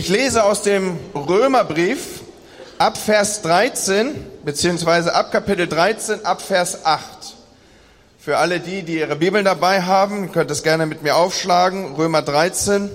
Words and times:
Ich 0.00 0.08
lese 0.08 0.44
aus 0.44 0.62
dem 0.62 0.98
Römerbrief 1.14 2.22
ab 2.78 2.96
Vers 2.96 3.42
13, 3.42 4.14
beziehungsweise 4.46 5.14
ab 5.14 5.30
Kapitel 5.30 5.66
13, 5.66 6.24
ab 6.24 6.40
Vers 6.40 6.86
8. 6.86 7.04
Für 8.18 8.38
alle 8.38 8.60
die, 8.60 8.82
die 8.82 8.96
ihre 8.96 9.16
Bibeln 9.16 9.44
dabei 9.44 9.82
haben, 9.82 10.32
könnt 10.32 10.50
es 10.50 10.62
gerne 10.62 10.86
mit 10.86 11.02
mir 11.02 11.16
aufschlagen. 11.16 11.96
Römer 11.96 12.22
13, 12.22 12.88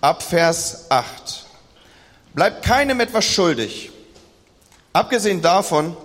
ab 0.00 0.22
Vers 0.22 0.86
8. 0.88 1.46
Bleibt 2.32 2.64
keinem 2.64 3.00
etwas 3.00 3.24
schuldig, 3.24 3.90
abgesehen 4.92 5.42
davon, 5.42 5.96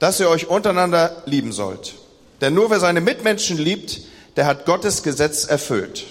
dass 0.00 0.18
ihr 0.18 0.28
euch 0.28 0.48
untereinander 0.48 1.22
lieben 1.26 1.52
sollt. 1.52 1.94
Denn 2.40 2.52
nur 2.52 2.68
wer 2.70 2.80
seine 2.80 3.00
Mitmenschen 3.00 3.58
liebt, 3.58 4.00
der 4.34 4.46
hat 4.46 4.66
Gottes 4.66 5.04
Gesetz 5.04 5.44
erfüllt. 5.44 6.04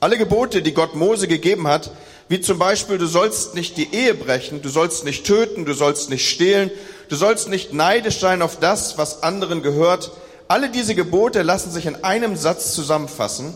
Alle 0.00 0.18
Gebote, 0.18 0.60
die 0.60 0.74
Gott 0.74 0.94
Mose 0.94 1.28
gegeben 1.28 1.66
hat, 1.66 1.90
wie 2.28 2.40
zum 2.40 2.58
Beispiel, 2.58 2.98
du 2.98 3.06
sollst 3.06 3.54
nicht 3.54 3.76
die 3.76 3.94
Ehe 3.94 4.14
brechen, 4.14 4.60
du 4.60 4.68
sollst 4.68 5.04
nicht 5.04 5.24
töten, 5.24 5.64
du 5.64 5.72
sollst 5.72 6.10
nicht 6.10 6.28
stehlen, 6.28 6.70
du 7.08 7.16
sollst 7.16 7.48
nicht 7.48 7.72
neidisch 7.72 8.18
sein 8.18 8.42
auf 8.42 8.58
das, 8.58 8.98
was 8.98 9.22
anderen 9.22 9.62
gehört. 9.62 10.10
Alle 10.46 10.70
diese 10.70 10.94
Gebote 10.94 11.42
lassen 11.42 11.70
sich 11.70 11.86
in 11.86 12.04
einem 12.04 12.36
Satz 12.36 12.74
zusammenfassen. 12.74 13.54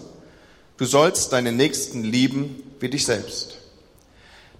Du 0.78 0.86
sollst 0.86 1.32
deinen 1.32 1.56
Nächsten 1.56 2.02
lieben 2.02 2.62
wie 2.80 2.88
dich 2.88 3.04
selbst. 3.04 3.58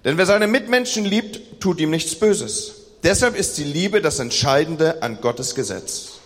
Denn 0.05 0.17
wer 0.17 0.25
seine 0.25 0.47
Mitmenschen 0.47 1.05
liebt, 1.05 1.59
tut 1.59 1.79
ihm 1.79 1.89
nichts 1.89 2.15
Böses. 2.15 2.73
Deshalb 3.03 3.35
ist 3.35 3.57
die 3.57 3.63
Liebe 3.63 4.01
das 4.01 4.19
Entscheidende 4.19 5.01
an 5.01 5.21
Gottes 5.21 5.55
Gesetz. 5.55 6.19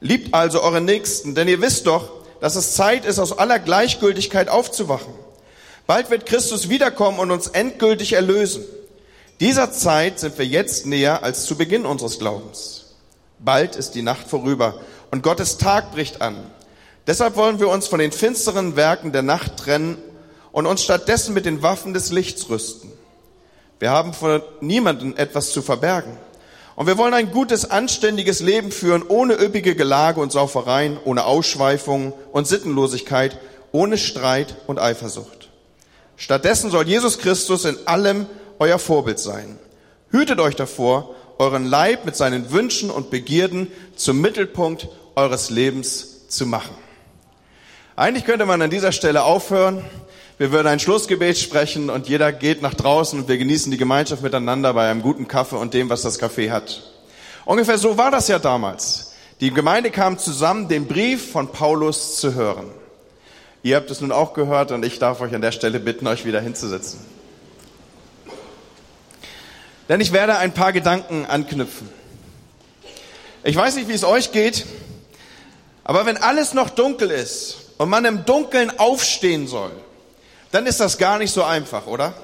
Liebt 0.00 0.32
also 0.32 0.62
eure 0.62 0.80
Nächsten, 0.80 1.34
denn 1.34 1.48
ihr 1.48 1.60
wisst 1.60 1.86
doch, 1.86 2.10
dass 2.40 2.56
es 2.56 2.74
Zeit 2.74 3.04
ist, 3.04 3.18
aus 3.18 3.36
aller 3.36 3.58
Gleichgültigkeit 3.58 4.48
aufzuwachen. 4.48 5.12
Bald 5.90 6.08
wird 6.08 6.24
Christus 6.24 6.68
wiederkommen 6.68 7.18
und 7.18 7.32
uns 7.32 7.48
endgültig 7.48 8.12
erlösen. 8.12 8.62
Dieser 9.40 9.72
Zeit 9.72 10.20
sind 10.20 10.38
wir 10.38 10.46
jetzt 10.46 10.86
näher 10.86 11.24
als 11.24 11.46
zu 11.46 11.56
Beginn 11.56 11.84
unseres 11.84 12.20
Glaubens. 12.20 12.94
Bald 13.40 13.74
ist 13.74 13.96
die 13.96 14.02
Nacht 14.02 14.28
vorüber 14.28 14.78
und 15.10 15.24
Gottes 15.24 15.58
Tag 15.58 15.90
bricht 15.90 16.22
an. 16.22 16.36
Deshalb 17.08 17.34
wollen 17.34 17.58
wir 17.58 17.68
uns 17.68 17.88
von 17.88 17.98
den 17.98 18.12
finsteren 18.12 18.76
Werken 18.76 19.10
der 19.10 19.22
Nacht 19.22 19.56
trennen 19.56 19.98
und 20.52 20.66
uns 20.66 20.84
stattdessen 20.84 21.34
mit 21.34 21.44
den 21.44 21.60
Waffen 21.60 21.92
des 21.92 22.12
Lichts 22.12 22.48
rüsten. 22.48 22.92
Wir 23.80 23.90
haben 23.90 24.14
vor 24.14 24.42
niemandem 24.60 25.16
etwas 25.16 25.50
zu 25.50 25.60
verbergen. 25.60 26.16
Und 26.76 26.86
wir 26.86 26.98
wollen 26.98 27.14
ein 27.14 27.32
gutes, 27.32 27.68
anständiges 27.68 28.38
Leben 28.38 28.70
führen, 28.70 29.02
ohne 29.08 29.34
üppige 29.34 29.74
Gelage 29.74 30.20
und 30.20 30.30
Saufereien, 30.30 31.00
ohne 31.04 31.24
Ausschweifungen 31.24 32.12
und 32.30 32.46
Sittenlosigkeit, 32.46 33.40
ohne 33.72 33.98
Streit 33.98 34.54
und 34.68 34.78
Eifersucht. 34.78 35.39
Stattdessen 36.20 36.70
soll 36.70 36.86
Jesus 36.86 37.18
Christus 37.18 37.64
in 37.64 37.78
allem 37.86 38.26
euer 38.58 38.78
Vorbild 38.78 39.18
sein. 39.18 39.58
Hütet 40.10 40.38
euch 40.38 40.54
davor, 40.54 41.14
euren 41.38 41.64
Leib 41.64 42.04
mit 42.04 42.14
seinen 42.14 42.50
Wünschen 42.50 42.90
und 42.90 43.08
Begierden 43.08 43.72
zum 43.96 44.20
Mittelpunkt 44.20 44.88
eures 45.16 45.48
Lebens 45.48 46.28
zu 46.28 46.44
machen. 46.44 46.74
Eigentlich 47.96 48.26
könnte 48.26 48.44
man 48.44 48.60
an 48.60 48.68
dieser 48.68 48.92
Stelle 48.92 49.22
aufhören. 49.22 49.82
Wir 50.36 50.52
würden 50.52 50.66
ein 50.66 50.78
Schlussgebet 50.78 51.38
sprechen 51.38 51.88
und 51.88 52.06
jeder 52.06 52.32
geht 52.32 52.60
nach 52.60 52.74
draußen 52.74 53.18
und 53.18 53.26
wir 53.26 53.38
genießen 53.38 53.72
die 53.72 53.78
Gemeinschaft 53.78 54.22
miteinander 54.22 54.74
bei 54.74 54.90
einem 54.90 55.00
guten 55.00 55.26
Kaffee 55.26 55.56
und 55.56 55.72
dem, 55.72 55.88
was 55.88 56.02
das 56.02 56.20
Café 56.20 56.50
hat. 56.50 56.82
Ungefähr 57.46 57.78
so 57.78 57.96
war 57.96 58.10
das 58.10 58.28
ja 58.28 58.38
damals. 58.38 59.14
Die 59.40 59.50
Gemeinde 59.50 59.90
kam 59.90 60.18
zusammen, 60.18 60.68
den 60.68 60.86
Brief 60.86 61.32
von 61.32 61.50
Paulus 61.50 62.16
zu 62.16 62.34
hören. 62.34 62.70
Ihr 63.62 63.76
habt 63.76 63.90
es 63.90 64.00
nun 64.00 64.10
auch 64.10 64.32
gehört 64.32 64.72
und 64.72 64.84
ich 64.84 64.98
darf 64.98 65.20
euch 65.20 65.34
an 65.34 65.42
der 65.42 65.52
Stelle 65.52 65.80
bitten, 65.80 66.06
euch 66.06 66.24
wieder 66.24 66.40
hinzusetzen. 66.40 67.00
Denn 69.88 70.00
ich 70.00 70.12
werde 70.12 70.38
ein 70.38 70.54
paar 70.54 70.72
Gedanken 70.72 71.26
anknüpfen. 71.26 71.88
Ich 73.42 73.56
weiß 73.56 73.74
nicht, 73.76 73.88
wie 73.88 73.94
es 73.94 74.04
euch 74.04 74.32
geht, 74.32 74.66
aber 75.84 76.06
wenn 76.06 76.16
alles 76.16 76.54
noch 76.54 76.70
dunkel 76.70 77.10
ist 77.10 77.56
und 77.78 77.88
man 77.88 78.04
im 78.04 78.24
Dunkeln 78.24 78.78
aufstehen 78.78 79.46
soll, 79.46 79.72
dann 80.52 80.66
ist 80.66 80.80
das 80.80 80.98
gar 80.98 81.18
nicht 81.18 81.32
so 81.32 81.42
einfach, 81.42 81.86
oder? 81.86 82.14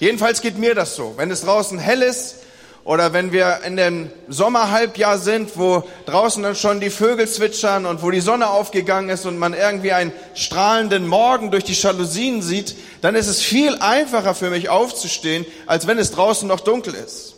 Jedenfalls 0.00 0.42
geht 0.42 0.58
mir 0.58 0.74
das 0.74 0.96
so. 0.96 1.14
Wenn 1.16 1.30
es 1.30 1.42
draußen 1.42 1.78
hell 1.78 2.02
ist 2.02 2.36
oder 2.84 3.14
wenn 3.14 3.32
wir 3.32 3.60
in 3.66 3.76
dem 3.76 4.10
Sommerhalbjahr 4.28 5.16
sind, 5.18 5.56
wo 5.56 5.84
draußen 6.04 6.42
dann 6.42 6.54
schon 6.54 6.80
die 6.80 6.90
Vögel 6.90 7.26
zwitschern 7.26 7.86
und 7.86 8.02
wo 8.02 8.10
die 8.10 8.20
Sonne 8.20 8.50
aufgegangen 8.50 9.08
ist 9.08 9.24
und 9.24 9.38
man 9.38 9.54
irgendwie 9.54 9.92
einen 9.92 10.12
strahlenden 10.34 11.06
Morgen 11.06 11.50
durch 11.50 11.64
die 11.64 11.72
Jalousien 11.72 12.42
sieht, 12.42 12.76
dann 13.00 13.14
ist 13.14 13.26
es 13.26 13.40
viel 13.40 13.76
einfacher 13.80 14.34
für 14.34 14.50
mich 14.50 14.68
aufzustehen, 14.68 15.46
als 15.66 15.86
wenn 15.86 15.98
es 15.98 16.10
draußen 16.10 16.46
noch 16.46 16.60
dunkel 16.60 16.94
ist. 16.94 17.36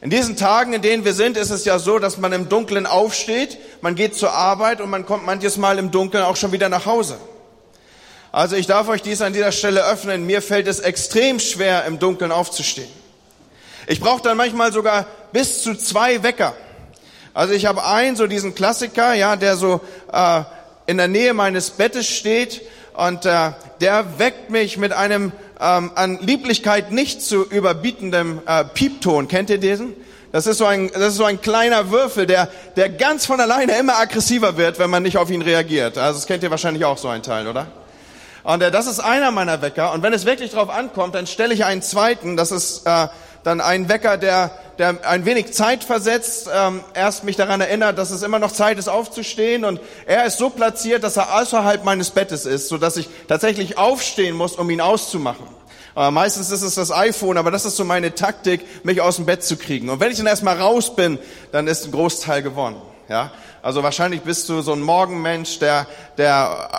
In 0.00 0.10
diesen 0.10 0.36
Tagen, 0.36 0.74
in 0.74 0.82
denen 0.82 1.04
wir 1.04 1.14
sind, 1.14 1.36
ist 1.36 1.50
es 1.50 1.64
ja 1.64 1.80
so, 1.80 1.98
dass 1.98 2.18
man 2.18 2.32
im 2.32 2.48
Dunkeln 2.48 2.86
aufsteht, 2.86 3.58
man 3.80 3.96
geht 3.96 4.14
zur 4.14 4.32
Arbeit 4.32 4.80
und 4.80 4.90
man 4.90 5.06
kommt 5.06 5.26
manches 5.26 5.56
Mal 5.56 5.78
im 5.78 5.90
Dunkeln 5.90 6.22
auch 6.22 6.36
schon 6.36 6.52
wieder 6.52 6.68
nach 6.68 6.86
Hause. 6.86 7.16
Also 8.30 8.54
ich 8.54 8.66
darf 8.66 8.88
euch 8.88 9.02
dies 9.02 9.22
an 9.22 9.32
dieser 9.32 9.50
Stelle 9.50 9.84
öffnen. 9.84 10.26
Mir 10.26 10.42
fällt 10.42 10.68
es 10.68 10.80
extrem 10.80 11.40
schwer, 11.40 11.84
im 11.86 11.98
Dunkeln 11.98 12.32
aufzustehen. 12.32 12.88
Ich 13.86 14.00
brauche 14.00 14.22
dann 14.22 14.36
manchmal 14.36 14.72
sogar 14.72 15.06
bis 15.32 15.62
zu 15.62 15.74
zwei 15.74 16.22
Wecker. 16.22 16.54
Also 17.34 17.52
ich 17.52 17.66
habe 17.66 17.84
einen, 17.84 18.16
so 18.16 18.26
diesen 18.26 18.54
Klassiker, 18.54 19.14
ja, 19.14 19.36
der 19.36 19.56
so 19.56 19.80
äh, 20.12 20.42
in 20.86 20.96
der 20.96 21.08
Nähe 21.08 21.34
meines 21.34 21.70
Bettes 21.70 22.06
steht 22.06 22.62
und 22.94 23.26
äh, 23.26 23.50
der 23.80 24.18
weckt 24.18 24.50
mich 24.50 24.76
mit 24.78 24.92
einem 24.92 25.32
ähm, 25.60 25.90
an 25.94 26.18
Lieblichkeit 26.20 26.92
nicht 26.92 27.22
zu 27.22 27.44
überbietendem 27.44 28.40
äh, 28.46 28.64
Piepton. 28.64 29.28
Kennt 29.28 29.50
ihr 29.50 29.58
diesen? 29.58 29.94
Das 30.30 30.46
ist 30.46 30.58
so 30.58 30.64
ein, 30.64 30.90
das 30.92 31.08
ist 31.08 31.16
so 31.16 31.24
ein 31.24 31.40
kleiner 31.40 31.90
Würfel, 31.90 32.26
der, 32.26 32.48
der 32.76 32.88
ganz 32.88 33.26
von 33.26 33.40
alleine 33.40 33.76
immer 33.78 33.98
aggressiver 33.98 34.56
wird, 34.56 34.78
wenn 34.78 34.90
man 34.90 35.02
nicht 35.02 35.16
auf 35.16 35.30
ihn 35.30 35.42
reagiert. 35.42 35.96
Also 35.96 36.18
das 36.18 36.26
kennt 36.26 36.42
ihr 36.42 36.50
wahrscheinlich 36.50 36.84
auch 36.84 36.98
so 36.98 37.08
ein 37.08 37.22
Teil, 37.22 37.46
oder? 37.46 37.66
Und 38.42 38.62
äh, 38.62 38.70
das 38.70 38.86
ist 38.86 39.00
einer 39.00 39.30
meiner 39.30 39.62
Wecker. 39.62 39.92
Und 39.92 40.02
wenn 40.02 40.12
es 40.12 40.24
wirklich 40.24 40.50
drauf 40.50 40.70
ankommt, 40.70 41.14
dann 41.14 41.26
stelle 41.26 41.54
ich 41.54 41.64
einen 41.64 41.82
zweiten. 41.82 42.36
Das 42.36 42.52
ist 42.52 42.86
äh, 42.86 43.08
dann 43.44 43.60
ein 43.60 43.88
Wecker, 43.88 44.16
der, 44.16 44.50
der 44.78 45.06
ein 45.06 45.24
wenig 45.24 45.52
Zeit 45.52 45.84
versetzt, 45.84 46.48
ähm, 46.52 46.80
erst 46.94 47.24
mich 47.24 47.36
daran 47.36 47.60
erinnert, 47.60 47.98
dass 47.98 48.10
es 48.10 48.22
immer 48.22 48.38
noch 48.38 48.50
Zeit 48.50 48.78
ist 48.78 48.88
aufzustehen 48.88 49.64
und 49.64 49.80
er 50.06 50.24
ist 50.24 50.38
so 50.38 50.50
platziert, 50.50 51.04
dass 51.04 51.16
er 51.16 51.40
außerhalb 51.40 51.84
meines 51.84 52.10
Bettes 52.10 52.46
ist, 52.46 52.68
so 52.68 52.78
dass 52.78 52.96
ich 52.96 53.08
tatsächlich 53.28 53.78
aufstehen 53.78 54.34
muss, 54.34 54.54
um 54.54 54.68
ihn 54.70 54.80
auszumachen. 54.80 55.46
Äh, 55.96 56.10
meistens 56.10 56.50
ist 56.50 56.62
es 56.62 56.74
das 56.74 56.90
iPhone, 56.90 57.36
aber 57.36 57.50
das 57.50 57.64
ist 57.64 57.76
so 57.76 57.84
meine 57.84 58.14
Taktik, 58.14 58.84
mich 58.84 59.00
aus 59.00 59.16
dem 59.16 59.26
Bett 59.26 59.44
zu 59.44 59.56
kriegen. 59.56 59.90
Und 59.90 60.00
wenn 60.00 60.10
ich 60.10 60.16
dann 60.16 60.26
erstmal 60.26 60.58
raus 60.58 60.96
bin, 60.96 61.18
dann 61.52 61.68
ist 61.68 61.84
ein 61.84 61.92
Großteil 61.92 62.42
gewonnen. 62.42 62.80
Ja, 63.08 63.32
also 63.60 63.82
wahrscheinlich 63.82 64.22
bist 64.22 64.48
du 64.48 64.62
so 64.62 64.72
ein 64.72 64.80
Morgenmensch, 64.80 65.58
der, 65.58 65.86
der 66.16 66.70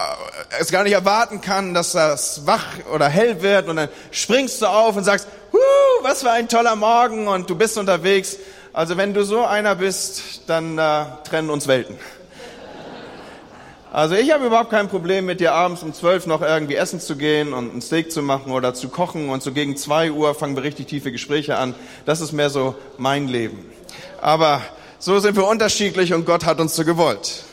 äh, 0.52 0.62
es 0.62 0.72
gar 0.72 0.84
nicht 0.84 0.94
erwarten 0.94 1.40
kann, 1.40 1.74
dass 1.76 1.92
das 1.92 2.46
wach 2.46 2.66
oder 2.94 3.08
hell 3.08 3.42
wird 3.44 3.70
und 3.70 3.76
dann 3.76 3.90
springst 4.12 4.62
du 4.62 4.66
auf 4.66 4.96
und 4.96 5.03
sagst, 5.03 5.28
Huh, 5.56 6.04
was 6.04 6.22
für 6.22 6.32
ein 6.32 6.50
toller 6.50 6.76
Morgen 6.76 7.30
und 7.30 7.50
du 7.50 7.56
bist 7.56 7.78
unterwegs. 7.78 8.38
Also 8.74 8.98
wenn 8.98 9.14
du 9.14 9.24
so 9.24 9.46
einer 9.46 9.76
bist, 9.76 10.42
dann 10.48 10.78
äh, 10.78 11.06
trennen 11.24 11.50
uns 11.50 11.66
Welten. 11.70 11.98
Also 13.94 14.16
ich 14.16 14.34
habe 14.34 14.48
überhaupt 14.48 14.70
kein 14.70 14.90
Problem 14.90 15.26
mit 15.26 15.40
dir 15.40 15.54
abends 15.54 15.82
um 15.82 15.94
zwölf 15.94 16.28
noch 16.28 16.42
irgendwie 16.42 16.76
essen 16.76 17.00
zu 17.00 17.16
gehen 17.16 17.54
und 17.54 17.74
ein 17.74 17.82
Steak 17.82 18.12
zu 18.12 18.22
machen 18.22 18.52
oder 18.52 18.74
zu 18.74 18.90
kochen 18.90 19.30
und 19.30 19.44
so 19.44 19.54
gegen 19.54 19.78
zwei 19.78 20.12
Uhr 20.12 20.36
fangen 20.36 20.58
wir 20.58 20.64
richtig 20.64 20.88
tiefe 20.88 21.14
Gespräche 21.14 21.56
an. 21.56 21.74
Das 22.06 22.20
ist 22.20 22.34
mehr 22.34 22.50
so 22.50 22.76
mein 22.98 23.30
Leben. 23.30 23.66
Aber 24.20 24.62
so 25.00 25.20
sind 25.20 25.38
wir 25.38 25.48
unterschiedlich 25.48 26.14
und 26.14 26.26
Gott 26.26 26.44
hat 26.44 26.60
uns 26.60 26.76
so 26.76 26.84
gewollt. 26.84 27.46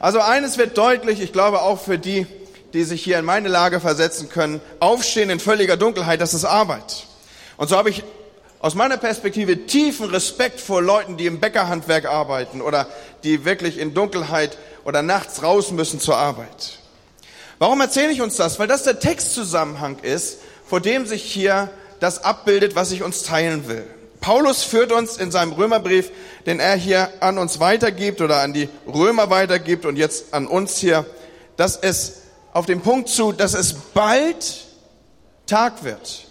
Also 0.00 0.18
eines 0.18 0.58
wird 0.58 0.76
deutlich, 0.76 1.20
ich 1.20 1.32
glaube 1.32 1.62
auch 1.62 1.78
für 1.78 1.98
die, 1.98 2.26
die 2.72 2.84
sich 2.84 3.02
hier 3.02 3.18
in 3.18 3.24
meine 3.24 3.48
Lage 3.48 3.80
versetzen 3.80 4.28
können, 4.28 4.60
aufstehen 4.80 5.30
in 5.30 5.40
völliger 5.40 5.76
Dunkelheit, 5.76 6.20
das 6.20 6.34
ist 6.34 6.44
Arbeit. 6.44 7.06
Und 7.56 7.68
so 7.68 7.76
habe 7.76 7.90
ich 7.90 8.04
aus 8.60 8.74
meiner 8.74 8.96
Perspektive 8.96 9.66
tiefen 9.66 10.06
Respekt 10.06 10.60
vor 10.60 10.82
Leuten, 10.82 11.16
die 11.16 11.26
im 11.26 11.40
Bäckerhandwerk 11.40 12.06
arbeiten 12.06 12.60
oder 12.60 12.88
die 13.22 13.44
wirklich 13.44 13.78
in 13.78 13.94
Dunkelheit 13.94 14.58
oder 14.84 15.02
nachts 15.02 15.42
raus 15.42 15.70
müssen 15.70 16.00
zur 16.00 16.16
Arbeit. 16.16 16.78
Warum 17.58 17.80
erzähle 17.80 18.12
ich 18.12 18.20
uns 18.20 18.36
das? 18.36 18.58
Weil 18.58 18.68
das 18.68 18.84
der 18.84 19.00
Textzusammenhang 19.00 19.98
ist, 20.02 20.38
vor 20.66 20.80
dem 20.80 21.06
sich 21.06 21.22
hier 21.22 21.70
das 22.00 22.22
abbildet, 22.22 22.76
was 22.76 22.92
ich 22.92 23.02
uns 23.02 23.22
teilen 23.22 23.68
will. 23.68 23.84
Paulus 24.20 24.64
führt 24.64 24.92
uns 24.92 25.16
in 25.16 25.30
seinem 25.30 25.52
Römerbrief, 25.52 26.10
den 26.46 26.60
er 26.60 26.74
hier 26.76 27.08
an 27.20 27.38
uns 27.38 27.60
weitergibt 27.60 28.20
oder 28.20 28.40
an 28.40 28.52
die 28.52 28.68
Römer 28.86 29.30
weitergibt 29.30 29.84
und 29.86 29.96
jetzt 29.96 30.34
an 30.34 30.46
uns 30.46 30.76
hier, 30.76 31.06
dass 31.56 31.76
es 31.76 32.22
auf 32.52 32.66
den 32.66 32.80
Punkt 32.80 33.08
zu, 33.08 33.32
dass 33.32 33.54
es 33.54 33.74
bald 33.74 34.64
Tag 35.46 35.84
wird. 35.84 36.26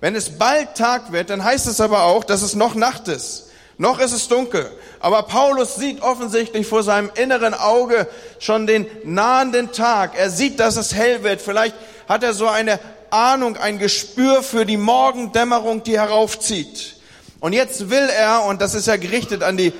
Wenn 0.00 0.14
es 0.14 0.38
bald 0.38 0.74
Tag 0.74 1.12
wird, 1.12 1.30
dann 1.30 1.42
heißt 1.42 1.66
es 1.66 1.80
aber 1.80 2.04
auch, 2.04 2.24
dass 2.24 2.42
es 2.42 2.54
noch 2.54 2.74
Nacht 2.74 3.08
ist. 3.08 3.50
Noch 3.76 3.98
ist 3.98 4.12
es 4.12 4.28
dunkel. 4.28 4.70
Aber 5.00 5.24
Paulus 5.24 5.76
sieht 5.76 6.00
offensichtlich 6.00 6.66
vor 6.66 6.82
seinem 6.82 7.10
inneren 7.14 7.54
Auge 7.54 8.06
schon 8.38 8.66
den 8.66 8.86
nahenden 9.04 9.72
Tag. 9.72 10.16
Er 10.16 10.30
sieht, 10.30 10.60
dass 10.60 10.76
es 10.76 10.94
hell 10.94 11.22
wird. 11.24 11.40
Vielleicht 11.40 11.74
hat 12.08 12.22
er 12.22 12.34
so 12.34 12.46
eine 12.46 12.78
Ahnung, 13.10 13.56
ein 13.56 13.78
Gespür 13.78 14.42
für 14.42 14.64
die 14.64 14.76
Morgendämmerung, 14.76 15.82
die 15.82 15.98
heraufzieht. 15.98 16.96
Und 17.40 17.52
jetzt 17.52 17.90
will 17.90 18.08
er, 18.16 18.44
und 18.44 18.60
das 18.60 18.74
ist 18.74 18.86
ja 18.86 18.96
gerichtet 18.96 19.42
an 19.42 19.56
die 19.56 19.72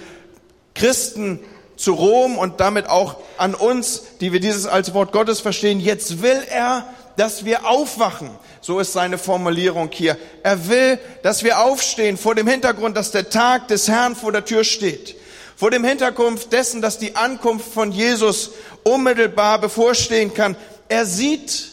Christen 0.75 1.41
zu 1.77 1.95
Rom 1.95 2.39
und 2.39 2.61
damit 2.61 2.89
auch 2.89 3.17
an 3.37 3.55
uns, 3.55 4.03
die 4.21 4.33
wir 4.33 4.41
dieses 4.41 4.67
als 4.67 4.95
Wort 4.95 5.13
Gottes 5.13 5.41
verstehen, 5.41 5.81
jetzt 5.81 6.23
will 6.23 6.41
er, 6.51 6.87
dass 7.17 7.45
wir 7.45 7.67
aufwachen. 7.67 8.31
So 8.61 8.81
ist 8.81 8.93
seine 8.93 9.19
Formulierung 9.19 9.91
hier. 9.93 10.17
Er 10.43 10.69
will, 10.69 10.99
dass 11.23 11.45
wir 11.45 11.61
aufstehen 11.61 12.17
vor 12.17 12.35
dem 12.35 12.47
Hintergrund, 12.47 12.97
dass 12.97 13.11
der 13.11 13.29
Tag 13.31 13.69
des 13.69 13.89
Herrn 13.89 14.17
vor 14.17 14.33
der 14.33 14.45
Tür 14.45 14.65
steht. 14.65 15.17
Vor 15.57 15.71
dem 15.71 15.85
Hintergrund 15.85 16.53
dessen, 16.53 16.83
dass 16.83 16.99
die 16.99 17.15
Ankunft 17.15 17.73
von 17.73 17.93
Jesus 17.93 18.51
unmittelbar 18.83 19.61
bevorstehen 19.61 20.35
kann. 20.35 20.57
Er 20.89 21.07
sieht 21.07 21.69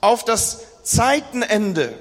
auf 0.00 0.24
das 0.24 0.60
Zeitenende, 0.84 1.92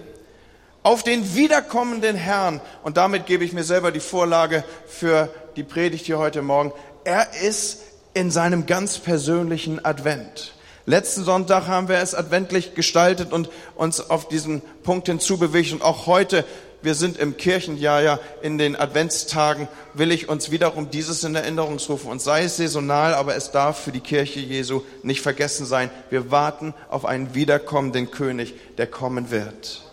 auf 0.84 1.02
den 1.02 1.36
wiederkommenden 1.36 2.16
Herrn. 2.16 2.62
Und 2.84 2.98
damit 2.98 3.26
gebe 3.26 3.44
ich 3.44 3.54
mir 3.54 3.64
selber 3.64 3.92
die 3.92 4.00
Vorlage 4.00 4.64
für 4.88 5.34
die 5.56 5.64
Predigt 5.64 6.06
hier 6.06 6.20
heute 6.20 6.44
Morgen. 6.44 6.72
Er 7.06 7.28
ist 7.44 7.82
in 8.16 8.32
seinem 8.32 8.66
ganz 8.66 8.98
persönlichen 8.98 9.86
Advent. 9.86 10.56
Letzten 10.88 11.24
Sonntag 11.24 11.68
haben 11.68 11.88
wir 11.88 11.98
es 11.98 12.16
adventlich 12.16 12.74
gestaltet 12.74 13.32
und 13.32 13.48
uns 13.76 14.10
auf 14.10 14.28
diesen 14.28 14.64
Punkt 14.82 15.06
hinzubewegt. 15.06 15.72
Und 15.72 15.84
auch 15.84 16.08
heute, 16.08 16.46
wir 16.82 16.96
sind 16.96 17.18
im 17.18 17.38
Kirchenjahr 17.38 18.02
ja 18.02 18.20
in 18.42 18.58
den 18.58 18.76
Adventstagen, 18.76 19.68
will 19.94 20.12
ich 20.12 20.30
uns 20.30 20.50
wiederum 20.50 20.90
dieses 20.90 21.24
in 21.24 21.36
Erinnerung 21.36 21.78
rufen. 21.78 22.10
Und 22.10 22.24
sei 22.24 22.46
es 22.46 22.58
saisonal, 22.58 23.14
aber 23.14 23.36
es 23.36 23.52
darf 23.52 23.84
für 23.84 23.92
die 23.92 24.00
Kirche 24.00 24.40
Jesu 24.40 24.82
nicht 25.04 25.22
vergessen 25.22 25.68
sein. 25.68 25.92
Wir 26.10 26.32
warten 26.32 26.74
auf 26.90 27.06
einen 27.06 27.36
wiederkommenden 27.36 28.10
König, 28.10 28.56
der 28.80 28.88
kommen 28.88 29.30
wird. 29.30 29.84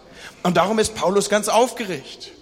Und 0.42 0.56
darum 0.56 0.78
ist 0.78 0.94
Paulus 0.94 1.28
ganz 1.28 1.50
aufgeregt. 1.50 2.32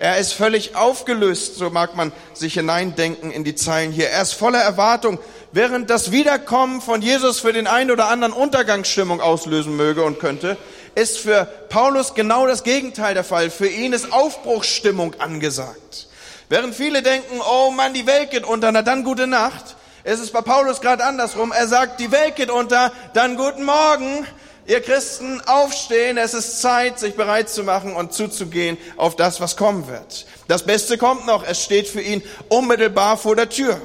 Er 0.00 0.16
ist 0.16 0.32
völlig 0.32 0.76
aufgelöst, 0.76 1.56
so 1.56 1.68
mag 1.68 1.94
man 1.94 2.10
sich 2.32 2.54
hineindenken 2.54 3.30
in 3.30 3.44
die 3.44 3.54
Zeilen 3.54 3.92
hier. 3.92 4.08
Er 4.08 4.22
ist 4.22 4.32
voller 4.32 4.60
Erwartung, 4.62 5.18
während 5.52 5.90
das 5.90 6.10
Wiederkommen 6.10 6.80
von 6.80 7.02
Jesus 7.02 7.40
für 7.40 7.52
den 7.52 7.66
einen 7.66 7.90
oder 7.90 8.08
anderen 8.08 8.32
Untergangsstimmung 8.32 9.20
auslösen 9.20 9.76
möge 9.76 10.02
und 10.02 10.18
könnte, 10.18 10.56
ist 10.94 11.18
für 11.18 11.44
Paulus 11.68 12.14
genau 12.14 12.46
das 12.46 12.64
Gegenteil 12.64 13.12
der 13.12 13.24
Fall. 13.24 13.50
Für 13.50 13.68
ihn 13.68 13.92
ist 13.92 14.10
Aufbruchsstimmung 14.10 15.16
angesagt. 15.20 16.08
Während 16.48 16.74
viele 16.74 17.02
denken, 17.02 17.38
oh 17.46 17.70
Mann, 17.70 17.92
die 17.92 18.06
Welt 18.06 18.30
geht 18.30 18.44
unter, 18.44 18.72
na 18.72 18.80
dann 18.80 19.04
gute 19.04 19.26
Nacht, 19.26 19.76
ist 20.04 20.20
es 20.20 20.30
bei 20.30 20.40
Paulus 20.40 20.80
gerade 20.80 21.04
andersrum. 21.04 21.52
Er 21.52 21.68
sagt, 21.68 22.00
die 22.00 22.10
Welt 22.10 22.36
geht 22.36 22.50
unter, 22.50 22.90
dann 23.12 23.36
guten 23.36 23.66
Morgen, 23.66 24.26
Ihr 24.70 24.80
Christen, 24.80 25.40
aufstehen, 25.46 26.16
es 26.16 26.32
ist 26.32 26.60
Zeit, 26.60 27.00
sich 27.00 27.16
bereit 27.16 27.50
zu 27.50 27.64
machen 27.64 27.96
und 27.96 28.12
zuzugehen 28.12 28.78
auf 28.96 29.16
das, 29.16 29.40
was 29.40 29.56
kommen 29.56 29.88
wird. 29.88 30.26
Das 30.46 30.62
Beste 30.62 30.96
kommt 30.96 31.26
noch, 31.26 31.42
es 31.42 31.64
steht 31.64 31.88
für 31.88 32.00
ihn 32.00 32.22
unmittelbar 32.48 33.16
vor 33.16 33.34
der 33.34 33.48
Tür. 33.48 33.80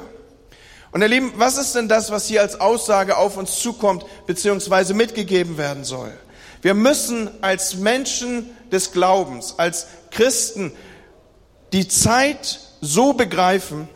Und 0.91 1.01
ihr 1.01 1.07
Lieben, 1.07 1.33
was 1.37 1.57
ist 1.57 1.73
denn 1.73 1.87
das, 1.87 2.11
was 2.11 2.27
hier 2.27 2.41
als 2.41 2.61
Aussage 2.61 3.17
auf 3.17 3.35
uns 3.35 3.57
zukommt, 3.61 4.05
beziehungsweise 4.27 4.93
mitgegeben 4.93 5.57
werden 5.57 5.83
soll? 5.83 6.13
Wir 6.61 6.75
müssen 6.75 7.31
als 7.41 7.73
Menschen 7.77 8.55
des 8.71 8.91
Glaubens, 8.91 9.55
als 9.57 9.87
Christen, 10.11 10.71
die 11.73 11.87
Zeit 11.87 12.59
so 12.81 13.13
begreifen, 13.13 13.89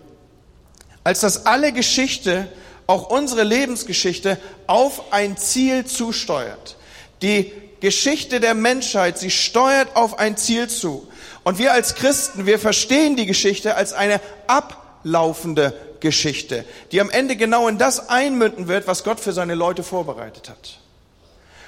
als 1.04 1.20
dass 1.20 1.46
alle 1.46 1.72
Geschichte, 1.72 2.48
auch 2.88 3.12
unsere 3.12 3.44
Lebensgeschichte, 3.44 4.40
auf 4.66 5.14
ein 5.14 5.38
Ziel 5.38 5.86
zusteuert. 5.86 6.78
Die 7.22 7.52
Geschichte 7.80 8.40
der 8.40 8.54
Menschheit, 8.54 9.18
sie 9.18 9.32
steuert 9.32 9.96
auf 9.96 10.20
ein 10.20 10.38
Ziel 10.38 10.68
zu. 10.68 11.08
Und 11.44 11.58
wir 11.58 11.74
als 11.74 11.96
Christen, 11.96 12.46
wir 12.46 12.60
verstehen 12.60 13.16
die 13.16 13.26
Geschichte 13.26 13.76
als 13.76 13.94
eine 13.94 14.20
ablaufende 14.48 15.74
Geschichte, 16.00 16.66
die 16.92 17.02
am 17.02 17.10
Ende 17.10 17.36
genau 17.36 17.68
in 17.68 17.78
das 17.78 18.10
einmünden 18.10 18.68
wird, 18.68 18.88
was 18.88 19.04
Gott 19.04 19.20
für 19.20 19.34
seine 19.34 19.56
Leute 19.56 19.84
vorbereitet 19.84 20.50
hat. 20.50 20.80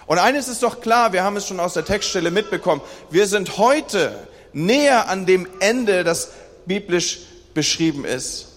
Und 0.06 0.20
eines 0.20 0.48
ist 0.48 0.64
doch 0.64 0.82
klar, 0.82 1.14
wir 1.14 1.24
haben 1.24 1.38
es 1.38 1.48
schon 1.48 1.60
aus 1.60 1.74
der 1.74 1.86
Textstelle 1.86 2.32
mitbekommen, 2.32 2.82
wir 3.10 3.28
sind 3.28 3.58
heute 3.58 4.28
näher 4.54 5.08
an 5.08 5.26
dem 5.26 5.48
Ende, 5.60 6.04
das 6.04 6.32
biblisch 6.66 7.20
beschrieben 7.54 8.06
ist, 8.06 8.48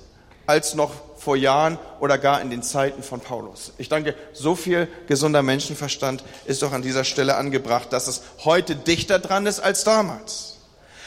als 0.46 0.74
noch 0.74 0.92
vor 1.24 1.36
Jahren 1.36 1.78
oder 2.00 2.18
gar 2.18 2.42
in 2.42 2.50
den 2.50 2.62
Zeiten 2.62 3.02
von 3.02 3.20
Paulus. 3.20 3.72
Ich 3.78 3.88
danke, 3.88 4.14
so 4.34 4.54
viel 4.54 4.88
gesunder 5.06 5.42
Menschenverstand 5.42 6.22
ist 6.44 6.62
doch 6.62 6.72
an 6.72 6.82
dieser 6.82 7.04
Stelle 7.04 7.36
angebracht, 7.36 7.92
dass 7.92 8.08
es 8.08 8.22
heute 8.44 8.76
dichter 8.76 9.18
dran 9.18 9.46
ist 9.46 9.60
als 9.60 9.84
damals. 9.84 10.58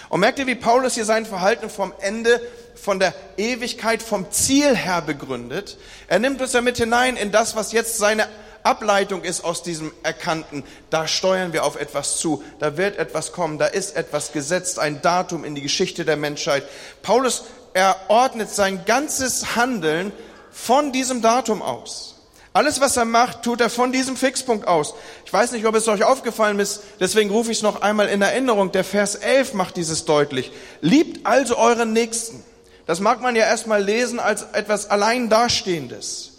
Und 0.10 0.22
merkt 0.22 0.40
ihr, 0.40 0.48
wie 0.48 0.56
Paulus 0.56 0.96
hier 0.96 1.06
sein 1.06 1.26
Verhalten 1.26 1.70
vom 1.70 1.94
Ende, 2.00 2.42
von 2.76 3.00
der 3.00 3.14
Ewigkeit, 3.38 4.02
vom 4.02 4.32
Ziel 4.32 4.76
her 4.76 5.02
begründet? 5.02 5.78
Er 6.08 6.18
nimmt 6.18 6.42
uns 6.42 6.54
ja 6.54 6.62
mit 6.62 6.78
hinein 6.78 7.16
in 7.16 7.32
das, 7.32 7.56
was 7.56 7.72
jetzt 7.72 7.98
seine 7.98 8.28
Ableitung 8.64 9.24
ist 9.24 9.44
aus 9.44 9.64
diesem 9.64 9.94
Erkannten. 10.04 10.64
Da 10.90 11.08
steuern 11.08 11.54
wir 11.54 11.64
auf 11.64 11.80
etwas 11.80 12.18
zu. 12.18 12.44
Da 12.60 12.76
wird 12.76 12.98
etwas 12.98 13.32
kommen. 13.32 13.58
Da 13.58 13.66
ist 13.66 13.96
etwas 13.96 14.34
gesetzt, 14.34 14.80
ein 14.80 15.02
Datum 15.02 15.46
in 15.46 15.56
die 15.56 15.62
Geschichte 15.62 16.06
der 16.06 16.18
Menschheit. 16.18 16.64
Paulus 17.02 17.46
er 17.78 17.96
ordnet 18.08 18.50
sein 18.50 18.86
ganzes 18.86 19.56
Handeln 19.56 20.12
von 20.52 20.92
diesem 20.92 21.22
Datum 21.22 21.62
aus. 21.62 22.16
Alles, 22.52 22.82
was 22.82 22.98
er 22.98 23.06
macht, 23.06 23.44
tut 23.44 23.62
er 23.62 23.70
von 23.70 23.92
diesem 23.92 24.18
Fixpunkt 24.18 24.68
aus. 24.68 24.96
Ich 25.28 25.32
weiß 25.32 25.52
nicht, 25.52 25.64
ob 25.68 25.76
es 25.76 25.88
euch 25.88 26.04
aufgefallen 26.04 26.58
ist, 26.60 26.82
deswegen 27.00 27.30
rufe 27.30 27.52
ich 27.52 27.58
es 27.58 27.64
noch 27.64 27.84
einmal 27.84 28.08
in 28.08 28.24
Erinnerung. 28.24 28.72
Der 28.72 28.84
Vers 28.84 29.14
11 29.14 29.54
macht 29.54 29.78
dieses 29.78 30.06
deutlich. 30.06 30.52
Liebt 30.82 31.28
also 31.28 31.56
euren 31.56 31.94
Nächsten. 31.94 32.44
Das 32.88 33.00
mag 33.00 33.22
man 33.22 33.36
ja 33.36 33.46
erstmal 33.46 33.84
lesen 33.84 34.20
als 34.20 34.42
etwas 34.54 34.90
allein 34.90 35.30
dastehendes. 35.30 36.32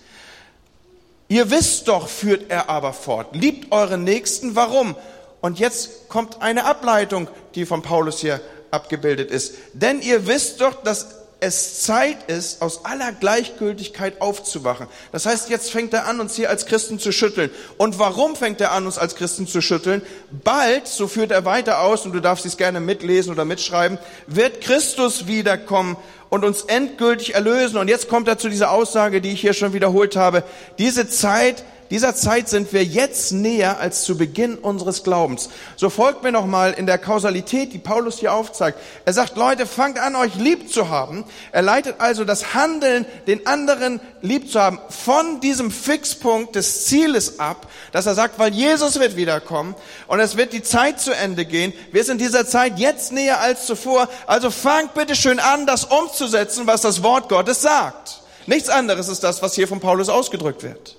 Ihr 1.28 1.52
wisst 1.52 1.86
doch, 1.86 2.08
führt 2.08 2.50
er 2.50 2.68
aber 2.68 2.92
fort. 2.92 3.36
Liebt 3.36 3.70
euren 3.70 4.02
Nächsten. 4.02 4.56
Warum? 4.56 4.96
Und 5.40 5.60
jetzt 5.60 6.08
kommt 6.08 6.42
eine 6.42 6.64
Ableitung, 6.64 7.28
die 7.54 7.64
von 7.64 7.82
Paulus 7.82 8.18
hier 8.18 8.40
abgebildet 8.72 9.30
ist. 9.30 9.54
Denn 9.72 10.00
ihr 10.02 10.26
wisst 10.26 10.60
doch, 10.60 10.82
dass 10.82 11.17
es 11.40 11.82
Zeit 11.84 12.28
ist, 12.28 12.62
aus 12.62 12.84
aller 12.84 13.12
Gleichgültigkeit 13.12 14.20
aufzuwachen. 14.20 14.88
Das 15.12 15.24
heißt, 15.24 15.50
jetzt 15.50 15.70
fängt 15.70 15.94
er 15.94 16.06
an, 16.06 16.20
uns 16.20 16.34
hier 16.34 16.50
als 16.50 16.66
Christen 16.66 16.98
zu 16.98 17.12
schütteln. 17.12 17.50
Und 17.76 17.98
warum 17.98 18.34
fängt 18.34 18.60
er 18.60 18.72
an, 18.72 18.86
uns 18.86 18.98
als 18.98 19.14
Christen 19.14 19.46
zu 19.46 19.60
schütteln? 19.60 20.02
Bald, 20.30 20.88
so 20.88 21.06
führt 21.06 21.30
er 21.30 21.44
weiter 21.44 21.80
aus, 21.80 22.04
und 22.04 22.12
du 22.12 22.20
darfst 22.20 22.44
dies 22.44 22.56
gerne 22.56 22.80
mitlesen 22.80 23.32
oder 23.32 23.44
mitschreiben, 23.44 23.98
wird 24.26 24.60
Christus 24.60 25.28
wiederkommen 25.28 25.96
und 26.28 26.44
uns 26.44 26.62
endgültig 26.62 27.34
erlösen. 27.34 27.78
Und 27.78 27.88
jetzt 27.88 28.08
kommt 28.08 28.26
er 28.26 28.38
zu 28.38 28.48
dieser 28.48 28.72
Aussage, 28.72 29.20
die 29.20 29.32
ich 29.32 29.40
hier 29.40 29.54
schon 29.54 29.72
wiederholt 29.72 30.16
habe. 30.16 30.42
Diese 30.78 31.08
Zeit 31.08 31.64
dieser 31.90 32.14
Zeit 32.14 32.50
sind 32.50 32.72
wir 32.74 32.84
jetzt 32.84 33.32
näher 33.32 33.78
als 33.80 34.02
zu 34.02 34.18
Beginn 34.18 34.56
unseres 34.56 35.04
Glaubens. 35.04 35.48
So 35.76 35.88
folgt 35.88 36.22
mir 36.22 36.32
nochmal 36.32 36.74
in 36.74 36.84
der 36.84 36.98
Kausalität, 36.98 37.72
die 37.72 37.78
Paulus 37.78 38.18
hier 38.18 38.34
aufzeigt. 38.34 38.78
Er 39.06 39.14
sagt, 39.14 39.36
Leute, 39.36 39.64
fangt 39.64 39.98
an, 39.98 40.14
euch 40.14 40.34
lieb 40.34 40.70
zu 40.70 40.90
haben. 40.90 41.24
Er 41.50 41.62
leitet 41.62 41.96
also 41.98 42.26
das 42.26 42.52
Handeln, 42.52 43.06
den 43.26 43.46
anderen 43.46 44.00
lieb 44.20 44.52
zu 44.52 44.60
haben, 44.60 44.80
von 44.90 45.40
diesem 45.40 45.70
Fixpunkt 45.70 46.56
des 46.56 46.84
Zieles 46.84 47.40
ab, 47.40 47.66
dass 47.92 48.04
er 48.04 48.14
sagt, 48.14 48.38
weil 48.38 48.52
Jesus 48.52 49.00
wird 49.00 49.16
wiederkommen 49.16 49.74
und 50.08 50.20
es 50.20 50.36
wird 50.36 50.52
die 50.52 50.62
Zeit 50.62 51.00
zu 51.00 51.12
Ende 51.12 51.46
gehen. 51.46 51.72
Wir 51.90 52.04
sind 52.04 52.20
dieser 52.20 52.46
Zeit 52.46 52.78
jetzt 52.78 53.12
näher 53.12 53.40
als 53.40 53.64
zuvor. 53.64 54.10
Also 54.26 54.50
fangt 54.50 54.92
bitte 54.92 55.16
schön 55.16 55.40
an, 55.40 55.64
das 55.64 55.84
umzusetzen, 55.84 56.66
was 56.66 56.82
das 56.82 57.02
Wort 57.02 57.30
Gottes 57.30 57.62
sagt. 57.62 58.20
Nichts 58.44 58.68
anderes 58.68 59.08
ist 59.08 59.24
das, 59.24 59.40
was 59.40 59.54
hier 59.54 59.68
von 59.68 59.80
Paulus 59.80 60.10
ausgedrückt 60.10 60.62
wird. 60.62 60.97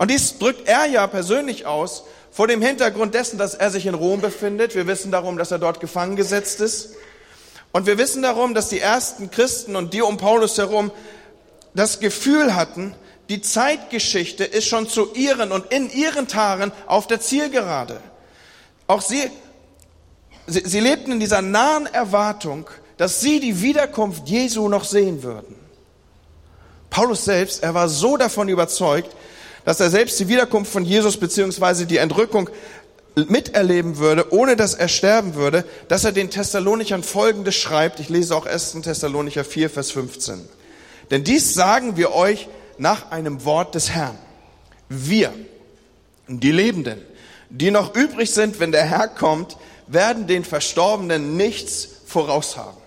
Und 0.00 0.10
dies 0.10 0.38
drückt 0.38 0.66
er 0.66 0.86
ja 0.86 1.06
persönlich 1.06 1.66
aus 1.66 2.04
vor 2.30 2.48
dem 2.48 2.62
Hintergrund 2.62 3.12
dessen, 3.12 3.36
dass 3.36 3.52
er 3.52 3.70
sich 3.70 3.84
in 3.84 3.92
Rom 3.92 4.22
befindet. 4.22 4.74
Wir 4.74 4.86
wissen 4.86 5.12
darum, 5.12 5.36
dass 5.36 5.50
er 5.50 5.58
dort 5.58 5.78
gefangen 5.78 6.16
gesetzt 6.16 6.62
ist. 6.62 6.94
Und 7.70 7.84
wir 7.84 7.98
wissen 7.98 8.22
darum, 8.22 8.54
dass 8.54 8.70
die 8.70 8.80
ersten 8.80 9.30
Christen 9.30 9.76
und 9.76 9.92
die 9.92 10.00
um 10.00 10.16
Paulus 10.16 10.56
herum 10.56 10.90
das 11.74 12.00
Gefühl 12.00 12.54
hatten, 12.54 12.94
die 13.28 13.42
Zeitgeschichte 13.42 14.42
ist 14.42 14.68
schon 14.68 14.88
zu 14.88 15.12
ihren 15.12 15.52
und 15.52 15.70
in 15.70 15.90
ihren 15.90 16.28
Tagen 16.28 16.72
auf 16.86 17.06
der 17.06 17.20
Zielgerade. 17.20 18.00
Auch 18.86 19.02
sie, 19.02 19.30
sie, 20.46 20.62
sie 20.64 20.80
lebten 20.80 21.12
in 21.12 21.20
dieser 21.20 21.42
nahen 21.42 21.84
Erwartung, 21.84 22.70
dass 22.96 23.20
sie 23.20 23.38
die 23.38 23.60
Wiederkunft 23.60 24.26
Jesu 24.30 24.66
noch 24.66 24.84
sehen 24.84 25.22
würden. 25.22 25.56
Paulus 26.88 27.26
selbst, 27.26 27.62
er 27.62 27.74
war 27.74 27.90
so 27.90 28.16
davon 28.16 28.48
überzeugt, 28.48 29.14
dass 29.70 29.78
er 29.78 29.90
selbst 29.90 30.18
die 30.18 30.26
Wiederkunft 30.26 30.72
von 30.72 30.84
Jesus 30.84 31.16
beziehungsweise 31.16 31.86
die 31.86 31.98
Entrückung 31.98 32.50
miterleben 33.14 33.98
würde, 33.98 34.32
ohne 34.32 34.56
dass 34.56 34.74
er 34.74 34.88
sterben 34.88 35.36
würde, 35.36 35.64
dass 35.86 36.02
er 36.02 36.10
den 36.10 36.28
Thessalonichern 36.28 37.04
Folgendes 37.04 37.54
schreibt. 37.54 38.00
Ich 38.00 38.08
lese 38.08 38.34
auch 38.34 38.46
1. 38.46 38.78
Thessalonicher 38.82 39.44
4, 39.44 39.70
Vers 39.70 39.92
15. 39.92 40.40
Denn 41.12 41.22
dies 41.22 41.54
sagen 41.54 41.96
wir 41.96 42.12
euch 42.16 42.48
nach 42.78 43.12
einem 43.12 43.44
Wort 43.44 43.76
des 43.76 43.90
Herrn. 43.90 44.18
Wir, 44.88 45.32
die 46.26 46.50
Lebenden, 46.50 47.00
die 47.48 47.70
noch 47.70 47.94
übrig 47.94 48.32
sind, 48.32 48.58
wenn 48.58 48.72
der 48.72 48.86
Herr 48.86 49.06
kommt, 49.06 49.56
werden 49.86 50.26
den 50.26 50.44
Verstorbenen 50.44 51.36
nichts 51.36 51.90
voraus 52.06 52.56
haben. 52.56 52.79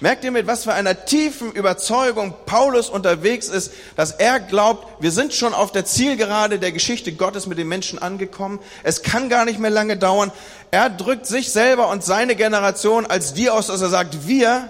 Merkt 0.00 0.22
ihr 0.22 0.30
mit, 0.30 0.46
was 0.46 0.62
für 0.62 0.72
einer 0.72 1.06
tiefen 1.06 1.50
Überzeugung 1.50 2.32
Paulus 2.46 2.88
unterwegs 2.88 3.48
ist, 3.48 3.72
dass 3.96 4.12
er 4.12 4.38
glaubt, 4.38 5.02
wir 5.02 5.10
sind 5.10 5.34
schon 5.34 5.54
auf 5.54 5.72
der 5.72 5.84
Zielgerade 5.84 6.60
der 6.60 6.70
Geschichte 6.70 7.12
Gottes 7.12 7.46
mit 7.48 7.58
den 7.58 7.66
Menschen 7.66 7.98
angekommen. 7.98 8.60
Es 8.84 9.02
kann 9.02 9.28
gar 9.28 9.44
nicht 9.44 9.58
mehr 9.58 9.70
lange 9.70 9.96
dauern. 9.96 10.30
Er 10.70 10.88
drückt 10.88 11.26
sich 11.26 11.50
selber 11.50 11.88
und 11.88 12.04
seine 12.04 12.36
Generation 12.36 13.06
als 13.06 13.34
die 13.34 13.50
aus, 13.50 13.66
dass 13.66 13.82
er 13.82 13.88
sagt, 13.88 14.28
wir, 14.28 14.68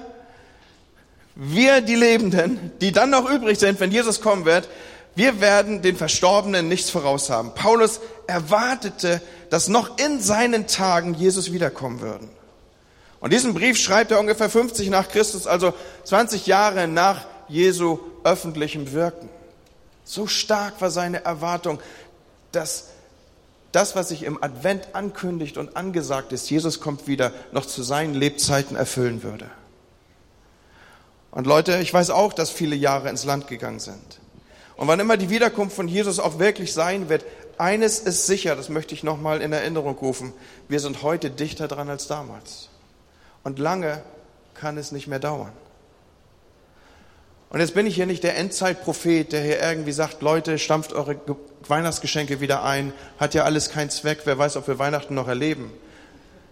wir 1.35 1.82
die 1.82 1.94
Lebenden, 1.94 2.73
die 2.80 2.92
dann 2.92 3.11
noch 3.11 3.28
übrig 3.30 3.58
sind, 3.58 3.80
wenn 3.80 3.92
Jesus 3.92 4.23
kommen 4.23 4.47
wird, 4.47 4.66
wir 5.14 5.42
werden 5.42 5.82
den 5.82 5.97
Verstorbenen 5.97 6.68
nichts 6.68 6.88
voraus 6.88 7.28
haben. 7.28 7.52
Paulus 7.54 8.00
erwartete, 8.26 9.20
dass 9.50 9.68
noch 9.68 9.99
in 9.99 10.23
seinen 10.23 10.66
Tagen 10.68 11.12
Jesus 11.12 11.52
wiederkommen 11.52 12.00
würden. 12.00 12.38
Und 13.21 13.33
diesen 13.33 13.55
Brief 13.55 13.79
schreibt 13.79 14.11
er 14.11 14.21
ungefähr 14.21 14.49
50 14.49 14.91
nach 14.91 15.09
Christus, 15.09 15.47
also 15.47 15.75
20 16.05 16.47
Jahre 16.47 16.87
nach 16.87 17.27
Jesu 17.49 17.99
öffentlichem 18.25 18.93
Wirken. 18.93 19.29
So 20.05 20.27
stark 20.27 20.81
war 20.81 20.91
seine 20.91 21.25
Erwartung, 21.25 21.81
dass 22.53 22.89
das, 23.73 23.97
was 23.97 24.09
sich 24.09 24.23
im 24.23 24.43
Advent 24.43 24.95
ankündigt 24.95 25.59
und 25.59 25.77
angesagt 25.77 26.33
ist, 26.33 26.49
Jesus 26.49 26.81
kommt 26.81 27.07
wieder, 27.07 27.33
noch 27.53 27.67
zu 27.67 27.83
seinen 27.83 28.15
Lebzeiten 28.15 28.77
erfüllen 28.77 29.23
würde. 29.23 29.51
Und 31.31 31.47
Leute, 31.47 31.79
ich 31.79 31.93
weiß 31.93 32.11
auch, 32.11 32.33
dass 32.33 32.51
viele 32.51 32.77
Jahre 32.77 33.11
ins 33.11 33.25
Land 33.25 33.49
gegangen 33.49 33.81
sind. 33.81 34.21
Und 34.77 34.89
wann 34.89 35.01
immer 35.01 35.17
die 35.17 35.29
Wiederkunft 35.29 35.77
von 35.77 35.89
Jesus 35.89 36.19
auch 36.21 36.39
wirklich 36.39 36.73
sein 36.73 37.09
wird, 37.09 37.25
eines 37.59 37.99
ist 37.99 38.27
sicher, 38.27 38.55
das 38.57 38.69
möchte 38.69 38.95
ich 38.95 39.03
nochmal 39.03 39.43
in 39.43 39.53
Erinnerung 39.53 39.97
rufen, 39.97 40.33
wir 40.69 40.81
sind 40.81 41.03
heute 41.03 41.31
dichter 41.31 41.69
dran 41.69 41.91
als 41.91 42.07
damals. 42.07 42.71
Und 43.45 43.59
lange 43.59 44.02
kann 44.54 44.76
es 44.76 44.92
nicht 44.92 45.07
mehr 45.07 45.18
dauern. 45.18 45.52
Und 47.50 47.61
jetzt 47.61 47.75
bin 47.75 47.87
ich 47.87 47.95
hier 47.95 48.07
nicht 48.07 48.25
der 48.25 48.37
Endzeitprophet, 48.37 49.33
der 49.33 49.42
hier 49.42 49.61
irgendwie 49.62 49.92
sagt, 49.92 50.21
Leute, 50.21 50.59
stampft 50.59 50.92
eure 50.92 51.16
Weihnachtsgeschenke 51.66 52.40
wieder 52.40 52.62
ein, 52.62 52.92
hat 53.18 53.35
ja 53.35 53.45
alles 53.45 53.71
keinen 53.71 53.88
Zweck, 53.88 54.21
wer 54.25 54.38
weiß, 54.38 54.57
ob 54.57 54.68
wir 54.68 54.78
Weihnachten 54.78 55.14
noch 55.14 55.28
erleben. 55.28 55.73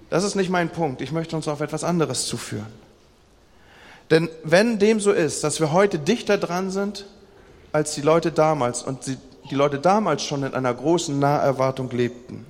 Das 0.08 0.24
ist 0.24 0.36
nicht 0.36 0.50
mein 0.50 0.70
Punkt. 0.70 1.02
Ich 1.02 1.12
möchte 1.12 1.36
uns 1.36 1.48
auf 1.48 1.60
etwas 1.60 1.84
anderes 1.84 2.26
zuführen. 2.26 2.72
Denn 4.10 4.28
wenn 4.44 4.78
dem 4.78 5.00
so 5.00 5.12
ist, 5.12 5.42
dass 5.42 5.60
wir 5.60 5.72
heute 5.72 5.98
dichter 5.98 6.38
dran 6.38 6.70
sind 6.70 7.06
als 7.72 7.94
die 7.94 8.02
Leute 8.02 8.30
damals 8.32 8.82
und 8.82 9.06
die, 9.06 9.54
Leute 9.54 9.78
damals 9.78 10.22
schon 10.22 10.44
in 10.44 10.54
einer 10.54 10.72
großen 10.72 11.18
Naherwartung 11.18 11.90
lebten, 11.90 12.46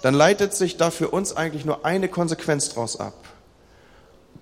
dann 0.00 0.14
leitet 0.14 0.54
sich 0.54 0.76
da 0.76 0.90
für 0.90 1.08
uns 1.08 1.36
eigentlich 1.36 1.64
nur 1.64 1.84
eine 1.84 2.08
Konsequenz 2.08 2.70
daraus 2.70 2.98
ab. 2.98 3.14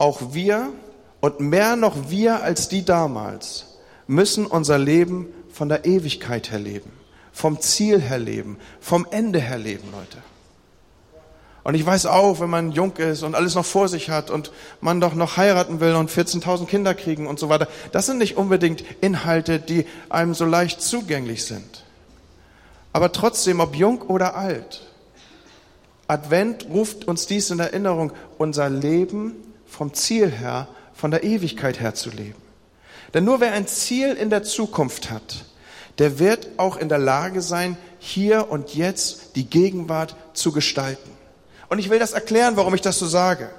Auch 0.01 0.33
wir 0.33 0.73
und 1.21 1.41
mehr 1.41 1.77
noch 1.77 2.09
wir 2.09 2.43
als 2.43 2.71
die 2.71 2.87
damals 2.87 3.67
müssen 4.07 4.47
unser 4.47 4.79
Leben 4.79 5.27
von 5.53 5.69
der 5.69 5.85
Ewigkeit 5.85 6.51
her 6.51 6.59
leben, 6.59 6.91
vom 7.33 7.61
Ziel 7.61 8.01
her 8.01 8.19
leben, 8.19 8.57
vom 8.81 9.07
Ende 9.11 9.41
her 9.41 9.59
leben, 9.59 9.93
Leute. 9.93 10.17
Und 11.65 11.75
ich 11.75 11.85
weiß 11.85 12.07
auch, 12.07 12.41
wenn 12.41 12.49
man 12.49 12.73
jung 12.73 12.97
ist 12.97 13.23
und 13.23 13.35
alles 13.35 13.55
noch 13.55 13.67
vor 13.67 13.89
sich 13.89 14.09
hat 14.09 14.31
und 14.31 14.53
man 14.81 15.03
doch 15.03 15.13
noch 15.13 15.37
heiraten 15.37 15.81
will 15.81 15.95
und 15.95 16.11
14.000 16.11 16.65
Kinder 16.65 16.95
kriegen 16.95 17.27
und 17.27 17.39
so 17.39 17.51
weiter, 17.51 17.69
das 17.93 18.07
sind 18.07 18.17
nicht 18.17 18.39
unbedingt 18.39 18.83
Inhalte, 19.03 19.59
die 19.59 19.85
einem 20.09 20.33
so 20.33 20.47
leicht 20.47 20.81
zugänglich 20.81 21.45
sind. 21.45 21.85
Aber 22.95 23.13
trotzdem, 23.13 23.61
ob 23.61 23.77
jung 23.77 24.01
oder 24.01 24.35
alt, 24.35 24.81
Advent 26.09 26.67
ruft 26.71 27.07
uns 27.07 27.27
dies 27.27 27.51
in 27.51 27.59
Erinnerung, 27.59 28.13
unser 28.39 28.71
Leben 28.71 29.50
vom 29.71 29.95
Ziel 29.95 30.31
her, 30.31 30.69
von 30.95 31.11
der 31.11 31.25
Ewigkeit 31.25 31.81
her 31.81 31.95
zu 31.95 32.11
leben. 32.11 32.41
Denn 33.15 33.25
nur 33.25 33.41
wer 33.41 33.53
ein 33.53 33.67
Ziel 33.67 34.13
in 34.13 34.31
der 34.31 34.43
Zukunft 34.43 35.11
hat, 35.11 35.45
der 35.99 36.19
wird 36.19 36.49
auch 36.57 36.77
in 36.77 36.89
der 36.89 36.99
Lage 36.99 37.43
sein, 37.43 37.77
hier 37.99 38.51
und 38.51 38.75
jetzt 38.75 39.37
die 39.37 39.49
Gegenwart 39.49 40.17
zu 40.33 40.53
gestalten. 40.53 41.11
Und 41.69 41.79
ich 41.79 41.91
will 41.91 41.99
das 41.99 42.13
erklären, 42.13 42.57
warum 42.57 42.75
ich 42.75 42.81
das 42.81 42.99
so 42.99 43.07
sage. 43.07 43.51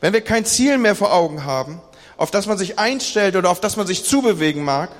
Wenn 0.00 0.12
wir 0.12 0.20
kein 0.20 0.44
Ziel 0.44 0.78
mehr 0.78 0.94
vor 0.94 1.12
Augen 1.12 1.44
haben, 1.44 1.80
auf 2.16 2.30
das 2.30 2.46
man 2.46 2.58
sich 2.58 2.78
einstellt 2.78 3.36
oder 3.36 3.50
auf 3.50 3.60
das 3.60 3.76
man 3.76 3.86
sich 3.86 4.04
zubewegen 4.04 4.64
mag, 4.64 4.90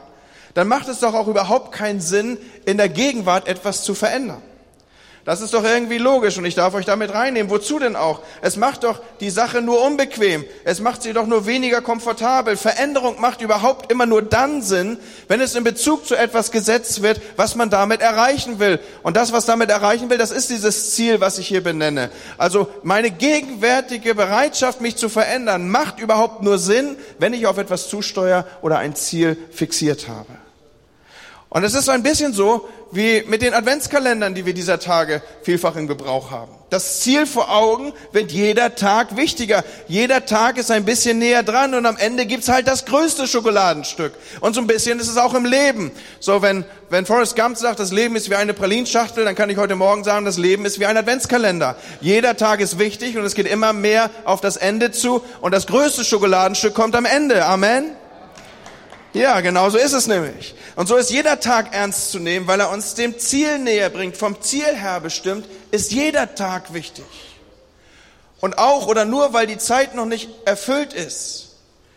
dann 0.54 0.68
macht 0.68 0.88
es 0.88 1.00
doch 1.00 1.14
auch 1.14 1.28
überhaupt 1.28 1.72
keinen 1.72 2.00
Sinn, 2.00 2.38
in 2.64 2.76
der 2.76 2.88
Gegenwart 2.88 3.46
etwas 3.46 3.84
zu 3.84 3.94
verändern. 3.94 4.42
Das 5.28 5.42
ist 5.42 5.52
doch 5.52 5.62
irgendwie 5.62 5.98
logisch 5.98 6.38
und 6.38 6.46
ich 6.46 6.54
darf 6.54 6.72
euch 6.72 6.86
damit 6.86 7.12
reinnehmen. 7.12 7.50
Wozu 7.50 7.78
denn 7.78 7.96
auch? 7.96 8.22
Es 8.40 8.56
macht 8.56 8.84
doch 8.84 9.02
die 9.20 9.28
Sache 9.28 9.60
nur 9.60 9.84
unbequem. 9.84 10.42
Es 10.64 10.80
macht 10.80 11.02
sie 11.02 11.12
doch 11.12 11.26
nur 11.26 11.44
weniger 11.44 11.82
komfortabel. 11.82 12.56
Veränderung 12.56 13.20
macht 13.20 13.42
überhaupt 13.42 13.92
immer 13.92 14.06
nur 14.06 14.22
dann 14.22 14.62
Sinn, 14.62 14.96
wenn 15.28 15.42
es 15.42 15.54
in 15.54 15.64
Bezug 15.64 16.06
zu 16.06 16.16
etwas 16.16 16.50
gesetzt 16.50 17.02
wird, 17.02 17.20
was 17.36 17.56
man 17.56 17.68
damit 17.68 18.00
erreichen 18.00 18.58
will. 18.58 18.80
Und 19.02 19.18
das, 19.18 19.30
was 19.30 19.44
damit 19.44 19.68
erreichen 19.68 20.08
will, 20.08 20.16
das 20.16 20.30
ist 20.30 20.48
dieses 20.48 20.94
Ziel, 20.94 21.20
was 21.20 21.36
ich 21.36 21.46
hier 21.46 21.62
benenne. 21.62 22.08
Also 22.38 22.70
meine 22.82 23.10
gegenwärtige 23.10 24.14
Bereitschaft, 24.14 24.80
mich 24.80 24.96
zu 24.96 25.10
verändern, 25.10 25.68
macht 25.68 26.00
überhaupt 26.00 26.42
nur 26.42 26.56
Sinn, 26.56 26.96
wenn 27.18 27.34
ich 27.34 27.46
auf 27.46 27.58
etwas 27.58 27.90
zusteuere 27.90 28.46
oder 28.62 28.78
ein 28.78 28.96
Ziel 28.96 29.36
fixiert 29.50 30.08
habe. 30.08 30.37
Und 31.50 31.64
es 31.64 31.74
ist 31.74 31.88
ein 31.88 32.02
bisschen 32.02 32.34
so 32.34 32.68
wie 32.90 33.22
mit 33.26 33.42
den 33.42 33.54
Adventskalendern, 33.54 34.34
die 34.34 34.46
wir 34.46 34.54
dieser 34.54 34.78
Tage 34.78 35.22
vielfach 35.42 35.76
in 35.76 35.86
Gebrauch 35.86 36.30
haben. 36.30 36.52
Das 36.70 37.00
Ziel 37.00 37.26
vor 37.26 37.50
Augen 37.50 37.92
wird 38.12 38.32
jeder 38.32 38.74
Tag 38.74 39.16
wichtiger. 39.16 39.64
Jeder 39.88 40.26
Tag 40.26 40.58
ist 40.58 40.70
ein 40.70 40.84
bisschen 40.84 41.18
näher 41.18 41.42
dran 41.42 41.74
und 41.74 41.86
am 41.86 41.96
Ende 41.96 42.26
gibt's 42.26 42.48
halt 42.48 42.68
das 42.68 42.84
größte 42.84 43.26
Schokoladenstück. 43.26 44.12
Und 44.40 44.54
so 44.54 44.60
ein 44.60 44.66
bisschen 44.66 44.98
ist 45.00 45.08
es 45.08 45.16
auch 45.16 45.32
im 45.32 45.46
Leben. 45.46 45.90
So, 46.20 46.42
wenn, 46.42 46.66
wenn 46.90 47.06
Forrest 47.06 47.36
Gump 47.36 47.56
sagt, 47.56 47.80
das 47.80 47.92
Leben 47.92 48.16
ist 48.16 48.28
wie 48.28 48.34
eine 48.34 48.52
Pralinschachtel, 48.52 49.24
dann 49.24 49.34
kann 49.34 49.48
ich 49.48 49.56
heute 49.56 49.76
Morgen 49.76 50.04
sagen, 50.04 50.26
das 50.26 50.36
Leben 50.36 50.66
ist 50.66 50.78
wie 50.78 50.86
ein 50.86 50.96
Adventskalender. 50.96 51.76
Jeder 52.02 52.36
Tag 52.36 52.60
ist 52.60 52.78
wichtig 52.78 53.16
und 53.16 53.24
es 53.24 53.34
geht 53.34 53.46
immer 53.46 53.72
mehr 53.72 54.10
auf 54.24 54.42
das 54.42 54.58
Ende 54.58 54.92
zu 54.92 55.22
und 55.40 55.52
das 55.52 55.66
größte 55.66 56.04
Schokoladenstück 56.04 56.74
kommt 56.74 56.94
am 56.94 57.06
Ende. 57.06 57.46
Amen. 57.46 57.92
Ja, 59.14 59.40
genau 59.40 59.70
so 59.70 59.78
ist 59.78 59.94
es 59.94 60.06
nämlich. 60.06 60.54
Und 60.76 60.86
so 60.86 60.96
ist 60.96 61.10
jeder 61.10 61.40
Tag 61.40 61.74
ernst 61.74 62.10
zu 62.10 62.18
nehmen, 62.18 62.46
weil 62.46 62.60
er 62.60 62.70
uns 62.70 62.94
dem 62.94 63.18
Ziel 63.18 63.58
näher 63.58 63.90
bringt, 63.90 64.16
vom 64.16 64.40
Ziel 64.42 64.76
her 64.76 65.00
bestimmt, 65.00 65.46
ist 65.70 65.92
jeder 65.92 66.34
Tag 66.34 66.74
wichtig. 66.74 67.04
Und 68.40 68.58
auch 68.58 68.86
oder 68.86 69.04
nur 69.04 69.32
weil 69.32 69.46
die 69.46 69.58
Zeit 69.58 69.94
noch 69.94 70.06
nicht 70.06 70.28
erfüllt 70.44 70.92
ist, 70.92 71.56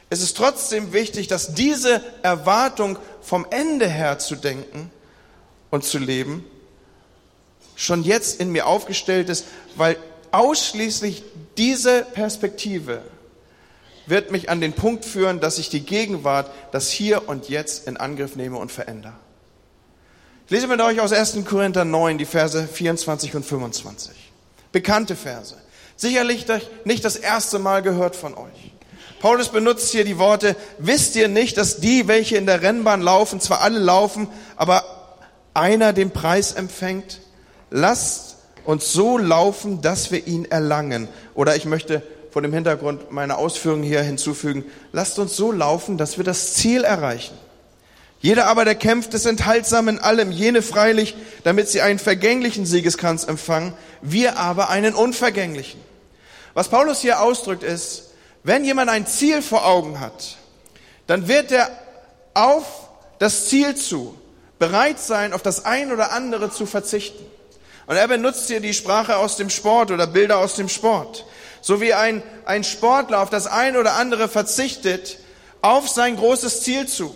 ist 0.10 0.24
es 0.24 0.34
trotzdem 0.34 0.94
wichtig, 0.94 1.28
dass 1.28 1.54
diese 1.54 2.02
Erwartung 2.24 2.98
vom 3.22 3.46
Ende 3.50 3.88
her 3.88 4.20
zu 4.20 4.36
denken 4.36 4.90
und 5.70 5.84
zu 5.84 5.98
leben 5.98 6.46
schon 7.76 8.04
jetzt 8.04 8.40
in 8.40 8.52
mir 8.52 8.68
aufgestellt 8.68 9.30
ist, 9.30 9.46
weil 9.76 9.98
ausschließlich 10.32 11.24
diese 11.58 12.04
Perspektive 12.04 13.02
wird 14.12 14.30
mich 14.30 14.50
an 14.50 14.62
den 14.62 14.74
Punkt 14.74 15.06
führen, 15.06 15.40
dass 15.40 15.58
ich 15.58 15.70
die 15.70 15.84
Gegenwart, 15.84 16.52
das 16.72 16.92
Hier 16.92 17.28
und 17.28 17.50
Jetzt 17.50 17.88
in 17.88 17.98
Angriff 17.98 18.36
nehme 18.36 18.58
und 18.58 18.72
verändere. 18.72 19.14
Ich 20.46 20.52
lese 20.52 20.68
mit 20.68 20.82
euch 20.82 21.00
aus 21.00 21.14
1. 21.14 21.40
Korinther 21.46 21.86
9 21.86 22.18
die 22.18 22.26
Verse 22.26 22.68
24 22.68 23.36
und 23.36 23.46
25. 23.46 24.14
Bekannte 24.72 25.16
Verse. 25.16 25.56
Sicherlich 25.96 26.46
nicht 26.84 27.06
das 27.06 27.16
erste 27.16 27.58
Mal 27.58 27.82
gehört 27.82 28.16
von 28.16 28.34
euch. 28.36 28.74
Paulus 29.22 29.50
benutzt 29.50 29.92
hier 29.92 30.04
die 30.04 30.18
Worte, 30.18 30.56
wisst 30.78 31.16
ihr 31.16 31.28
nicht, 31.28 31.58
dass 31.58 31.78
die, 31.78 32.08
welche 32.08 32.36
in 32.36 32.48
der 32.48 32.62
Rennbahn 32.62 33.02
laufen, 33.02 33.40
zwar 33.40 33.62
alle 33.62 33.80
laufen, 33.80 34.28
aber 34.58 34.84
einer 35.54 35.94
den 35.94 36.12
Preis 36.12 36.52
empfängt? 36.54 37.22
Lasst 37.70 38.36
uns 38.66 38.92
so 38.92 39.18
laufen, 39.18 39.82
dass 39.82 40.12
wir 40.12 40.28
ihn 40.28 40.46
erlangen. 40.46 41.08
Oder 41.34 41.56
ich 41.56 41.66
möchte 41.66 42.04
vor 42.32 42.42
dem 42.42 42.54
Hintergrund 42.54 43.12
meiner 43.12 43.38
Ausführungen 43.38 43.84
hier 43.84 44.02
hinzufügen, 44.02 44.66
lasst 44.92 45.20
uns 45.20 45.36
so 45.36 45.52
laufen, 45.52 45.98
dass 45.98 46.18
wir 46.18 46.24
das 46.24 46.54
Ziel 46.54 46.84
erreichen. 46.84 47.38
Jeder 48.22 48.48
aber, 48.48 48.66
der 48.66 48.76
kämpft, 48.76 49.14
ist 49.14 49.26
enthaltsam 49.26 49.88
in 49.88 50.00
allem, 50.00 50.32
jene 50.32 50.62
freilich, 50.62 51.16
damit 51.44 51.68
sie 51.70 51.82
einen 51.82 52.00
vergänglichen 52.00 52.66
Siegeskranz 52.66 53.24
empfangen, 53.24 53.74
wir 54.02 54.38
aber 54.38 54.70
einen 54.70 54.94
unvergänglichen. 54.94 55.80
Was 56.54 56.70
Paulus 56.70 57.02
hier 57.02 57.22
ausdrückt 57.22 57.64
ist, 57.64 58.12
wenn 58.44 58.64
jemand 58.64 58.90
ein 58.90 59.08
Ziel 59.08 59.42
vor 59.42 59.66
Augen 59.66 60.00
hat, 60.00 60.38
dann 61.08 61.28
wird 61.28 61.52
er 61.52 61.70
auf 62.34 62.90
das 63.20 63.48
Ziel 63.48 63.76
zu 63.76 64.16
bereit 64.60 65.00
sein, 65.00 65.34
auf 65.34 65.42
das 65.42 65.66
ein 65.66 65.92
oder 65.92 66.12
andere 66.12 66.52
zu 66.52 66.66
verzichten. 66.66 67.26
Und 67.88 67.96
er 67.96 68.08
benutzt 68.08 68.48
hier 68.48 68.60
die 68.60 68.74
Sprache 68.74 69.18
aus 69.18 69.36
dem 69.36 69.50
Sport 69.50 69.92
oder 69.92 70.06
Bilder 70.08 70.38
aus 70.38 70.56
dem 70.56 70.70
Sport. 70.70 71.26
So 71.62 71.80
wie 71.80 71.94
ein, 71.94 72.24
ein 72.46 72.64
Sportler 72.64 73.22
auf 73.22 73.30
das 73.30 73.48
ein 73.48 73.78
oder 73.78 73.94
andere 73.94 74.28
verzichtet, 74.28 75.20
auf 75.62 75.88
sein 75.88 76.18
großes 76.18 76.64
Ziel 76.64 76.88
zu. 76.88 77.16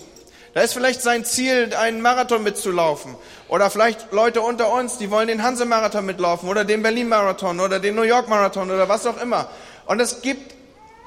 Da 0.54 0.62
ist 0.62 0.74
vielleicht 0.74 1.02
sein 1.02 1.26
Ziel, 1.26 1.74
einen 1.76 2.02
Marathon 2.02 2.42
mitzulaufen. 2.44 3.16
Oder 3.50 3.70
vielleicht 3.70 4.14
Leute 4.14 4.42
unter 4.42 4.72
uns, 4.72 4.98
die 4.98 5.12
wollen 5.12 5.28
den 5.28 5.44
Hanse-Marathon 5.44 6.06
mitlaufen 6.06 6.48
oder 6.48 6.64
den 6.64 6.82
Berlin-Marathon 6.82 7.60
oder 7.60 7.80
den 7.80 7.96
New 7.96 8.04
York-Marathon 8.04 8.72
oder 8.72 8.88
was 8.88 9.06
auch 9.06 9.22
immer. 9.22 9.50
Und 9.86 10.00
es 10.00 10.22
gibt 10.22 10.56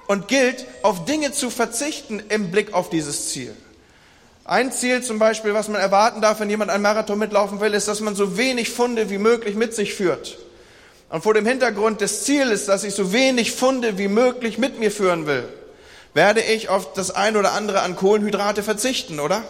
und 0.07 0.29
gilt, 0.29 0.67
auf 0.83 1.05
Dinge 1.05 1.33
zu 1.33 1.51
verzichten 1.51 2.23
im 2.29 2.51
Blick 2.51 2.75
auf 2.75 2.91
dieses 2.91 3.29
Ziel. 3.29 3.55
Ein 4.45 4.73
Ziel 4.73 5.03
zum 5.03 5.19
Beispiel, 5.19 5.53
was 5.53 5.69
man 5.69 5.81
erwarten 5.81 6.23
darf, 6.23 6.41
wenn 6.41 6.49
jemand 6.49 6.71
einen 6.71 6.83
Marathon 6.83 7.19
mitlaufen 7.19 7.61
will, 7.61 7.75
ist, 7.75 7.89
dass 7.89 8.01
man 8.01 8.15
so 8.15 8.39
wenig 8.39 8.71
Funde 8.71 9.11
wie 9.11 9.19
möglich 9.19 9.55
mit 9.55 9.75
sich 9.75 9.95
führt. 9.95 10.39
Und 11.11 11.23
vor 11.23 11.35
dem 11.35 11.47
Hintergrund 11.47 12.01
des 12.01 12.25
Zieles, 12.25 12.67
dass 12.67 12.85
ich 12.85 12.95
so 12.95 13.13
wenig 13.13 13.53
Funde 13.53 13.97
wie 13.97 14.09
möglich 14.09 14.59
mit 14.59 14.79
mir 14.79 14.91
führen 14.91 15.27
will, 15.27 15.49
werde 16.13 16.41
ich 16.43 16.69
auf 16.69 16.93
das 16.93 17.11
ein 17.11 17.37
oder 17.37 17.53
andere 17.53 17.81
an 17.81 17.97
Kohlenhydrate 17.97 18.63
verzichten, 18.63 19.21
oder? 19.21 19.43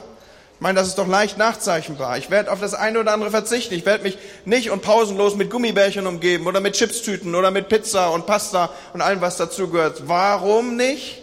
Ich 0.55 0.61
meine, 0.61 0.79
das 0.79 0.89
ist 0.89 0.99
doch 0.99 1.07
leicht 1.07 1.39
nachzeichnbar. 1.39 2.19
Ich 2.19 2.31
werde 2.31 2.51
auf 2.51 2.61
das 2.61 2.75
eine 2.75 2.99
oder 2.99 3.13
andere 3.13 3.31
verzichten. 3.31 3.75
Ich 3.75 3.87
werde 3.87 4.03
mich 4.03 4.19
nicht 4.45 4.71
und 4.71 4.83
pausenlos 4.83 5.37
mit 5.37 5.51
Gummibärchen 5.51 6.07
umgeben 6.07 6.49
oder 6.49 6.61
mit 6.61 6.75
Chipstüten 6.75 7.37
oder 7.37 7.53
mit 7.53 7.69
Pizza 7.69 8.11
und 8.11 8.27
Pasta 8.27 8.71
und 8.93 9.01
allem, 9.01 9.21
was 9.21 9.37
dazugehört. 9.37 10.09
Warum 10.09 10.75
nicht? 10.77 11.23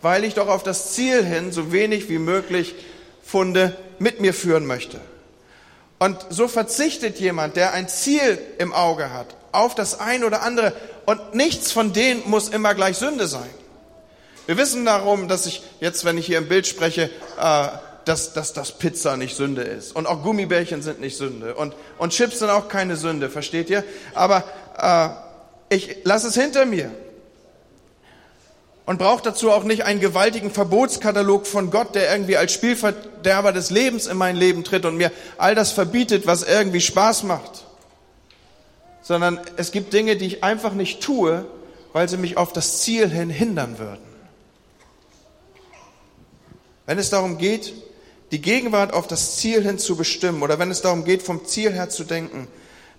Weil 0.00 0.24
ich 0.24 0.34
doch 0.34 0.48
auf 0.48 0.64
das 0.64 0.94
Ziel 0.94 1.24
hin 1.24 1.52
so 1.52 1.70
wenig 1.70 2.08
wie 2.08 2.18
möglich 2.18 2.74
Funde 3.24 3.76
mit 4.00 4.20
mir 4.20 4.34
führen 4.34 4.66
möchte. 4.66 5.00
Und 6.00 6.18
so 6.30 6.48
verzichtet 6.48 7.20
jemand, 7.20 7.54
der 7.54 7.72
ein 7.74 7.88
Ziel 7.88 8.36
im 8.58 8.72
Auge 8.72 9.12
hat, 9.12 9.28
auf 9.52 9.74
das 9.74 10.00
ein 10.00 10.24
oder 10.24 10.42
andere. 10.42 10.72
Und 11.06 11.34
nichts 11.34 11.72
von 11.72 11.92
denen 11.92 12.22
muss 12.28 12.48
immer 12.48 12.74
gleich 12.74 12.96
Sünde 12.96 13.26
sein. 13.26 13.50
Wir 14.46 14.56
wissen 14.56 14.84
darum, 14.84 15.28
dass 15.28 15.46
ich 15.46 15.62
jetzt, 15.80 16.04
wenn 16.04 16.18
ich 16.18 16.26
hier 16.26 16.38
im 16.38 16.48
Bild 16.48 16.66
spreche, 16.66 17.10
äh, 17.40 17.68
dass, 18.04 18.32
dass 18.32 18.52
das 18.52 18.72
Pizza 18.78 19.16
nicht 19.16 19.36
Sünde 19.36 19.62
ist. 19.62 19.94
Und 19.94 20.06
auch 20.06 20.22
Gummibärchen 20.22 20.82
sind 20.82 21.00
nicht 21.00 21.16
Sünde. 21.16 21.54
Und, 21.54 21.74
und 21.98 22.12
Chips 22.12 22.40
sind 22.40 22.50
auch 22.50 22.68
keine 22.68 22.96
Sünde, 22.96 23.30
versteht 23.30 23.70
ihr? 23.70 23.84
Aber 24.14 24.42
äh, 24.76 25.74
ich 25.74 25.98
lasse 26.04 26.28
es 26.28 26.34
hinter 26.34 26.66
mir. 26.66 26.90
Und 28.84 28.98
brauche 28.98 29.22
dazu 29.22 29.52
auch 29.52 29.62
nicht 29.62 29.84
einen 29.84 30.00
gewaltigen 30.00 30.50
Verbotskatalog 30.50 31.46
von 31.46 31.70
Gott, 31.70 31.94
der 31.94 32.12
irgendwie 32.12 32.36
als 32.36 32.52
Spielverderber 32.52 33.52
des 33.52 33.70
Lebens 33.70 34.08
in 34.08 34.16
mein 34.16 34.34
Leben 34.34 34.64
tritt 34.64 34.84
und 34.84 34.96
mir 34.96 35.12
all 35.38 35.54
das 35.54 35.70
verbietet, 35.70 36.26
was 36.26 36.42
irgendwie 36.42 36.80
Spaß 36.80 37.22
macht. 37.22 37.64
Sondern 39.02 39.40
es 39.56 39.72
gibt 39.72 39.92
Dinge, 39.92 40.16
die 40.16 40.26
ich 40.26 40.44
einfach 40.44 40.72
nicht 40.72 41.02
tue, 41.02 41.44
weil 41.92 42.08
sie 42.08 42.16
mich 42.16 42.36
auf 42.36 42.52
das 42.52 42.80
Ziel 42.80 43.08
hin 43.08 43.30
hindern 43.30 43.78
würden. 43.78 44.12
Wenn 46.86 46.98
es 46.98 47.10
darum 47.10 47.38
geht, 47.38 47.74
die 48.32 48.40
Gegenwart 48.40 48.92
auf 48.92 49.06
das 49.06 49.36
Ziel 49.36 49.62
hin 49.62 49.78
zu 49.78 49.96
bestimmen 49.96 50.42
oder 50.42 50.58
wenn 50.58 50.70
es 50.70 50.80
darum 50.80 51.04
geht, 51.04 51.22
vom 51.22 51.44
Ziel 51.44 51.72
her 51.72 51.90
zu 51.90 52.04
denken, 52.04 52.48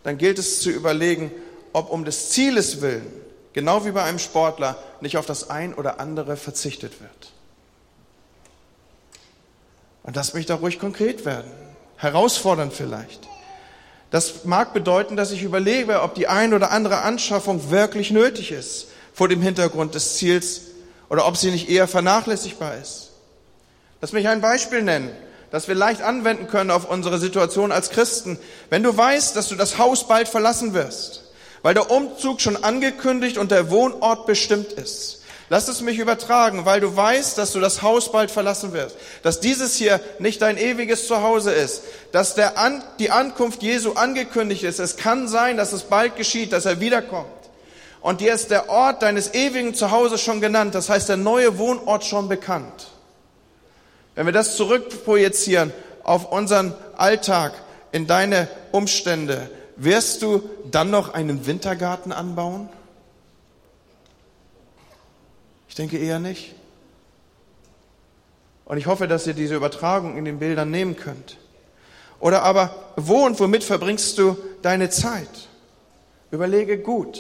dann 0.03 0.17
gilt 0.17 0.37
es 0.37 0.61
zu 0.61 0.69
überlegen, 0.69 1.31
ob 1.73 1.89
um 1.89 2.05
des 2.05 2.29
Zieles 2.29 2.81
willen, 2.81 3.11
genau 3.53 3.85
wie 3.85 3.91
bei 3.91 4.03
einem 4.03 4.19
Sportler, 4.19 4.77
nicht 5.01 5.17
auf 5.17 5.25
das 5.25 5.49
ein 5.49 5.73
oder 5.73 5.99
andere 5.99 6.37
verzichtet 6.37 7.01
wird. 7.01 7.33
Und 10.03 10.17
das 10.17 10.33
möchte 10.33 10.53
auch 10.53 10.61
ruhig 10.61 10.79
konkret 10.79 11.25
werden, 11.25 11.49
herausfordernd 11.97 12.73
vielleicht. 12.73 13.27
Das 14.13 14.45
mag 14.45 14.75
bedeuten, 14.75 15.15
dass 15.15 15.31
ich 15.31 15.41
überlege, 15.41 16.03
ob 16.03 16.13
die 16.13 16.27
ein 16.27 16.53
oder 16.53 16.69
andere 16.69 17.01
Anschaffung 17.01 17.71
wirklich 17.71 18.11
nötig 18.11 18.51
ist 18.51 18.85
vor 19.11 19.27
dem 19.27 19.41
Hintergrund 19.41 19.95
des 19.95 20.17
Ziels 20.17 20.61
oder 21.09 21.25
ob 21.25 21.35
sie 21.35 21.49
nicht 21.49 21.67
eher 21.67 21.87
vernachlässigbar 21.87 22.77
ist. 22.77 23.09
Lass 24.01 24.11
mich 24.11 24.27
ein 24.27 24.39
Beispiel 24.39 24.83
nennen, 24.83 25.09
das 25.49 25.67
wir 25.67 25.73
leicht 25.73 26.03
anwenden 26.03 26.45
können 26.45 26.69
auf 26.69 26.87
unsere 26.87 27.17
Situation 27.17 27.71
als 27.71 27.89
Christen. 27.89 28.37
Wenn 28.69 28.83
du 28.83 28.95
weißt, 28.95 29.35
dass 29.35 29.49
du 29.49 29.55
das 29.55 29.79
Haus 29.79 30.07
bald 30.07 30.27
verlassen 30.27 30.75
wirst, 30.75 31.23
weil 31.63 31.73
der 31.73 31.89
Umzug 31.89 32.39
schon 32.39 32.63
angekündigt 32.63 33.39
und 33.39 33.49
der 33.49 33.71
Wohnort 33.71 34.27
bestimmt 34.27 34.73
ist, 34.73 35.22
Lass 35.49 35.67
es 35.67 35.81
mich 35.81 35.99
übertragen, 35.99 36.65
weil 36.65 36.79
du 36.79 36.95
weißt, 36.95 37.37
dass 37.37 37.51
du 37.51 37.59
das 37.59 37.81
Haus 37.81 38.11
bald 38.11 38.31
verlassen 38.31 38.73
wirst, 38.73 38.95
dass 39.23 39.39
dieses 39.39 39.75
hier 39.75 39.99
nicht 40.19 40.41
dein 40.41 40.57
ewiges 40.57 41.07
Zuhause 41.07 41.51
ist, 41.51 41.83
dass 42.11 42.33
der 42.33 42.57
An 42.57 42.83
die 42.99 43.11
Ankunft 43.11 43.61
Jesu 43.61 43.93
angekündigt 43.93 44.63
ist. 44.63 44.79
Es 44.79 44.95
kann 44.95 45.27
sein, 45.27 45.57
dass 45.57 45.73
es 45.73 45.83
bald 45.83 46.15
geschieht, 46.15 46.53
dass 46.53 46.65
er 46.65 46.79
wiederkommt. 46.79 47.27
Und 48.01 48.21
dir 48.21 48.33
ist 48.33 48.51
der 48.51 48.69
Ort 48.69 49.01
deines 49.01 49.33
ewigen 49.33 49.75
Zuhauses 49.75 50.21
schon 50.21 50.41
genannt, 50.41 50.75
das 50.75 50.89
heißt 50.89 51.09
der 51.09 51.17
neue 51.17 51.57
Wohnort 51.57 52.03
schon 52.03 52.29
bekannt. 52.29 52.87
Wenn 54.15 54.25
wir 54.25 54.33
das 54.33 54.55
zurückprojizieren 54.57 55.73
auf 56.03 56.31
unseren 56.31 56.73
Alltag, 56.97 57.53
in 57.93 58.07
deine 58.07 58.49
Umstände, 58.71 59.49
wirst 59.77 60.21
du 60.21 60.49
dann 60.69 60.89
noch 60.89 61.13
einen 61.13 61.45
Wintergarten 61.45 62.11
anbauen? 62.11 62.67
Ich 65.73 65.75
denke 65.75 65.97
eher 65.97 66.19
nicht. 66.19 66.53
Und 68.63 68.77
ich 68.77 68.85
hoffe, 68.85 69.07
dass 69.07 69.25
ihr 69.25 69.33
diese 69.33 69.55
Übertragung 69.55 70.19
in 70.19 70.23
den 70.23 70.37
Bildern 70.37 70.69
nehmen 70.69 70.95
könnt. 70.95 71.37
Oder 72.19 72.43
aber, 72.43 72.75
wo 72.95 73.25
und 73.25 73.39
womit 73.39 73.63
verbringst 73.63 74.19
du 74.19 74.37
deine 74.61 74.91
Zeit? 74.91 75.49
Überlege 76.29 76.77
gut. 76.77 77.19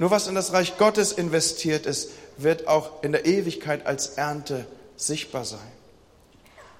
Nur 0.00 0.10
was 0.10 0.26
in 0.26 0.34
das 0.34 0.52
Reich 0.52 0.78
Gottes 0.78 1.12
investiert 1.12 1.86
ist, 1.86 2.10
wird 2.38 2.66
auch 2.66 3.04
in 3.04 3.12
der 3.12 3.24
Ewigkeit 3.24 3.86
als 3.86 4.08
Ernte 4.08 4.66
sichtbar 4.96 5.44
sein. 5.44 5.60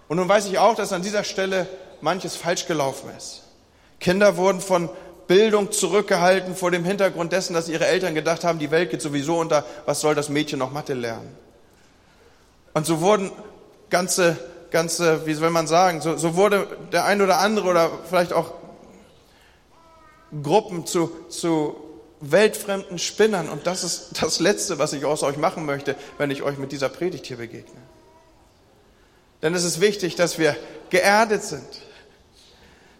Und 0.08 0.16
nun 0.16 0.28
weiß 0.28 0.48
ich 0.48 0.58
auch, 0.58 0.74
dass 0.74 0.92
an 0.92 1.02
dieser 1.02 1.22
Stelle 1.22 1.68
manches 2.00 2.34
falsch 2.34 2.66
gelaufen 2.66 3.10
ist. 3.16 3.44
Kinder 4.00 4.36
wurden 4.36 4.60
von 4.60 4.90
Bildung 5.30 5.70
zurückgehalten 5.70 6.56
vor 6.56 6.72
dem 6.72 6.84
Hintergrund 6.84 7.30
dessen, 7.30 7.54
dass 7.54 7.68
ihre 7.68 7.86
Eltern 7.86 8.16
gedacht 8.16 8.42
haben, 8.42 8.58
die 8.58 8.72
Welt 8.72 8.90
geht 8.90 9.00
sowieso 9.00 9.38
unter, 9.38 9.64
was 9.86 10.00
soll 10.00 10.16
das 10.16 10.28
Mädchen 10.28 10.58
noch 10.58 10.72
Mathe 10.72 10.94
lernen? 10.94 11.32
Und 12.74 12.84
so 12.84 13.00
wurden 13.00 13.30
ganze, 13.90 14.36
ganze, 14.72 15.26
wie 15.26 15.34
soll 15.34 15.50
man 15.50 15.68
sagen, 15.68 16.00
so, 16.00 16.16
so 16.16 16.34
wurde 16.34 16.66
der 16.90 17.04
ein 17.04 17.22
oder 17.22 17.38
andere 17.38 17.68
oder 17.68 17.92
vielleicht 18.08 18.32
auch 18.32 18.54
Gruppen 20.42 20.84
zu, 20.84 21.12
zu 21.28 21.76
weltfremden 22.20 22.98
Spinnern. 22.98 23.48
Und 23.48 23.68
das 23.68 23.84
ist 23.84 24.20
das 24.20 24.40
Letzte, 24.40 24.80
was 24.80 24.92
ich 24.94 25.04
aus 25.04 25.22
euch 25.22 25.36
machen 25.36 25.64
möchte, 25.64 25.94
wenn 26.18 26.32
ich 26.32 26.42
euch 26.42 26.58
mit 26.58 26.72
dieser 26.72 26.88
Predigt 26.88 27.24
hier 27.26 27.36
begegne. 27.36 27.80
Denn 29.42 29.54
es 29.54 29.62
ist 29.62 29.80
wichtig, 29.80 30.16
dass 30.16 30.40
wir 30.40 30.56
geerdet 30.90 31.44
sind. 31.44 31.82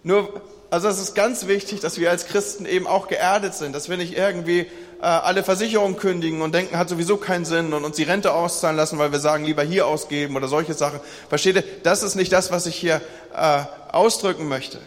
Nur, 0.05 0.41
also 0.71 0.89
es 0.89 0.99
ist 0.99 1.15
ganz 1.15 1.47
wichtig, 1.47 1.81
dass 1.81 1.99
wir 1.99 2.11
als 2.11 2.27
Christen 2.27 2.65
eben 2.65 2.87
auch 2.87 3.09
geerdet 3.09 3.55
sind, 3.55 3.75
dass 3.75 3.89
wir 3.89 3.97
nicht 3.97 4.17
irgendwie 4.17 4.61
äh, 4.61 5.05
alle 5.05 5.43
Versicherungen 5.43 5.97
kündigen 5.97 6.43
und 6.43 6.55
denken, 6.55 6.79
hat 6.79 6.89
sowieso 6.89 7.17
keinen 7.17 7.45
Sinn 7.45 7.73
und 7.73 7.85
uns 7.85 7.97
die 7.97 8.05
Rente 8.05 8.33
auszahlen 8.33 8.77
lassen, 8.77 8.99
weil 8.99 9.13
wir 9.13 9.19
sagen, 9.19 9.45
lieber 9.45 9.63
hier 9.63 9.87
ausgeben 9.87 10.37
oder 10.37 10.47
solche 10.47 10.75
Sachen. 10.75 11.01
Versteht 11.29 11.57
ihr? 11.57 11.65
Das 11.83 12.03
ist 12.03 12.15
nicht 12.15 12.33
das, 12.33 12.53
was 12.53 12.67
ich 12.67 12.77
hier 12.77 13.01
äh, 13.35 13.63
ausdrücken 13.93 14.47
möchte. 14.47 14.79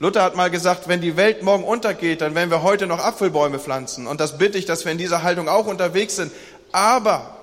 Luther 0.00 0.22
hat 0.22 0.36
mal 0.36 0.50
gesagt, 0.50 0.88
wenn 0.88 1.00
die 1.00 1.16
Welt 1.16 1.42
morgen 1.42 1.64
untergeht, 1.64 2.20
dann 2.20 2.34
werden 2.34 2.50
wir 2.50 2.62
heute 2.62 2.86
noch 2.86 2.98
Apfelbäume 2.98 3.58
pflanzen. 3.58 4.06
Und 4.06 4.20
das 4.20 4.36
bitte 4.36 4.58
ich, 4.58 4.66
dass 4.66 4.84
wir 4.84 4.92
in 4.92 4.98
dieser 4.98 5.22
Haltung 5.22 5.48
auch 5.48 5.66
unterwegs 5.66 6.16
sind. 6.16 6.32
Aber 6.72 7.36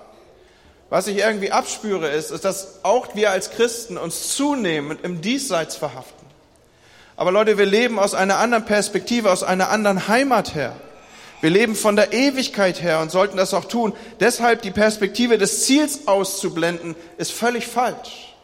was 0.91 1.07
ich 1.07 1.19
irgendwie 1.19 1.53
abspüre, 1.53 2.09
ist, 2.09 2.31
ist, 2.31 2.43
dass 2.43 2.79
auch 2.83 3.15
wir 3.15 3.31
als 3.31 3.51
Christen 3.51 3.97
uns 3.97 4.35
zunehmend 4.35 5.05
im 5.05 5.21
Diesseits 5.21 5.77
verhaften. 5.77 6.27
Aber 7.15 7.31
Leute, 7.31 7.57
wir 7.57 7.65
leben 7.65 7.97
aus 7.97 8.13
einer 8.13 8.39
anderen 8.39 8.65
Perspektive, 8.65 9.31
aus 9.31 9.41
einer 9.41 9.69
anderen 9.69 10.09
Heimat 10.09 10.53
her. 10.53 10.75
Wir 11.39 11.49
leben 11.49 11.75
von 11.75 11.95
der 11.95 12.11
Ewigkeit 12.11 12.81
her 12.81 12.99
und 12.99 13.09
sollten 13.09 13.37
das 13.37 13.53
auch 13.53 13.63
tun. 13.63 13.93
Deshalb 14.19 14.63
die 14.63 14.71
Perspektive 14.71 15.37
des 15.37 15.63
Ziels 15.63 16.07
auszublenden, 16.09 16.97
ist 17.17 17.31
völlig 17.31 17.67
falsch. 17.67 18.35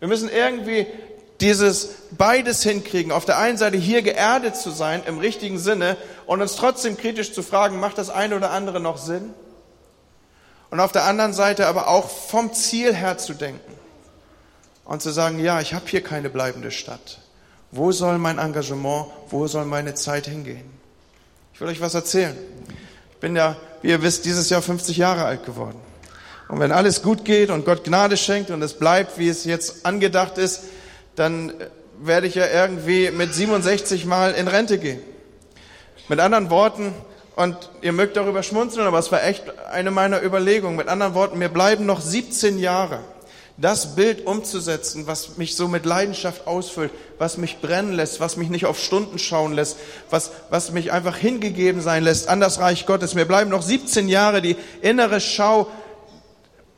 Wir 0.00 0.08
müssen 0.08 0.28
irgendwie 0.28 0.84
dieses 1.40 1.90
beides 2.10 2.64
hinkriegen. 2.64 3.12
Auf 3.12 3.24
der 3.24 3.38
einen 3.38 3.56
Seite 3.56 3.76
hier 3.76 4.02
geerdet 4.02 4.56
zu 4.56 4.72
sein 4.72 5.02
im 5.06 5.18
richtigen 5.18 5.60
Sinne 5.60 5.96
und 6.26 6.42
uns 6.42 6.56
trotzdem 6.56 6.96
kritisch 6.96 7.32
zu 7.32 7.44
fragen, 7.44 7.78
macht 7.78 7.98
das 7.98 8.10
eine 8.10 8.34
oder 8.34 8.50
andere 8.50 8.80
noch 8.80 8.98
Sinn? 8.98 9.32
Und 10.70 10.80
auf 10.80 10.92
der 10.92 11.04
anderen 11.04 11.32
Seite 11.32 11.66
aber 11.66 11.88
auch 11.88 12.10
vom 12.10 12.52
Ziel 12.52 12.94
her 12.94 13.18
zu 13.18 13.34
denken 13.34 13.72
und 14.84 15.02
zu 15.02 15.10
sagen, 15.10 15.38
ja, 15.38 15.60
ich 15.60 15.74
habe 15.74 15.86
hier 15.86 16.02
keine 16.02 16.30
bleibende 16.30 16.70
Stadt. 16.70 17.18
Wo 17.70 17.92
soll 17.92 18.18
mein 18.18 18.38
Engagement, 18.38 19.06
wo 19.28 19.46
soll 19.46 19.64
meine 19.64 19.94
Zeit 19.94 20.26
hingehen? 20.26 20.70
Ich 21.52 21.60
will 21.60 21.68
euch 21.68 21.80
was 21.80 21.94
erzählen. 21.94 22.36
Ich 23.10 23.16
bin 23.18 23.36
ja, 23.36 23.56
wie 23.82 23.88
ihr 23.88 24.02
wisst, 24.02 24.24
dieses 24.24 24.48
Jahr 24.48 24.62
50 24.62 24.96
Jahre 24.96 25.24
alt 25.24 25.44
geworden. 25.44 25.80
Und 26.48 26.60
wenn 26.60 26.72
alles 26.72 27.02
gut 27.02 27.24
geht 27.24 27.50
und 27.50 27.64
Gott 27.66 27.84
Gnade 27.84 28.16
schenkt 28.16 28.50
und 28.50 28.62
es 28.62 28.74
bleibt, 28.74 29.18
wie 29.18 29.28
es 29.28 29.44
jetzt 29.44 29.84
angedacht 29.84 30.38
ist, 30.38 30.64
dann 31.14 31.52
werde 32.00 32.26
ich 32.26 32.36
ja 32.36 32.46
irgendwie 32.46 33.10
mit 33.10 33.34
67 33.34 34.06
Mal 34.06 34.32
in 34.32 34.48
Rente 34.48 34.78
gehen. 34.78 35.00
Mit 36.08 36.20
anderen 36.20 36.48
Worten, 36.48 36.94
Und 37.38 37.56
ihr 37.82 37.92
mögt 37.92 38.16
darüber 38.16 38.42
schmunzeln, 38.42 38.84
aber 38.88 38.98
es 38.98 39.12
war 39.12 39.22
echt 39.22 39.44
eine 39.70 39.92
meiner 39.92 40.24
Überlegungen. 40.24 40.74
Mit 40.76 40.88
anderen 40.88 41.14
Worten, 41.14 41.38
mir 41.38 41.48
bleiben 41.48 41.86
noch 41.86 42.00
17 42.00 42.58
Jahre, 42.58 42.98
das 43.56 43.94
Bild 43.94 44.26
umzusetzen, 44.26 45.06
was 45.06 45.36
mich 45.36 45.54
so 45.54 45.68
mit 45.68 45.86
Leidenschaft 45.86 46.48
ausfüllt, 46.48 46.90
was 47.16 47.38
mich 47.38 47.60
brennen 47.60 47.92
lässt, 47.92 48.18
was 48.18 48.36
mich 48.36 48.48
nicht 48.48 48.66
auf 48.66 48.82
Stunden 48.82 49.20
schauen 49.20 49.52
lässt, 49.52 49.76
was, 50.10 50.32
was 50.50 50.72
mich 50.72 50.90
einfach 50.90 51.16
hingegeben 51.16 51.80
sein 51.80 52.02
lässt 52.02 52.28
an 52.28 52.40
das 52.40 52.58
Reich 52.58 52.86
Gottes. 52.86 53.14
Mir 53.14 53.24
bleiben 53.24 53.50
noch 53.50 53.62
17 53.62 54.08
Jahre, 54.08 54.42
die 54.42 54.56
innere 54.80 55.20
Schau 55.20 55.68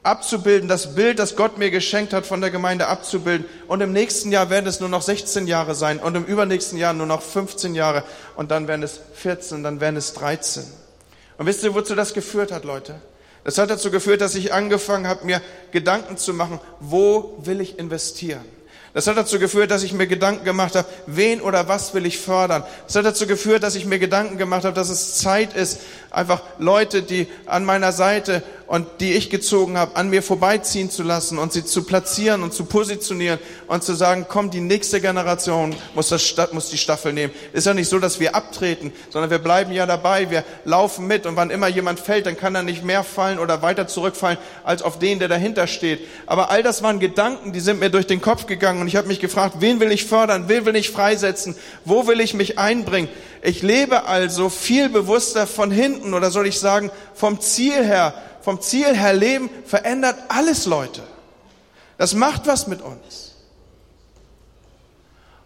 abzubilden, 0.03 0.69
das 0.69 0.95
Bild, 0.95 1.19
das 1.19 1.37
Gott 1.37 1.59
mir 1.59 1.71
geschenkt 1.71 2.13
hat, 2.13 2.27
von 2.27 2.41
der 2.41 2.51
Gemeinde 2.51 2.87
abzubilden. 2.87 3.47
Und 3.69 3.81
im 3.81 3.93
nächsten 3.93 4.33
Jahr 4.33 4.51
werden 4.51 4.67
es 4.67 4.81
nur 4.81 4.89
noch 4.89 5.03
16 5.03 5.47
Jahre 5.47 5.75
sein 5.75 5.99
und 5.99 6.15
im 6.17 6.25
übernächsten 6.25 6.79
Jahr 6.79 6.93
nur 6.93 7.07
noch 7.07 7.23
15 7.23 7.75
Jahre 7.75 8.05
und 8.37 8.51
dann 8.51 8.67
werden 8.69 8.83
es 8.83 9.01
14, 9.15 9.63
dann 9.63 9.81
werden 9.81 9.97
es 9.97 10.15
13. 10.15 10.65
Und 11.39 11.47
wisst 11.47 11.63
ihr, 11.63 11.75
wozu 11.75 11.95
das 11.95 12.15
geführt 12.15 12.53
hat, 12.53 12.65
Leute? 12.65 13.01
Das 13.45 13.57
hat 13.57 13.71
dazu 13.71 13.91
geführt, 13.91 14.21
dass 14.21 14.35
ich 14.35 14.53
angefangen 14.53 15.07
habe, 15.07 15.25
mir 15.25 15.41
Gedanken 15.71 16.17
zu 16.19 16.35
machen, 16.35 16.61
wo 16.81 17.39
will 17.43 17.61
ich 17.61 17.79
investieren? 17.79 18.45
Das 18.93 19.07
hat 19.07 19.17
dazu 19.17 19.39
geführt, 19.39 19.71
dass 19.71 19.85
ich 19.85 19.93
mir 19.93 20.09
Gedanken 20.09 20.45
gemacht 20.45 20.75
habe, 20.75 20.89
wen 21.07 21.41
oder 21.41 21.69
was 21.69 21.95
will 21.95 22.07
ich 22.07 22.19
fördern. 22.19 22.65
Das 22.87 22.97
hat 22.97 23.05
dazu 23.05 23.29
geführt, 23.29 23.63
dass 23.63 23.77
ich 23.77 23.87
mir 23.87 24.01
Gedanken 24.01 24.37
gemacht 24.37 24.65
habe, 24.65 24.75
dass 24.75 24.91
es 24.91 25.19
Zeit 25.19 25.55
ist, 25.55 25.81
einfach 26.11 26.43
Leute, 26.59 27.03
die 27.03 27.29
an 27.47 27.65
meiner 27.65 27.93
Seite 27.93 28.43
und 28.71 28.87
die 29.01 29.15
ich 29.15 29.31
gezogen 29.31 29.77
habe, 29.77 29.97
an 29.97 30.11
mir 30.11 30.23
vorbeiziehen 30.23 30.93
zu 30.93 31.03
lassen 31.03 31.39
und 31.39 31.53
sie 31.53 31.65
zu 31.65 31.83
platzieren 31.83 32.45
und 32.45 32.55
zu 32.55 32.67
positionieren 32.67 33.41
und 33.67 33.83
zu 33.83 33.95
sagen, 33.95 34.27
komm, 34.29 34.53
die 34.53 34.61
nächste 34.61 35.01
Generation 35.01 35.75
muss, 35.97 36.11
das, 36.11 36.37
muss 36.53 36.71
die 36.71 36.79
Staffel 36.79 37.13
nehmen. 37.13 37.35
Ist 37.53 37.67
ja 37.67 37.75
nicht 37.75 37.89
so, 37.89 37.99
dass 37.99 38.21
wir 38.21 38.37
abtreten, 38.37 38.93
sondern 39.09 39.29
wir 39.29 39.41
bleiben 39.41 39.73
ja 39.73 39.87
dabei, 39.87 40.31
wir 40.31 40.45
laufen 40.65 41.09
mit 41.09 41.27
und 41.27 41.35
wann 41.35 41.51
immer 41.51 41.67
jemand 41.67 41.99
fällt, 41.99 42.27
dann 42.27 42.37
kann 42.37 42.55
er 42.55 42.63
nicht 42.63 42.85
mehr 42.85 43.03
fallen 43.03 43.41
oder 43.41 43.61
weiter 43.61 43.89
zurückfallen 43.89 44.39
als 44.63 44.83
auf 44.83 45.01
den, 45.01 45.19
der 45.19 45.27
dahinter 45.27 45.67
steht. 45.67 46.07
Aber 46.27 46.53
all 46.53 46.63
das 46.63 46.81
waren 46.81 47.01
Gedanken, 47.01 47.53
die 47.53 47.59
sind 47.59 47.81
mir 47.81 47.91
durch 47.91 48.07
den 48.07 48.21
Kopf 48.21 48.47
gegangen 48.47 48.83
und 48.83 48.87
ich 48.87 48.95
habe 48.95 49.09
mich 49.09 49.19
gefragt, 49.19 49.57
wen 49.59 49.81
will 49.81 49.91
ich 49.91 50.05
fördern, 50.05 50.45
wen 50.47 50.65
will 50.65 50.77
ich 50.77 50.91
freisetzen, 50.91 51.57
wo 51.85 52.07
will 52.07 52.21
ich 52.21 52.35
mich 52.35 52.57
einbringen. 52.57 53.09
Ich 53.43 53.63
lebe 53.63 54.05
also 54.05 54.49
viel 54.49 54.91
bewusster 54.91 55.49
von 55.49 55.73
hinten 55.73 56.15
oder 56.15 56.31
soll 56.31 56.47
ich 56.47 56.61
sagen 56.61 56.93
vom 57.15 57.41
Ziel 57.41 57.85
her 57.85 58.15
vom 58.43 58.61
Ziel 58.61 58.97
her 58.97 59.13
leben, 59.13 59.51
verändert 59.65 60.17
alles, 60.29 60.67
Leute. 60.67 61.03
Das 61.99 62.15
macht 62.15 62.47
was 62.47 62.67
mit 62.67 62.81
uns. 62.81 63.35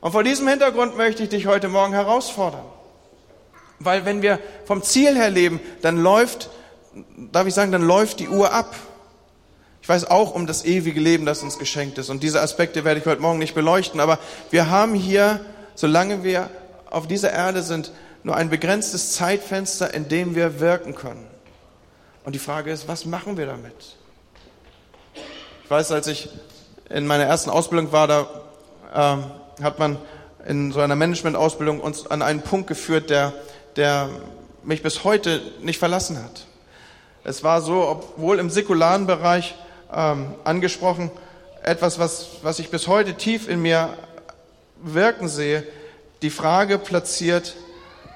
Und 0.00 0.12
vor 0.12 0.22
diesem 0.22 0.46
Hintergrund 0.46 0.96
möchte 0.96 1.22
ich 1.22 1.30
dich 1.30 1.46
heute 1.46 1.68
Morgen 1.68 1.94
herausfordern. 1.94 2.64
Weil 3.78 4.04
wenn 4.04 4.22
wir 4.22 4.38
vom 4.66 4.82
Ziel 4.82 5.16
her 5.16 5.30
leben, 5.30 5.60
dann 5.82 5.96
läuft, 5.96 6.50
darf 7.32 7.46
ich 7.46 7.54
sagen, 7.54 7.72
dann 7.72 7.82
läuft 7.82 8.20
die 8.20 8.28
Uhr 8.28 8.52
ab. 8.52 8.74
Ich 9.82 9.88
weiß 9.88 10.10
auch 10.10 10.34
um 10.34 10.46
das 10.46 10.64
ewige 10.64 11.00
Leben, 11.00 11.26
das 11.26 11.42
uns 11.42 11.58
geschenkt 11.58 11.98
ist. 11.98 12.08
Und 12.08 12.22
diese 12.22 12.40
Aspekte 12.40 12.84
werde 12.84 13.00
ich 13.00 13.06
heute 13.06 13.20
Morgen 13.20 13.38
nicht 13.38 13.54
beleuchten. 13.54 13.98
Aber 13.98 14.18
wir 14.50 14.70
haben 14.70 14.94
hier, 14.94 15.44
solange 15.74 16.22
wir 16.22 16.50
auf 16.90 17.06
dieser 17.06 17.32
Erde 17.32 17.62
sind, 17.62 17.90
nur 18.22 18.36
ein 18.36 18.48
begrenztes 18.48 19.12
Zeitfenster, 19.12 19.92
in 19.92 20.08
dem 20.08 20.34
wir 20.34 20.60
wirken 20.60 20.94
können. 20.94 21.33
Und 22.24 22.32
die 22.32 22.38
Frage 22.38 22.72
ist, 22.72 22.88
was 22.88 23.04
machen 23.04 23.36
wir 23.36 23.44
damit? 23.44 23.96
Ich 25.62 25.70
weiß, 25.70 25.92
als 25.92 26.06
ich 26.06 26.30
in 26.88 27.06
meiner 27.06 27.24
ersten 27.24 27.50
Ausbildung 27.50 27.92
war, 27.92 28.06
da 28.06 28.26
ähm, 28.94 29.24
hat 29.62 29.78
man 29.78 29.98
in 30.46 30.72
so 30.72 30.80
einer 30.80 30.96
Management-Ausbildung 30.96 31.80
uns 31.80 32.06
an 32.06 32.22
einen 32.22 32.40
Punkt 32.40 32.66
geführt, 32.66 33.10
der, 33.10 33.34
der 33.76 34.08
mich 34.62 34.82
bis 34.82 35.04
heute 35.04 35.42
nicht 35.60 35.78
verlassen 35.78 36.22
hat. 36.22 36.46
Es 37.24 37.44
war 37.44 37.60
so, 37.60 37.86
obwohl 37.86 38.38
im 38.38 38.48
säkularen 38.48 39.06
Bereich 39.06 39.54
ähm, 39.92 40.34
angesprochen, 40.44 41.10
etwas, 41.62 41.98
was, 41.98 42.28
was 42.42 42.58
ich 42.58 42.70
bis 42.70 42.88
heute 42.88 43.14
tief 43.14 43.48
in 43.48 43.60
mir 43.60 43.98
wirken 44.82 45.28
sehe, 45.28 45.62
die 46.22 46.30
Frage 46.30 46.78
platziert, 46.78 47.54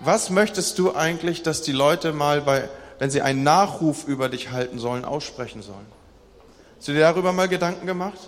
was 0.01 0.31
möchtest 0.31 0.79
du 0.79 0.95
eigentlich, 0.95 1.43
dass 1.43 1.61
die 1.61 1.73
Leute 1.73 2.13
mal 2.13 2.41
bei 2.41 2.69
wenn 2.99 3.11
sie 3.11 3.23
einen 3.23 3.43
Nachruf 3.43 4.07
über 4.07 4.29
dich 4.29 4.51
halten 4.51 4.79
sollen, 4.79 5.05
aussprechen 5.05 5.63
sollen. 5.63 5.87
Hast 6.77 6.89
du 6.89 6.93
dir 6.93 7.01
darüber 7.01 7.33
mal 7.33 7.49
Gedanken 7.49 7.87
gemacht? 7.87 8.19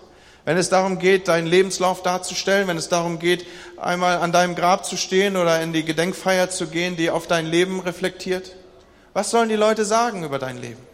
Wenn 0.45 0.57
es 0.57 0.71
darum 0.71 0.99
geht, 0.99 1.29
deinen 1.29 1.47
Lebenslauf 1.47 2.03
darzustellen, 2.03 2.67
wenn 2.67 2.77
es 2.77 2.89
darum 2.89 3.19
geht, 3.19 3.47
einmal 3.77 4.19
an 4.19 4.33
deinem 4.33 4.55
Grab 4.55 4.85
zu 4.85 4.97
stehen 4.97 5.37
oder 5.37 5.61
in 5.61 5.73
die 5.73 5.85
Gedenkfeier 5.85 6.49
zu 6.51 6.67
gehen, 6.67 6.97
die 6.97 7.11
auf 7.11 7.27
dein 7.27 7.47
Leben 7.47 7.81
reflektiert, 7.81 8.57
was 9.13 9.31
sollen 9.31 9.49
die 9.49 9.57
Leute 9.57 9.85
sagen 9.85 10.25
über 10.25 10.39
dein 10.39 10.61
Leben? 10.61 10.91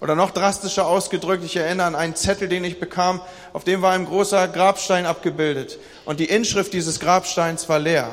Oder 0.00 0.16
noch 0.16 0.32
drastischer 0.32 0.86
ausgedrückt, 0.86 1.44
ich 1.44 1.54
erinnere 1.54 1.86
an 1.86 1.94
einen 1.94 2.16
Zettel, 2.16 2.48
den 2.48 2.64
ich 2.64 2.80
bekam, 2.80 3.20
auf 3.52 3.62
dem 3.62 3.82
war 3.82 3.92
ein 3.92 4.04
großer 4.04 4.48
Grabstein 4.48 5.06
abgebildet 5.06 5.78
und 6.04 6.18
die 6.18 6.24
Inschrift 6.24 6.72
dieses 6.72 6.98
Grabsteins 6.98 7.68
war 7.68 7.78
leer. 7.78 8.10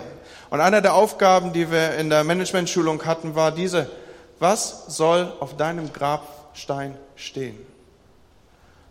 Und 0.52 0.62
einer 0.62 0.82
der 0.82 0.94
Aufgaben, 0.94 1.52
die 1.52 1.72
wir 1.72 1.96
in 1.96 2.12
der 2.12 2.24
Managementschulung 2.24 3.06
hatten, 3.06 3.34
war 3.36 3.52
diese, 3.52 3.90
was 4.40 4.86
soll 4.88 5.32
auf 5.40 5.58
deinem 5.58 5.92
Grabstein 5.94 6.98
stehen? 7.16 7.58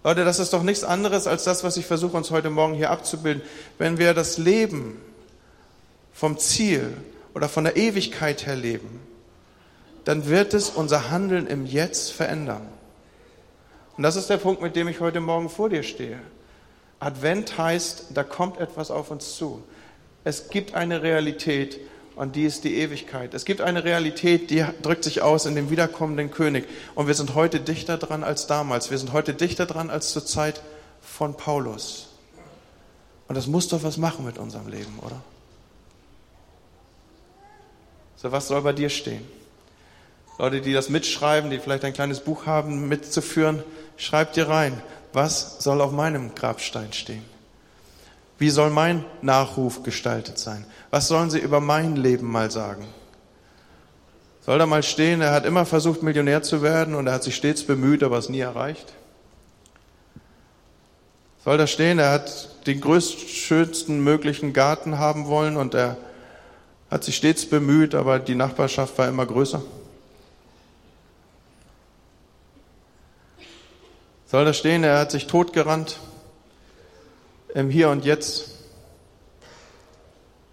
Leute, 0.04 0.24
das 0.24 0.38
ist 0.38 0.52
doch 0.52 0.62
nichts 0.62 0.84
anderes 0.84 1.26
als 1.26 1.44
das, 1.44 1.64
was 1.64 1.76
ich 1.76 1.86
versuche 1.86 2.16
uns 2.16 2.30
heute 2.30 2.50
Morgen 2.50 2.74
hier 2.74 2.90
abzubilden. 2.90 3.42
Wenn 3.78 3.98
wir 3.98 4.14
das 4.14 4.38
Leben 4.38 5.00
vom 6.12 6.38
Ziel 6.38 6.96
oder 7.34 7.48
von 7.48 7.64
der 7.64 7.76
Ewigkeit 7.76 8.46
her 8.46 8.56
leben, 8.56 9.00
dann 10.04 10.28
wird 10.28 10.54
es 10.54 10.70
unser 10.70 11.10
Handeln 11.10 11.46
im 11.46 11.66
Jetzt 11.66 12.12
verändern. 12.12 12.66
Und 13.96 14.04
das 14.04 14.16
ist 14.16 14.30
der 14.30 14.36
Punkt, 14.36 14.62
mit 14.62 14.76
dem 14.76 14.88
ich 14.88 15.00
heute 15.00 15.20
Morgen 15.20 15.50
vor 15.50 15.68
dir 15.68 15.82
stehe. 15.82 16.20
Advent 17.00 17.58
heißt, 17.58 18.06
da 18.14 18.22
kommt 18.24 18.58
etwas 18.58 18.90
auf 18.90 19.10
uns 19.10 19.36
zu. 19.36 19.62
Es 20.24 20.48
gibt 20.50 20.74
eine 20.74 21.02
Realität, 21.02 21.80
und 22.18 22.34
die 22.34 22.46
ist 22.46 22.64
die 22.64 22.74
Ewigkeit. 22.74 23.32
Es 23.32 23.44
gibt 23.44 23.60
eine 23.60 23.84
Realität, 23.84 24.50
die 24.50 24.66
drückt 24.82 25.04
sich 25.04 25.22
aus 25.22 25.46
in 25.46 25.54
dem 25.54 25.70
wiederkommenden 25.70 26.32
König. 26.32 26.66
Und 26.96 27.06
wir 27.06 27.14
sind 27.14 27.36
heute 27.36 27.60
dichter 27.60 27.96
dran 27.96 28.24
als 28.24 28.48
damals. 28.48 28.90
Wir 28.90 28.98
sind 28.98 29.12
heute 29.12 29.34
dichter 29.34 29.66
dran 29.66 29.88
als 29.88 30.12
zur 30.12 30.26
Zeit 30.26 30.60
von 31.00 31.36
Paulus. 31.36 32.08
Und 33.28 33.36
das 33.36 33.46
muss 33.46 33.68
doch 33.68 33.84
was 33.84 33.98
machen 33.98 34.24
mit 34.24 34.36
unserem 34.36 34.66
Leben, 34.66 34.98
oder? 34.98 35.22
So, 38.16 38.32
was 38.32 38.48
soll 38.48 38.62
bei 38.62 38.72
dir 38.72 38.88
stehen? 38.88 39.24
Leute, 40.38 40.60
die 40.60 40.72
das 40.72 40.88
mitschreiben, 40.88 41.50
die 41.52 41.60
vielleicht 41.60 41.84
ein 41.84 41.92
kleines 41.92 42.18
Buch 42.18 42.46
haben, 42.46 42.88
mitzuführen, 42.88 43.62
schreibt 43.96 44.34
dir 44.34 44.48
rein, 44.48 44.82
was 45.12 45.62
soll 45.62 45.80
auf 45.80 45.92
meinem 45.92 46.34
Grabstein 46.34 46.92
stehen? 46.92 47.37
Wie 48.38 48.50
soll 48.50 48.70
mein 48.70 49.04
Nachruf 49.20 49.82
gestaltet 49.82 50.38
sein? 50.38 50.64
Was 50.90 51.08
sollen 51.08 51.28
sie 51.28 51.40
über 51.40 51.60
mein 51.60 51.96
Leben 51.96 52.30
mal 52.30 52.50
sagen? 52.50 52.86
Soll 54.46 54.58
da 54.58 54.66
mal 54.66 54.84
stehen, 54.84 55.20
er 55.20 55.32
hat 55.32 55.44
immer 55.44 55.66
versucht, 55.66 56.02
Millionär 56.02 56.42
zu 56.42 56.62
werden 56.62 56.94
und 56.94 57.08
er 57.08 57.14
hat 57.14 57.24
sich 57.24 57.36
stets 57.36 57.64
bemüht, 57.64 58.02
aber 58.02 58.16
es 58.16 58.28
nie 58.28 58.40
erreicht? 58.40 58.94
Soll 61.44 61.58
da 61.58 61.66
stehen, 61.66 61.98
er 61.98 62.12
hat 62.12 62.66
den 62.66 62.80
größtschönsten 62.80 64.02
möglichen 64.02 64.52
Garten 64.52 64.98
haben 64.98 65.26
wollen 65.26 65.56
und 65.56 65.74
er 65.74 65.96
hat 66.90 67.04
sich 67.04 67.16
stets 67.16 67.44
bemüht, 67.44 67.94
aber 67.94 68.18
die 68.18 68.36
Nachbarschaft 68.36 68.96
war 68.98 69.08
immer 69.08 69.26
größer? 69.26 69.62
Soll 74.26 74.44
da 74.44 74.52
stehen, 74.52 74.84
er 74.84 74.98
hat 74.98 75.10
sich 75.10 75.26
totgerannt 75.26 75.98
im 77.58 77.70
Hier 77.70 77.90
und 77.90 78.04
Jetzt 78.04 78.50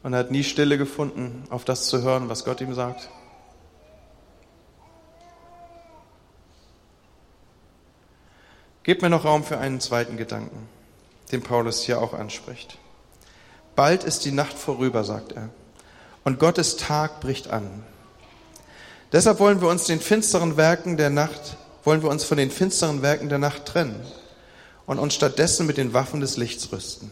und 0.02 0.14
er 0.14 0.20
hat 0.20 0.32
nie 0.32 0.44
Stille 0.44 0.78
gefunden, 0.78 1.44
auf 1.52 1.64
das 1.64 1.88
zu 1.88 2.02
hören, 2.02 2.30
was 2.30 2.46
Gott 2.46 2.62
ihm 2.62 2.74
sagt. 2.74 3.10
Gebt 8.82 9.04
mir 9.04 9.10
noch 9.10 9.24
Raum 9.24 9.44
für 9.44 9.60
einen 9.60 9.80
zweiten 9.80 10.18
Gedanken, 10.18 10.68
den 11.32 11.44
Paulus 11.44 11.84
hier 11.84 12.02
auch 12.02 12.14
anspricht. 12.14 12.80
Bald 13.76 14.04
ist 14.04 14.26
die 14.26 14.32
Nacht 14.32 14.58
vorüber, 14.58 15.04
sagt 15.04 15.34
er, 15.34 15.50
und 16.24 16.40
Gottes 16.40 16.76
Tag 16.76 17.20
bricht 17.20 17.50
an. 17.50 17.84
Deshalb 19.12 19.40
wollen 19.40 19.62
wir 19.62 19.70
uns 19.70 19.86
den 19.86 20.00
finsteren 20.00 20.58
Werken 20.58 20.98
der 20.98 21.12
Nacht, 21.12 21.58
wollen 21.84 22.02
wir 22.02 22.10
uns 22.10 22.24
von 22.24 22.38
den 22.38 22.50
finsteren 22.50 23.04
Werken 23.04 23.30
der 23.30 23.38
Nacht 23.38 23.68
trennen 23.68 24.04
und 24.86 25.00
uns 25.00 25.14
stattdessen 25.14 25.66
mit 25.66 25.78
den 25.78 25.94
Waffen 25.94 26.22
des 26.22 26.38
Lichts 26.38 26.72
rüsten. 26.72 27.12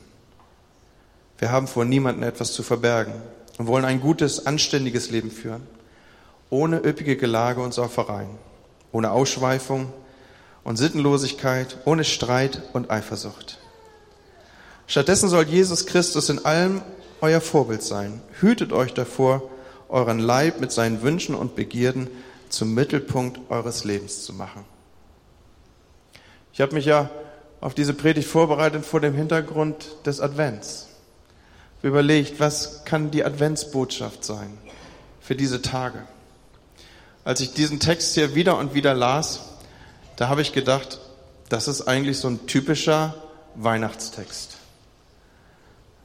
Wir 1.40 1.52
haben 1.52 1.68
vor 1.68 1.86
niemandem 1.86 2.24
etwas 2.24 2.54
zu 2.54 2.64
verbergen 2.64 3.14
und 3.58 3.68
wollen 3.68 3.86
ein 3.86 4.02
gutes, 4.02 4.46
anständiges 4.46 5.10
Leben 5.10 5.32
führen, 5.32 5.66
ohne 6.50 6.78
üppige 6.78 7.18
Gelage 7.18 7.62
und 7.62 7.74
Saufereien, 7.74 8.38
ohne 8.92 9.12
Ausschweifung 9.12 9.92
und 10.64 10.78
Sittenlosigkeit, 10.78 11.78
ohne 11.86 12.04
Streit 12.04 12.62
und 12.74 12.92
Eifersucht. 12.92 13.58
Stattdessen 14.88 15.30
soll 15.30 15.46
Jesus 15.46 15.86
Christus 15.86 16.30
in 16.30 16.46
allem 16.46 16.82
euer 17.22 17.42
Vorbild 17.42 17.82
sein. 17.82 18.22
Hütet 18.40 18.72
euch 18.72 18.94
davor, 18.94 19.50
euren 19.90 20.20
Leib 20.20 20.60
mit 20.60 20.72
seinen 20.72 21.02
Wünschen 21.02 21.36
und 21.36 21.56
Begierden 21.56 22.08
zum 22.50 22.74
Mittelpunkt 22.74 23.40
eures 23.50 23.84
Lebens 23.84 24.24
zu 24.24 24.34
machen. 24.34 24.66
Ich 26.52 26.62
habe 26.62 26.76
mich 26.76 26.86
ja 26.86 27.10
auf 27.63 27.73
diese 27.73 27.93
Predigt 27.93 28.28
vorbereitet 28.28 28.86
vor 28.86 28.99
dem 28.99 29.15
Hintergrund 29.15 29.86
des 30.06 30.19
Advents. 30.19 30.88
Überlegt, 31.82 32.41
was 32.41 32.84
kann 32.84 33.10
die 33.10 33.23
Adventsbotschaft 33.23 34.26
sein 34.26 34.58
für 35.21 35.34
diese 35.34 35.62
Tage? 35.62 35.99
Als 37.23 37.39
ich 37.39 37.54
diesen 37.54 37.80
Text 37.80 38.15
hier 38.15 38.36
wieder 38.36 38.58
und 38.58 38.73
wieder 38.73 38.93
las, 38.93 39.39
da 40.17 40.28
habe 40.28 40.41
ich 40.41 40.52
gedacht, 40.52 40.99
das 41.47 41.69
ist 41.69 41.84
eigentlich 41.84 42.17
so 42.17 42.28
ein 42.28 42.47
typischer 42.47 43.15
Weihnachtstext. 43.56 44.58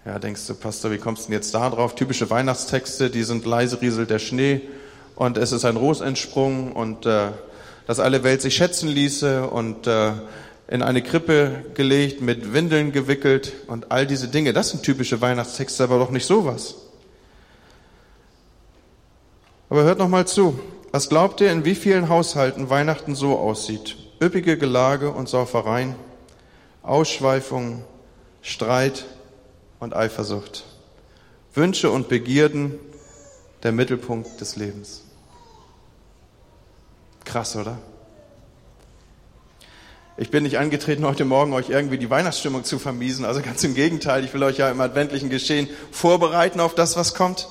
Ja, 0.06 0.20
denkst 0.20 0.46
du, 0.46 0.54
Pastor, 0.54 0.92
wie 0.92 0.98
kommst 0.98 1.24
du 1.24 1.26
denn 1.26 1.40
jetzt 1.40 1.52
da 1.54 1.70
drauf? 1.70 1.96
Typische 1.96 2.30
Weihnachtstexte, 2.30 3.10
die 3.10 3.24
sind 3.24 3.44
leise 3.46 3.80
rieselt 3.80 4.10
der 4.10 4.20
Schnee 4.20 4.60
und 5.16 5.36
es 5.36 5.50
ist 5.50 5.64
ein 5.64 5.76
Ros 5.76 6.02
entsprungen 6.02 6.70
und 6.70 7.04
äh, 7.04 7.32
dass 7.88 7.98
alle 7.98 8.22
Welt 8.22 8.42
sich 8.42 8.54
schätzen 8.54 8.88
ließe 8.88 9.48
und 9.48 9.88
äh, 9.88 10.12
in 10.68 10.82
eine 10.82 11.02
Krippe 11.02 11.64
gelegt, 11.74 12.20
mit 12.20 12.52
Windeln 12.52 12.92
gewickelt 12.92 13.52
und 13.66 13.90
all 13.90 14.06
diese 14.06 14.28
Dinge. 14.28 14.52
Das 14.52 14.70
sind 14.70 14.82
typische 14.82 15.20
Weihnachtstexte, 15.20 15.84
aber 15.84 15.98
doch 15.98 16.10
nicht 16.10 16.26
sowas. 16.26 16.76
Aber 19.70 19.82
hört 19.84 19.98
noch 19.98 20.08
mal 20.08 20.26
zu. 20.26 20.60
Was 20.92 21.08
glaubt 21.08 21.40
ihr, 21.40 21.50
in 21.50 21.64
wie 21.64 21.74
vielen 21.74 22.08
Haushalten 22.08 22.70
Weihnachten 22.70 23.14
so 23.14 23.38
aussieht? 23.38 23.96
Üppige 24.22 24.58
Gelage 24.58 25.10
und 25.10 25.28
Saufereien, 25.28 25.94
Ausschweifungen, 26.82 27.84
Streit 28.42 29.06
und 29.80 29.94
Eifersucht, 29.94 30.64
Wünsche 31.54 31.90
und 31.90 32.08
Begierden, 32.08 32.78
der 33.62 33.72
Mittelpunkt 33.72 34.40
des 34.40 34.56
Lebens. 34.56 35.02
Krass, 37.24 37.56
oder? 37.56 37.78
Ich 40.20 40.32
bin 40.32 40.42
nicht 40.42 40.58
angetreten, 40.58 41.06
heute 41.06 41.24
Morgen 41.24 41.52
euch 41.52 41.70
irgendwie 41.70 41.96
die 41.96 42.10
Weihnachtsstimmung 42.10 42.64
zu 42.64 42.80
vermiesen. 42.80 43.24
Also 43.24 43.40
ganz 43.40 43.62
im 43.62 43.76
Gegenteil. 43.76 44.24
Ich 44.24 44.34
will 44.34 44.42
euch 44.42 44.58
ja 44.58 44.68
im 44.68 44.80
adventlichen 44.80 45.30
Geschehen 45.30 45.68
vorbereiten 45.92 46.58
auf 46.58 46.74
das, 46.74 46.96
was 46.96 47.14
kommt. 47.14 47.46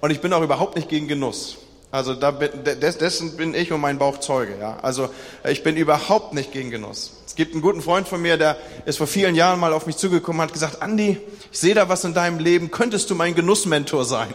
Und 0.00 0.12
ich 0.12 0.20
bin 0.20 0.32
auch 0.32 0.40
überhaupt 0.40 0.76
nicht 0.76 0.88
gegen 0.88 1.08
Genuss. 1.08 1.58
Also 1.90 2.14
da 2.14 2.30
dessen 2.30 3.36
bin 3.36 3.54
ich 3.54 3.72
und 3.72 3.80
mein 3.80 3.98
Bauch 3.98 4.20
Zeuge. 4.20 4.56
Ja? 4.60 4.78
Also 4.82 5.10
ich 5.42 5.64
bin 5.64 5.76
überhaupt 5.76 6.32
nicht 6.32 6.52
gegen 6.52 6.70
Genuss. 6.70 7.10
Es 7.26 7.34
gibt 7.34 7.54
einen 7.54 7.62
guten 7.62 7.82
Freund 7.82 8.06
von 8.06 8.22
mir, 8.22 8.36
der 8.36 8.56
ist 8.86 8.98
vor 8.98 9.08
vielen 9.08 9.34
Jahren 9.34 9.58
mal 9.58 9.72
auf 9.72 9.86
mich 9.86 9.96
zugekommen 9.96 10.40
und 10.40 10.46
hat 10.46 10.52
gesagt, 10.52 10.80
Andi, 10.80 11.18
ich 11.50 11.58
sehe 11.58 11.74
da 11.74 11.88
was 11.88 12.04
in 12.04 12.14
deinem 12.14 12.38
Leben, 12.38 12.70
könntest 12.70 13.10
du 13.10 13.16
mein 13.16 13.34
Genussmentor 13.34 14.04
sein? 14.04 14.32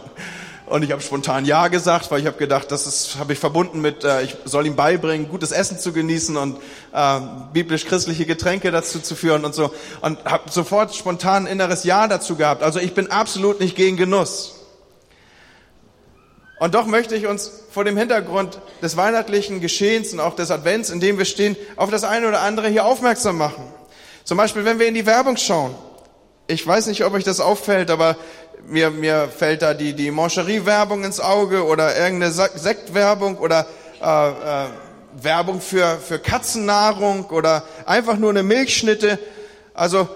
Und 0.68 0.82
ich 0.82 0.92
habe 0.92 1.00
spontan 1.00 1.46
Ja 1.46 1.68
gesagt, 1.68 2.10
weil 2.10 2.20
ich 2.20 2.26
habe 2.26 2.36
gedacht, 2.36 2.70
das 2.70 2.86
ist 2.86 3.16
habe 3.18 3.32
ich 3.32 3.38
verbunden 3.38 3.80
mit, 3.80 4.04
äh, 4.04 4.22
ich 4.22 4.36
soll 4.44 4.66
ihm 4.66 4.76
beibringen, 4.76 5.28
gutes 5.28 5.50
Essen 5.50 5.78
zu 5.78 5.92
genießen 5.92 6.36
und 6.36 6.58
äh, 6.92 7.20
biblisch-christliche 7.54 8.26
Getränke 8.26 8.70
dazu 8.70 9.00
zu 9.00 9.14
führen 9.14 9.46
und 9.46 9.54
so. 9.54 9.72
Und 10.02 10.22
habe 10.24 10.50
sofort 10.50 10.94
spontan 10.94 11.46
ein 11.46 11.52
inneres 11.52 11.84
Ja 11.84 12.06
dazu 12.06 12.36
gehabt. 12.36 12.62
Also 12.62 12.80
ich 12.80 12.92
bin 12.92 13.10
absolut 13.10 13.60
nicht 13.60 13.76
gegen 13.76 13.96
Genuss. 13.96 14.56
Und 16.58 16.74
doch 16.74 16.86
möchte 16.86 17.14
ich 17.14 17.26
uns 17.26 17.50
vor 17.70 17.84
dem 17.84 17.96
Hintergrund 17.96 18.58
des 18.82 18.96
weihnachtlichen 18.96 19.60
Geschehens 19.60 20.12
und 20.12 20.20
auch 20.20 20.34
des 20.34 20.50
Advents, 20.50 20.90
in 20.90 21.00
dem 21.00 21.16
wir 21.16 21.24
stehen, 21.24 21.56
auf 21.76 21.90
das 21.90 22.04
eine 22.04 22.28
oder 22.28 22.42
andere 22.42 22.68
hier 22.68 22.84
aufmerksam 22.84 23.38
machen. 23.38 23.64
Zum 24.24 24.36
Beispiel, 24.36 24.64
wenn 24.64 24.78
wir 24.78 24.86
in 24.86 24.94
die 24.94 25.06
Werbung 25.06 25.38
schauen. 25.38 25.74
Ich 26.50 26.66
weiß 26.66 26.86
nicht, 26.86 27.04
ob 27.04 27.12
euch 27.12 27.24
das 27.24 27.40
auffällt, 27.40 27.90
aber 27.90 28.16
mir, 28.68 28.90
mir 28.90 29.28
fällt 29.28 29.62
da 29.62 29.74
die, 29.74 29.94
die 29.94 30.10
Mancherie-Werbung 30.10 31.04
ins 31.04 31.20
Auge 31.20 31.64
oder 31.64 31.96
irgendeine 31.96 32.32
Sektwerbung 32.32 33.38
oder 33.38 33.66
äh, 34.00 34.28
äh, 34.28 34.66
Werbung 35.20 35.60
für, 35.60 35.98
für 35.98 36.18
Katzennahrung 36.18 37.26
oder 37.26 37.64
einfach 37.86 38.16
nur 38.16 38.30
eine 38.30 38.42
Milchschnitte. 38.42 39.18
Also 39.74 40.08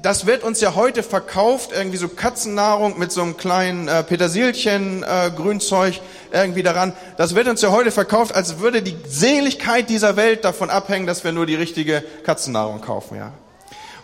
das 0.00 0.26
wird 0.26 0.44
uns 0.44 0.60
ja 0.60 0.74
heute 0.74 1.02
verkauft, 1.02 1.70
irgendwie 1.72 1.96
so 1.96 2.08
Katzennahrung 2.08 2.98
mit 2.98 3.10
so 3.10 3.22
einem 3.22 3.36
kleinen 3.36 3.88
äh, 3.88 4.02
Petersilchen, 4.04 5.02
äh, 5.02 5.30
Grünzeug 5.34 6.00
irgendwie 6.32 6.62
daran. 6.62 6.92
Das 7.16 7.34
wird 7.34 7.48
uns 7.48 7.62
ja 7.62 7.72
heute 7.72 7.90
verkauft, 7.90 8.34
als 8.34 8.60
würde 8.60 8.82
die 8.82 8.96
Seligkeit 9.08 9.90
dieser 9.90 10.16
Welt 10.16 10.44
davon 10.44 10.70
abhängen, 10.70 11.06
dass 11.06 11.24
wir 11.24 11.32
nur 11.32 11.46
die 11.46 11.56
richtige 11.56 12.04
Katzennahrung 12.24 12.80
kaufen, 12.80 13.16
ja. 13.16 13.32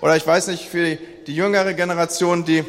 Oder 0.01 0.17
ich 0.17 0.27
weiß 0.27 0.49
nicht, 0.49 0.69
für 0.69 0.85
die, 0.85 0.99
die 1.27 1.35
jüngere 1.35 1.75
Generation, 1.75 2.45
die 2.45 2.65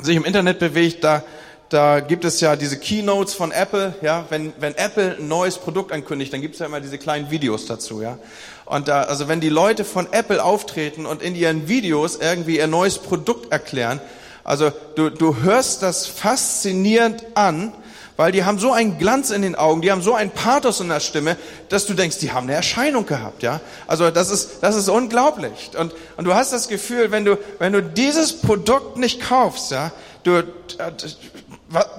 sich 0.00 0.16
im 0.16 0.24
Internet 0.24 0.58
bewegt, 0.58 1.04
da 1.04 1.22
da 1.68 1.98
gibt 2.00 2.24
es 2.24 2.40
ja 2.40 2.54
diese 2.54 2.78
Keynotes 2.78 3.34
von 3.34 3.50
Apple, 3.50 3.94
ja, 4.00 4.26
wenn, 4.30 4.52
wenn 4.60 4.74
Apple 4.76 5.16
ein 5.18 5.26
neues 5.26 5.58
Produkt 5.58 5.90
ankündigt, 5.90 6.32
dann 6.32 6.40
gibt 6.40 6.54
es 6.54 6.60
ja 6.60 6.66
immer 6.66 6.80
diese 6.80 6.98
kleinen 6.98 7.30
Videos 7.30 7.66
dazu, 7.66 8.02
ja. 8.02 8.18
Und 8.64 8.88
da, 8.88 9.02
also 9.02 9.28
wenn 9.28 9.40
die 9.40 9.48
Leute 9.48 9.84
von 9.84 10.12
Apple 10.12 10.42
auftreten 10.42 11.06
und 11.06 11.22
in 11.22 11.34
ihren 11.34 11.68
Videos 11.68 12.16
irgendwie 12.16 12.58
ihr 12.58 12.66
neues 12.66 12.98
Produkt 12.98 13.52
erklären, 13.52 14.00
also 14.44 14.70
du, 14.94 15.10
du 15.10 15.38
hörst 15.38 15.82
das 15.82 16.06
faszinierend 16.06 17.24
an, 17.34 17.72
weil 18.16 18.32
die 18.32 18.44
haben 18.44 18.58
so 18.58 18.72
einen 18.72 18.98
Glanz 18.98 19.30
in 19.30 19.42
den 19.42 19.54
Augen, 19.54 19.82
die 19.82 19.92
haben 19.92 20.02
so 20.02 20.14
einen 20.14 20.30
Pathos 20.30 20.80
in 20.80 20.88
der 20.88 21.00
Stimme, 21.00 21.36
dass 21.68 21.86
du 21.86 21.94
denkst, 21.94 22.18
die 22.18 22.32
haben 22.32 22.44
eine 22.44 22.54
Erscheinung 22.54 23.06
gehabt, 23.06 23.42
ja. 23.42 23.60
Also 23.86 24.10
das 24.10 24.30
ist, 24.30 24.62
das 24.62 24.74
ist 24.74 24.88
unglaublich. 24.88 25.70
Und, 25.78 25.94
und 26.16 26.24
du 26.24 26.34
hast 26.34 26.52
das 26.52 26.68
Gefühl, 26.68 27.10
wenn 27.10 27.24
du, 27.24 27.38
wenn 27.58 27.72
du 27.72 27.82
dieses 27.82 28.32
Produkt 28.32 28.96
nicht 28.96 29.20
kaufst, 29.20 29.70
ja, 29.70 29.92
du, 30.22 30.42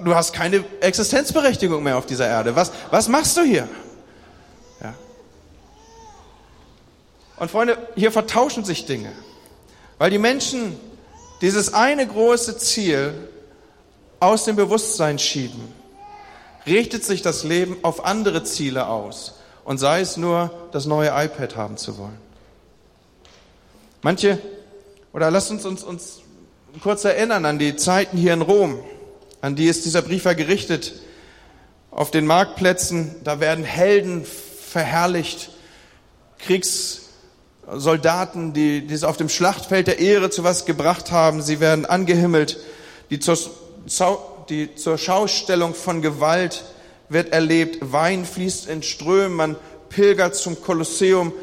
du 0.03 0.15
hast 0.15 0.33
keine 0.33 0.63
Existenzberechtigung 0.81 1.83
mehr 1.83 1.97
auf 1.97 2.05
dieser 2.05 2.27
Erde. 2.27 2.55
Was, 2.55 2.71
was 2.89 3.07
machst 3.07 3.37
du 3.37 3.41
hier? 3.41 3.67
Ja. 4.81 4.93
Und 7.37 7.51
Freunde, 7.51 7.77
hier 7.95 8.11
vertauschen 8.11 8.65
sich 8.65 8.85
Dinge, 8.85 9.11
weil 9.97 10.09
die 10.09 10.17
Menschen 10.17 10.79
dieses 11.41 11.73
eine 11.73 12.07
große 12.07 12.57
Ziel 12.57 13.13
aus 14.19 14.45
dem 14.45 14.55
Bewusstsein 14.55 15.19
schieben, 15.19 15.76
richtet 16.67 17.03
sich 17.03 17.21
das 17.21 17.43
Leben 17.43 17.77
auf 17.81 18.05
andere 18.05 18.43
Ziele 18.43 18.87
aus 18.87 19.35
und 19.63 19.77
sei 19.77 20.01
es 20.01 20.17
nur, 20.17 20.51
das 20.71 20.85
neue 20.85 21.09
iPad 21.09 21.55
haben 21.55 21.77
zu 21.77 21.97
wollen. 21.97 22.17
Manche, 24.01 24.39
oder 25.13 25.31
lasst 25.31 25.51
uns 25.51 25.65
uns, 25.65 25.83
uns 25.83 26.19
kurz 26.81 27.03
erinnern 27.03 27.45
an 27.45 27.59
die 27.59 27.75
Zeiten 27.75 28.17
hier 28.17 28.33
in 28.33 28.41
Rom. 28.41 28.79
An 29.41 29.55
die 29.55 29.65
ist 29.65 29.85
dieser 29.85 30.01
Brief 30.01 30.25
ja 30.25 30.33
gerichtet. 30.33 30.93
Auf 31.91 32.11
den 32.11 32.25
Marktplätzen, 32.25 33.15
da 33.23 33.39
werden 33.39 33.63
Helden 33.63 34.25
verherrlicht, 34.25 35.49
Kriegssoldaten, 36.39 38.53
die, 38.53 38.85
die 38.85 38.93
es 38.93 39.03
auf 39.03 39.17
dem 39.17 39.29
Schlachtfeld 39.29 39.87
der 39.87 39.99
Ehre 39.99 40.29
zu 40.29 40.43
was 40.43 40.65
gebracht 40.65 41.11
haben, 41.11 41.41
sie 41.41 41.59
werden 41.59 41.85
angehimmelt. 41.85 42.59
Die 43.09 43.19
zur, 43.19 43.37
die 44.49 44.75
zur 44.75 44.97
Schaustellung 44.97 45.73
von 45.73 46.01
Gewalt 46.01 46.63
wird 47.09 47.31
erlebt. 47.31 47.77
Wein 47.81 48.25
fließt 48.25 48.67
in 48.67 48.83
Strömen, 48.83 49.35
man 49.35 49.55
pilgert 49.89 50.35
zum 50.35 50.61
Kolosseum. 50.61 51.33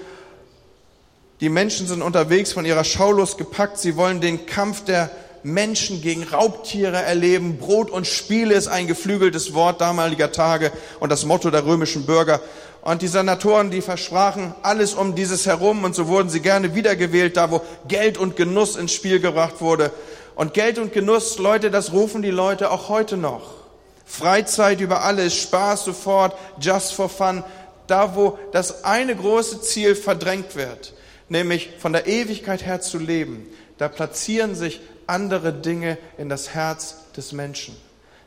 Die 1.40 1.48
Menschen 1.48 1.86
sind 1.86 2.02
unterwegs 2.02 2.52
von 2.52 2.64
ihrer 2.64 2.84
Schaulust 2.84 3.38
gepackt. 3.38 3.78
Sie 3.78 3.96
wollen 3.96 4.20
den 4.20 4.46
Kampf 4.46 4.84
der 4.84 5.10
Menschen 5.42 6.00
gegen 6.00 6.22
Raubtiere 6.22 7.02
erleben. 7.02 7.58
Brot 7.58 7.90
und 7.90 8.06
Spiele 8.06 8.54
ist 8.54 8.68
ein 8.68 8.86
geflügeltes 8.86 9.52
Wort 9.52 9.80
damaliger 9.80 10.32
Tage 10.32 10.72
und 11.00 11.10
das 11.10 11.24
Motto 11.24 11.50
der 11.50 11.66
römischen 11.66 12.06
Bürger. 12.06 12.40
Und 12.80 13.02
die 13.02 13.08
Senatoren, 13.08 13.70
die 13.70 13.80
versprachen 13.80 14.54
alles 14.62 14.94
um 14.94 15.14
dieses 15.14 15.46
herum 15.46 15.84
und 15.84 15.94
so 15.94 16.06
wurden 16.06 16.28
sie 16.28 16.40
gerne 16.40 16.74
wiedergewählt, 16.74 17.36
da 17.36 17.50
wo 17.50 17.62
Geld 17.88 18.18
und 18.18 18.36
Genuss 18.36 18.76
ins 18.76 18.92
Spiel 18.92 19.20
gebracht 19.20 19.60
wurde. 19.60 19.90
Und 20.34 20.54
Geld 20.54 20.78
und 20.78 20.92
Genuss, 20.92 21.38
Leute, 21.38 21.70
das 21.70 21.92
rufen 21.92 22.22
die 22.22 22.30
Leute 22.30 22.70
auch 22.70 22.88
heute 22.88 23.16
noch. 23.16 23.64
Freizeit 24.04 24.80
über 24.80 25.04
alles, 25.04 25.34
Spaß 25.34 25.84
sofort, 25.84 26.36
just 26.60 26.92
for 26.92 27.08
fun, 27.08 27.44
da 27.86 28.14
wo 28.16 28.38
das 28.52 28.84
eine 28.84 29.14
große 29.14 29.60
Ziel 29.62 29.94
verdrängt 29.94 30.56
wird, 30.56 30.94
nämlich 31.28 31.70
von 31.78 31.92
der 31.92 32.06
Ewigkeit 32.06 32.64
her 32.64 32.80
zu 32.80 32.98
leben, 32.98 33.46
da 33.78 33.88
platzieren 33.88 34.54
sich 34.54 34.80
andere 35.06 35.52
Dinge 35.52 35.98
in 36.18 36.28
das 36.28 36.54
Herz 36.54 36.96
des 37.16 37.32
Menschen. 37.32 37.76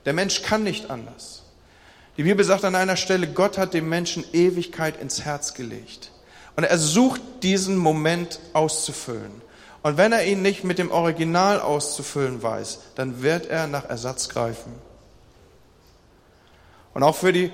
Der 0.06 0.13
Mensch 0.13 0.41
kann 0.41 0.63
nicht 0.63 0.89
anders. 0.89 1.43
Die 2.17 2.24
Bibel 2.24 2.43
sagt 2.43 2.63
an 2.65 2.76
einer 2.76 2.96
Stelle, 2.96 3.28
Gott 3.28 3.58
hat 3.58 3.74
dem 3.74 3.89
Menschen 3.89 4.24
Ewigkeit 4.34 5.00
ins 5.00 5.26
Herz 5.26 5.54
gelegt. 5.54 6.12
Und 6.56 6.63
er 6.63 6.78
sucht 6.80 7.22
diesen 7.43 7.78
Moment 7.78 8.39
auszufüllen. 8.54 9.41
Und 9.84 9.98
wenn 9.98 10.12
er 10.12 10.26
ihn 10.26 10.42
nicht 10.42 10.63
mit 10.63 10.80
dem 10.80 10.92
Original 10.92 11.62
auszufüllen 11.62 12.42
weiß, 12.42 12.80
dann 12.96 13.22
wird 13.22 13.46
er 13.46 13.68
nach 13.68 13.86
Ersatz 13.86 14.30
greifen. 14.30 14.74
Und 16.94 17.04
auch 17.04 17.16
für 17.16 17.32
die 17.32 17.52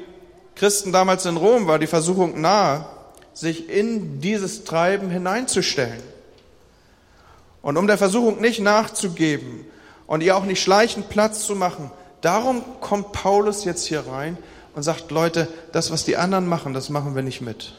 Christen 0.55 0.91
damals 0.91 1.25
in 1.25 1.37
Rom 1.37 1.67
war 1.67 1.79
die 1.79 1.87
Versuchung 1.87 2.39
nahe, 2.39 2.85
sich 3.33 3.69
in 3.69 4.21
dieses 4.21 4.63
Treiben 4.63 5.09
hineinzustellen. 5.09 6.01
Und 7.61 7.77
um 7.77 7.87
der 7.87 7.97
Versuchung 7.97 8.41
nicht 8.41 8.59
nachzugeben 8.59 9.65
und 10.05 10.21
ihr 10.21 10.37
auch 10.37 10.45
nicht 10.45 10.61
schleichend 10.61 11.09
Platz 11.09 11.45
zu 11.45 11.55
machen, 11.55 11.91
darum 12.21 12.63
kommt 12.81 13.11
Paulus 13.11 13.63
jetzt 13.63 13.85
hier 13.85 14.05
rein 14.05 14.37
und 14.75 14.83
sagt, 14.83 15.11
Leute, 15.11 15.47
das, 15.71 15.91
was 15.91 16.03
die 16.03 16.17
anderen 16.17 16.47
machen, 16.47 16.73
das 16.73 16.89
machen 16.89 17.15
wir 17.15 17.23
nicht 17.23 17.41
mit. 17.41 17.73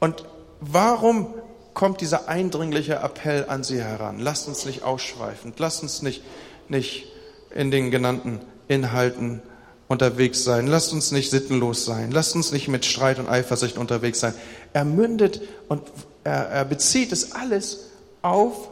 Und 0.00 0.24
warum 0.60 1.34
kommt 1.74 2.00
dieser 2.00 2.28
eindringliche 2.28 2.94
Appell 2.94 3.46
an 3.48 3.64
sie 3.64 3.82
heran? 3.82 4.18
Lasst 4.20 4.48
uns 4.48 4.64
nicht 4.64 4.82
ausschweifen, 4.82 5.52
lasst 5.58 5.82
uns 5.82 6.02
nicht, 6.02 6.22
nicht 6.68 7.06
in 7.54 7.70
den 7.70 7.90
genannten 7.90 8.40
Inhalten 8.68 9.42
unterwegs 9.88 10.44
sein, 10.44 10.66
lasst 10.66 10.92
uns 10.92 11.12
nicht 11.12 11.30
sittenlos 11.30 11.84
sein, 11.84 12.10
lasst 12.10 12.34
uns 12.34 12.52
nicht 12.52 12.68
mit 12.68 12.84
Streit 12.84 13.18
und 13.18 13.28
Eifersucht 13.28 13.76
unterwegs 13.76 14.20
sein. 14.20 14.34
Er 14.72 14.84
mündet 14.84 15.42
und 15.68 15.82
er, 16.22 16.48
er 16.48 16.64
bezieht 16.64 17.12
es 17.12 17.32
alles 17.32 17.90
auf 18.22 18.70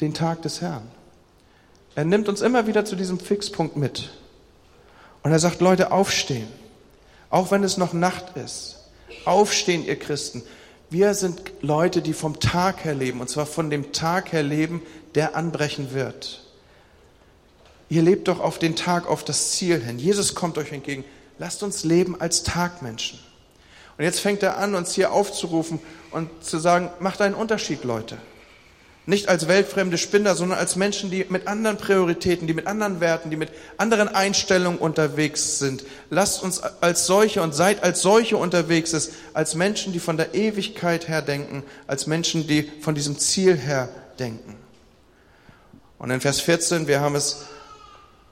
den 0.00 0.12
Tag 0.12 0.42
des 0.42 0.60
Herrn. 0.60 0.86
Er 1.94 2.04
nimmt 2.04 2.28
uns 2.28 2.42
immer 2.42 2.66
wieder 2.66 2.84
zu 2.84 2.96
diesem 2.96 3.18
Fixpunkt 3.18 3.76
mit. 3.76 4.10
Und 5.22 5.30
er 5.30 5.38
sagt, 5.38 5.60
Leute, 5.60 5.92
aufstehen. 5.92 6.48
Auch 7.30 7.50
wenn 7.50 7.64
es 7.64 7.76
noch 7.76 7.92
Nacht 7.92 8.36
ist. 8.36 8.76
Aufstehen, 9.24 9.84
ihr 9.84 9.98
Christen. 9.98 10.42
Wir 10.90 11.14
sind 11.14 11.40
Leute, 11.60 12.02
die 12.02 12.12
vom 12.12 12.40
Tag 12.40 12.84
her 12.84 12.94
leben. 12.94 13.20
Und 13.20 13.28
zwar 13.28 13.46
von 13.46 13.70
dem 13.70 13.92
Tag 13.92 14.32
her 14.32 14.42
leben, 14.42 14.82
der 15.14 15.36
anbrechen 15.36 15.92
wird. 15.92 16.42
Ihr 17.88 18.02
lebt 18.02 18.28
doch 18.28 18.40
auf 18.40 18.58
den 18.58 18.76
Tag, 18.76 19.08
auf 19.08 19.24
das 19.24 19.52
Ziel 19.52 19.80
hin. 19.80 19.98
Jesus 19.98 20.34
kommt 20.34 20.58
euch 20.58 20.72
entgegen. 20.72 21.04
Lasst 21.38 21.62
uns 21.62 21.84
leben 21.84 22.20
als 22.20 22.42
Tagmenschen. 22.42 23.18
Und 23.96 24.04
jetzt 24.04 24.20
fängt 24.20 24.42
er 24.42 24.58
an, 24.58 24.74
uns 24.74 24.94
hier 24.94 25.12
aufzurufen 25.12 25.78
und 26.10 26.28
zu 26.44 26.58
sagen, 26.58 26.90
macht 27.00 27.20
einen 27.20 27.34
Unterschied, 27.34 27.84
Leute. 27.84 28.18
Nicht 29.06 29.28
als 29.28 29.48
weltfremde 29.48 29.98
Spinner, 29.98 30.34
sondern 30.34 30.58
als 30.58 30.76
Menschen, 30.76 31.10
die 31.10 31.26
mit 31.28 31.46
anderen 31.46 31.76
Prioritäten, 31.76 32.46
die 32.46 32.54
mit 32.54 32.66
anderen 32.66 33.00
Werten, 33.00 33.28
die 33.28 33.36
mit 33.36 33.50
anderen 33.76 34.08
Einstellungen 34.08 34.78
unterwegs 34.78 35.58
sind. 35.58 35.84
Lasst 36.08 36.42
uns 36.42 36.62
als 36.62 37.06
solche 37.06 37.42
und 37.42 37.54
seid 37.54 37.82
als 37.82 38.00
solche 38.00 38.38
unterwegs 38.38 38.94
ist, 38.94 39.12
als 39.34 39.54
Menschen, 39.54 39.92
die 39.92 40.00
von 40.00 40.16
der 40.16 40.34
Ewigkeit 40.34 41.06
her 41.08 41.20
denken, 41.20 41.64
als 41.86 42.06
Menschen, 42.06 42.46
die 42.46 42.70
von 42.80 42.94
diesem 42.94 43.18
Ziel 43.18 43.56
her 43.56 43.90
denken. 44.18 44.56
Und 45.98 46.10
in 46.10 46.22
Vers 46.22 46.40
14, 46.40 46.86
wir 46.86 47.00
haben 47.00 47.14
es 47.14 47.44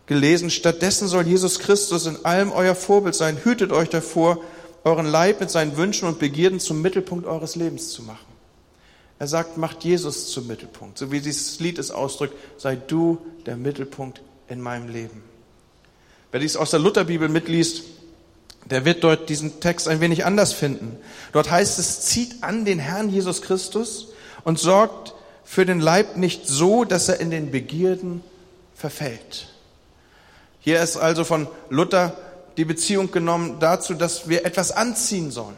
gelesen, 0.06 0.48
stattdessen 0.48 1.06
soll 1.06 1.26
Jesus 1.26 1.58
Christus 1.58 2.06
in 2.06 2.24
allem 2.24 2.50
euer 2.50 2.74
Vorbild 2.74 3.14
sein. 3.14 3.36
Hütet 3.44 3.72
euch 3.72 3.90
davor, 3.90 4.42
euren 4.84 5.06
Leib 5.06 5.40
mit 5.40 5.50
seinen 5.50 5.76
Wünschen 5.76 6.08
und 6.08 6.18
Begierden 6.18 6.60
zum 6.60 6.80
Mittelpunkt 6.80 7.26
eures 7.26 7.56
Lebens 7.56 7.90
zu 7.90 8.02
machen. 8.02 8.31
Er 9.22 9.28
sagt, 9.28 9.56
macht 9.56 9.84
Jesus 9.84 10.32
zum 10.32 10.48
Mittelpunkt. 10.48 10.98
So 10.98 11.12
wie 11.12 11.20
dieses 11.20 11.60
Lied 11.60 11.78
es 11.78 11.92
ausdrückt, 11.92 12.34
sei 12.58 12.74
du 12.74 13.18
der 13.46 13.56
Mittelpunkt 13.56 14.20
in 14.48 14.60
meinem 14.60 14.88
Leben. 14.88 15.22
Wer 16.32 16.40
dies 16.40 16.56
aus 16.56 16.72
der 16.72 16.80
Lutherbibel 16.80 17.28
mitliest, 17.28 17.84
der 18.64 18.84
wird 18.84 19.04
dort 19.04 19.28
diesen 19.28 19.60
Text 19.60 19.86
ein 19.86 20.00
wenig 20.00 20.24
anders 20.24 20.52
finden. 20.52 20.96
Dort 21.30 21.52
heißt 21.52 21.78
es, 21.78 22.00
zieht 22.00 22.42
an 22.42 22.64
den 22.64 22.80
Herrn 22.80 23.10
Jesus 23.10 23.42
Christus 23.42 24.08
und 24.42 24.58
sorgt 24.58 25.14
für 25.44 25.64
den 25.64 25.78
Leib 25.78 26.16
nicht 26.16 26.48
so, 26.48 26.82
dass 26.82 27.08
er 27.08 27.20
in 27.20 27.30
den 27.30 27.52
Begierden 27.52 28.24
verfällt. 28.74 29.54
Hier 30.58 30.82
ist 30.82 30.96
also 30.96 31.22
von 31.22 31.46
Luther 31.70 32.16
die 32.56 32.64
Beziehung 32.64 33.12
genommen 33.12 33.60
dazu, 33.60 33.94
dass 33.94 34.28
wir 34.28 34.44
etwas 34.44 34.72
anziehen 34.72 35.30
sollen. 35.30 35.56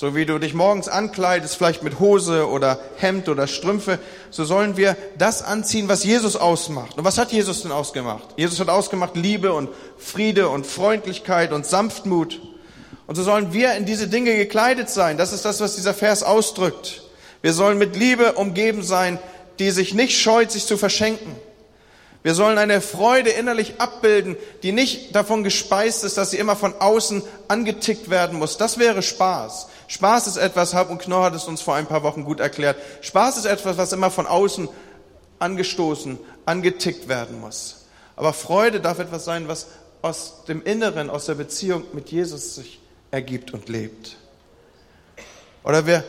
So 0.00 0.14
wie 0.14 0.26
du 0.26 0.38
dich 0.38 0.54
morgens 0.54 0.86
ankleidest, 0.86 1.56
vielleicht 1.56 1.82
mit 1.82 1.98
Hose 1.98 2.48
oder 2.48 2.78
Hemd 2.98 3.28
oder 3.28 3.48
Strümpfe, 3.48 3.98
so 4.30 4.44
sollen 4.44 4.76
wir 4.76 4.96
das 5.16 5.42
anziehen, 5.42 5.88
was 5.88 6.04
Jesus 6.04 6.36
ausmacht. 6.36 6.96
Und 6.96 7.04
was 7.04 7.18
hat 7.18 7.32
Jesus 7.32 7.62
denn 7.62 7.72
ausgemacht? 7.72 8.28
Jesus 8.36 8.60
hat 8.60 8.68
ausgemacht 8.68 9.16
Liebe 9.16 9.52
und 9.52 9.70
Friede 9.96 10.50
und 10.50 10.68
Freundlichkeit 10.68 11.50
und 11.50 11.66
Sanftmut. 11.66 12.40
Und 13.08 13.16
so 13.16 13.24
sollen 13.24 13.52
wir 13.52 13.74
in 13.74 13.86
diese 13.86 14.06
Dinge 14.06 14.36
gekleidet 14.36 14.88
sein. 14.88 15.18
Das 15.18 15.32
ist 15.32 15.44
das, 15.44 15.60
was 15.60 15.74
dieser 15.74 15.94
Vers 15.94 16.22
ausdrückt. 16.22 17.02
Wir 17.42 17.52
sollen 17.52 17.76
mit 17.76 17.96
Liebe 17.96 18.34
umgeben 18.34 18.84
sein, 18.84 19.18
die 19.58 19.72
sich 19.72 19.94
nicht 19.94 20.16
scheut, 20.16 20.52
sich 20.52 20.66
zu 20.66 20.76
verschenken. 20.76 21.34
Wir 22.22 22.34
sollen 22.34 22.58
eine 22.58 22.80
Freude 22.80 23.30
innerlich 23.30 23.80
abbilden, 23.80 24.36
die 24.62 24.72
nicht 24.72 25.14
davon 25.14 25.44
gespeist 25.44 26.04
ist, 26.04 26.18
dass 26.18 26.32
sie 26.32 26.38
immer 26.38 26.56
von 26.56 26.74
außen 26.74 27.22
angetickt 27.46 28.10
werden 28.10 28.38
muss. 28.38 28.56
Das 28.56 28.78
wäre 28.78 29.02
Spaß. 29.02 29.68
Spaß 29.86 30.26
ist 30.26 30.36
etwas, 30.36 30.74
Hab 30.74 30.90
und 30.90 31.00
Knorr 31.00 31.26
hat 31.26 31.34
es 31.34 31.44
uns 31.44 31.62
vor 31.62 31.74
ein 31.74 31.86
paar 31.86 32.02
Wochen 32.02 32.24
gut 32.24 32.40
erklärt. 32.40 32.76
Spaß 33.02 33.38
ist 33.38 33.44
etwas, 33.44 33.76
was 33.76 33.92
immer 33.92 34.10
von 34.10 34.26
außen 34.26 34.68
angestoßen, 35.38 36.18
angetickt 36.44 37.08
werden 37.08 37.40
muss. 37.40 37.86
Aber 38.16 38.32
Freude 38.32 38.80
darf 38.80 38.98
etwas 38.98 39.24
sein, 39.24 39.46
was 39.46 39.68
aus 40.02 40.44
dem 40.48 40.62
Inneren, 40.62 41.10
aus 41.10 41.26
der 41.26 41.34
Beziehung 41.34 41.84
mit 41.92 42.10
Jesus 42.10 42.56
sich 42.56 42.80
ergibt 43.10 43.54
und 43.54 43.68
lebt. 43.68 44.16
Oder 45.64 45.86
wir 45.86 46.04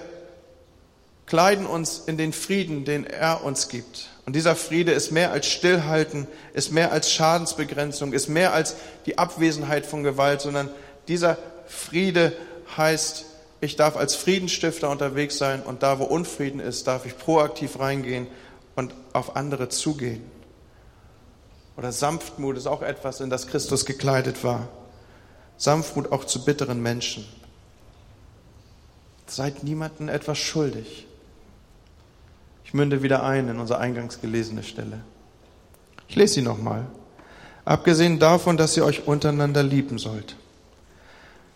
kleiden 1.26 1.66
uns 1.66 2.04
in 2.06 2.18
den 2.18 2.34
Frieden, 2.34 2.86
den 2.86 3.06
er 3.06 3.44
uns 3.44 3.70
gibt. 3.70 4.10
Und 4.30 4.34
dieser 4.34 4.56
Friede 4.56 4.92
ist 4.92 5.12
mehr 5.12 5.32
als 5.32 5.48
Stillhalten, 5.48 6.28
ist 6.54 6.72
mehr 6.72 6.92
als 6.92 7.12
Schadensbegrenzung, 7.12 8.14
ist 8.14 8.30
mehr 8.30 8.54
als 8.54 8.76
die 9.08 9.18
Abwesenheit 9.18 9.88
von 9.88 10.04
Gewalt, 10.04 10.42
sondern 10.42 10.70
dieser 11.08 11.36
Friede 11.66 12.34
heißt, 12.78 13.26
ich 13.60 13.76
darf 13.76 13.98
als 13.98 14.14
Friedensstifter 14.14 14.92
unterwegs 14.92 15.40
sein 15.40 15.64
und 15.64 15.82
da, 15.82 15.98
wo 15.98 16.04
Unfrieden 16.04 16.60
ist, 16.60 16.86
darf 16.86 17.08
ich 17.08 17.18
proaktiv 17.18 17.80
reingehen 17.80 18.28
und 18.76 18.94
auf 19.14 19.36
andere 19.36 19.70
zugehen. 19.70 20.22
Oder 21.76 21.92
Sanftmut 21.92 22.56
ist 22.56 22.68
auch 22.68 22.84
etwas, 22.84 23.22
in 23.22 23.32
das 23.32 23.48
Christus 23.48 23.84
gekleidet 23.84 24.44
war. 24.44 24.68
Sanftmut 25.58 26.12
auch 26.12 26.24
zu 26.24 26.46
bitteren 26.46 26.84
Menschen. 26.84 27.26
Seid 29.26 29.64
niemandem 29.64 30.08
etwas 30.08 30.38
schuldig. 30.38 31.08
Ich 32.70 32.74
münde 32.76 33.02
wieder 33.02 33.24
ein 33.24 33.50
in 33.50 33.60
unsere 33.60 33.80
eingangs 33.80 34.22
gelesene 34.22 34.62
Stelle. 34.62 35.00
Ich 36.08 36.16
lese 36.16 36.36
sie 36.36 36.42
nochmal. 36.44 36.86
Abgesehen 37.66 38.20
davon, 38.20 38.58
dass 38.58 38.78
ihr 38.78 38.86
euch 38.86 39.08
untereinander 39.08 39.64
lieben 39.64 39.98
sollt. 39.98 40.36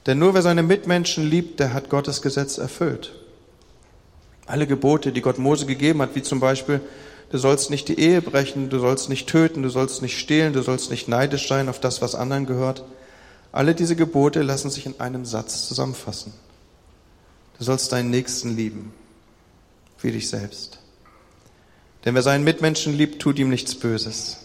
Denn 0.07 0.17
nur 0.17 0.33
wer 0.33 0.41
seine 0.41 0.63
Mitmenschen 0.63 1.29
liebt, 1.29 1.59
der 1.59 1.71
hat 1.75 1.91
Gottes 1.91 2.23
Gesetz 2.23 2.57
erfüllt. 2.57 3.13
Alle 4.47 4.65
Gebote, 4.65 5.11
die 5.11 5.21
Gott 5.21 5.37
Mose 5.37 5.67
gegeben 5.67 6.01
hat, 6.01 6.15
wie 6.15 6.23
zum 6.23 6.39
Beispiel, 6.39 6.81
du 7.29 7.37
sollst 7.37 7.69
nicht 7.69 7.89
die 7.89 7.99
Ehe 7.99 8.23
brechen, 8.23 8.71
du 8.71 8.79
sollst 8.79 9.07
nicht 9.07 9.29
töten, 9.29 9.61
du 9.61 9.69
sollst 9.69 10.01
nicht 10.01 10.17
stehlen, 10.17 10.53
du 10.53 10.63
sollst 10.63 10.89
nicht 10.89 11.07
neidisch 11.07 11.47
sein 11.47 11.69
auf 11.69 11.79
das, 11.79 12.01
was 12.01 12.15
anderen 12.15 12.47
gehört. 12.47 12.83
Alle 13.51 13.75
diese 13.75 13.95
Gebote 13.95 14.41
lassen 14.41 14.71
sich 14.71 14.87
in 14.87 14.99
einem 14.99 15.25
Satz 15.25 15.67
zusammenfassen. 15.67 16.33
Du 17.59 17.65
sollst 17.65 17.91
deinen 17.91 18.09
Nächsten 18.09 18.55
lieben, 18.55 18.95
wie 20.01 20.11
dich 20.11 20.27
selbst. 20.27 20.79
Denn 22.05 22.15
wer 22.15 22.21
seinen 22.21 22.43
Mitmenschen 22.43 22.93
liebt, 22.93 23.21
tut 23.21 23.39
ihm 23.39 23.49
nichts 23.49 23.75
Böses. 23.75 24.39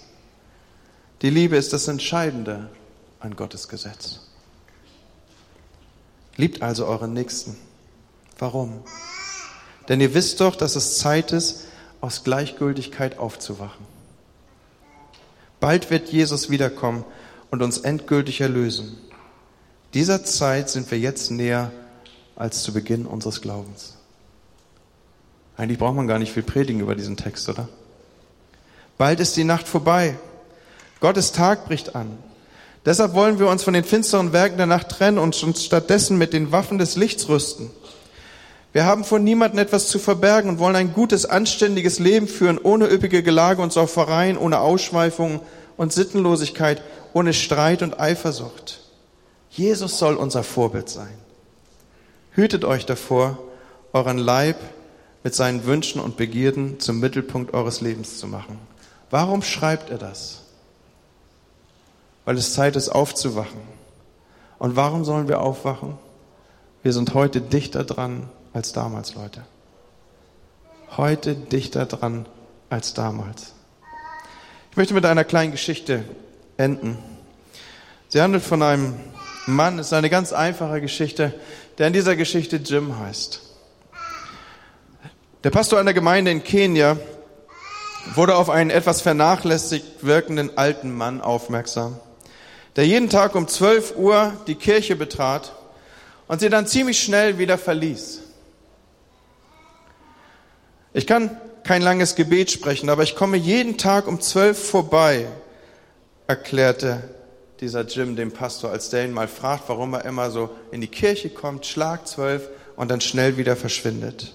Die 1.22 1.30
Liebe 1.30 1.56
ist 1.56 1.72
das 1.72 1.88
Entscheidende 1.88 2.70
an 3.18 3.34
Gottes 3.34 3.68
Gesetz. 3.68 4.20
Liebt 6.36 6.62
also 6.62 6.86
euren 6.86 7.12
Nächsten. 7.12 7.56
Warum? 8.38 8.84
Denn 9.88 10.00
ihr 10.00 10.14
wisst 10.14 10.40
doch, 10.40 10.54
dass 10.54 10.76
es 10.76 10.98
Zeit 10.98 11.32
ist, 11.32 11.64
aus 12.00 12.22
Gleichgültigkeit 12.22 13.18
aufzuwachen. 13.18 13.84
Bald 15.58 15.90
wird 15.90 16.10
Jesus 16.10 16.50
wiederkommen 16.50 17.04
und 17.50 17.62
uns 17.62 17.78
endgültig 17.78 18.40
erlösen. 18.40 18.96
Dieser 19.94 20.24
Zeit 20.24 20.70
sind 20.70 20.88
wir 20.92 20.98
jetzt 20.98 21.32
näher 21.32 21.72
als 22.36 22.62
zu 22.62 22.72
Beginn 22.72 23.06
unseres 23.06 23.40
Glaubens. 23.40 23.97
Eigentlich 25.58 25.78
braucht 25.78 25.96
man 25.96 26.06
gar 26.06 26.20
nicht 26.20 26.32
viel 26.32 26.44
predigen 26.44 26.80
über 26.80 26.94
diesen 26.94 27.16
Text, 27.16 27.48
oder? 27.48 27.68
Bald 28.96 29.18
ist 29.18 29.36
die 29.36 29.44
Nacht 29.44 29.66
vorbei. 29.66 30.16
Gottes 31.00 31.32
Tag 31.32 31.66
bricht 31.66 31.96
an. 31.96 32.16
Deshalb 32.86 33.12
wollen 33.12 33.40
wir 33.40 33.48
uns 33.48 33.64
von 33.64 33.74
den 33.74 33.82
finsteren 33.82 34.32
Werken 34.32 34.56
der 34.56 34.66
Nacht 34.66 34.88
trennen 34.88 35.18
und 35.18 35.42
uns 35.42 35.64
stattdessen 35.64 36.16
mit 36.16 36.32
den 36.32 36.52
Waffen 36.52 36.78
des 36.78 36.96
Lichts 36.96 37.28
rüsten. 37.28 37.70
Wir 38.72 38.84
haben 38.84 39.02
vor 39.02 39.18
niemandem 39.18 39.58
etwas 39.58 39.88
zu 39.88 39.98
verbergen 39.98 40.48
und 40.48 40.58
wollen 40.60 40.76
ein 40.76 40.92
gutes, 40.92 41.26
anständiges 41.26 41.98
Leben 41.98 42.28
führen, 42.28 42.59
ohne 42.59 42.86
üppige 42.86 43.24
Gelage 43.24 43.61
und 43.61 43.72
Saufereien, 43.72 44.38
ohne 44.38 44.61
Ausschweifungen 44.61 45.40
und 45.76 45.92
Sittenlosigkeit, 45.92 46.82
ohne 47.14 47.34
Streit 47.34 47.82
und 47.82 47.98
Eifersucht. 47.98 48.80
Jesus 49.50 49.98
soll 49.98 50.14
unser 50.14 50.44
Vorbild 50.44 50.88
sein. 50.88 51.18
Hütet 52.32 52.64
euch 52.64 52.86
davor, 52.86 53.38
euren 53.92 54.18
Leib 54.18 54.56
mit 55.22 55.34
seinen 55.34 55.64
Wünschen 55.64 56.00
und 56.00 56.16
Begierden 56.16 56.80
zum 56.80 57.00
Mittelpunkt 57.00 57.54
eures 57.54 57.80
Lebens 57.80 58.18
zu 58.18 58.26
machen. 58.26 58.58
Warum 59.10 59.42
schreibt 59.42 59.90
er 59.90 59.98
das? 59.98 60.42
Weil 62.24 62.36
es 62.36 62.52
Zeit 62.52 62.76
ist, 62.76 62.88
aufzuwachen. 62.88 63.60
Und 64.58 64.76
warum 64.76 65.04
sollen 65.04 65.28
wir 65.28 65.40
aufwachen? 65.40 65.98
Wir 66.82 66.92
sind 66.92 67.14
heute 67.14 67.40
dichter 67.40 67.84
dran 67.84 68.28
als 68.52 68.72
damals, 68.72 69.14
Leute. 69.14 69.44
Heute 70.96 71.34
dichter 71.34 71.86
dran 71.86 72.26
als 72.70 72.94
damals. 72.94 73.52
Ich 74.70 74.76
möchte 74.76 74.94
mit 74.94 75.06
einer 75.06 75.24
kleinen 75.24 75.52
Geschichte 75.52 76.04
enden. 76.56 76.98
Sie 78.08 78.20
handelt 78.20 78.42
von 78.42 78.62
einem 78.62 78.94
Mann, 79.46 79.78
es 79.78 79.88
ist 79.88 79.92
eine 79.92 80.10
ganz 80.10 80.32
einfache 80.32 80.80
Geschichte, 80.80 81.34
der 81.78 81.88
in 81.88 81.92
dieser 81.92 82.16
Geschichte 82.16 82.56
Jim 82.56 82.98
heißt. 82.98 83.47
Der 85.45 85.51
Pastor 85.51 85.78
einer 85.78 85.95
Gemeinde 85.95 86.32
in 86.32 86.43
Kenia 86.43 86.97
wurde 88.16 88.34
auf 88.34 88.51
einen 88.51 88.70
etwas 88.70 89.03
vernachlässigt 89.03 90.05
wirkenden 90.05 90.59
alten 90.59 90.91
Mann 90.93 91.20
aufmerksam, 91.20 92.01
der 92.74 92.89
jeden 92.89 93.09
Tag 93.09 93.36
um 93.36 93.47
12 93.47 93.97
Uhr 93.97 94.32
die 94.49 94.57
Kirche 94.57 94.97
betrat 94.97 95.53
und 96.26 96.41
sie 96.41 96.49
dann 96.49 96.66
ziemlich 96.66 97.01
schnell 97.01 97.39
wieder 97.39 97.57
verließ. 97.57 98.22
Ich 100.93 101.07
kann 101.07 101.41
kein 101.62 101.82
langes 101.82 102.16
Gebet 102.16 102.51
sprechen, 102.51 102.91
aber 102.91 103.05
ich 103.05 103.14
komme 103.14 103.36
jeden 103.36 103.78
Tag 103.78 104.09
um 104.09 104.20
12 104.20 104.70
vorbei, 104.70 105.28
erklärte 106.26 107.05
dieser 107.61 107.82
Jim 107.82 108.16
dem 108.16 108.32
Pastor, 108.32 108.72
als 108.72 108.91
der 108.91 109.05
ihn 109.05 109.12
mal 109.12 109.28
fragt, 109.28 109.68
warum 109.68 109.95
er 109.95 110.05
immer 110.05 110.32
so 110.32 110.51
in 110.72 110.80
die 110.80 110.89
Kirche 110.89 111.30
kommt, 111.30 111.64
Schlag 111.64 112.09
zwölf 112.09 112.49
und 112.74 112.91
dann 112.91 113.01
schnell 113.01 113.36
wieder 113.36 113.55
verschwindet. 113.55 114.34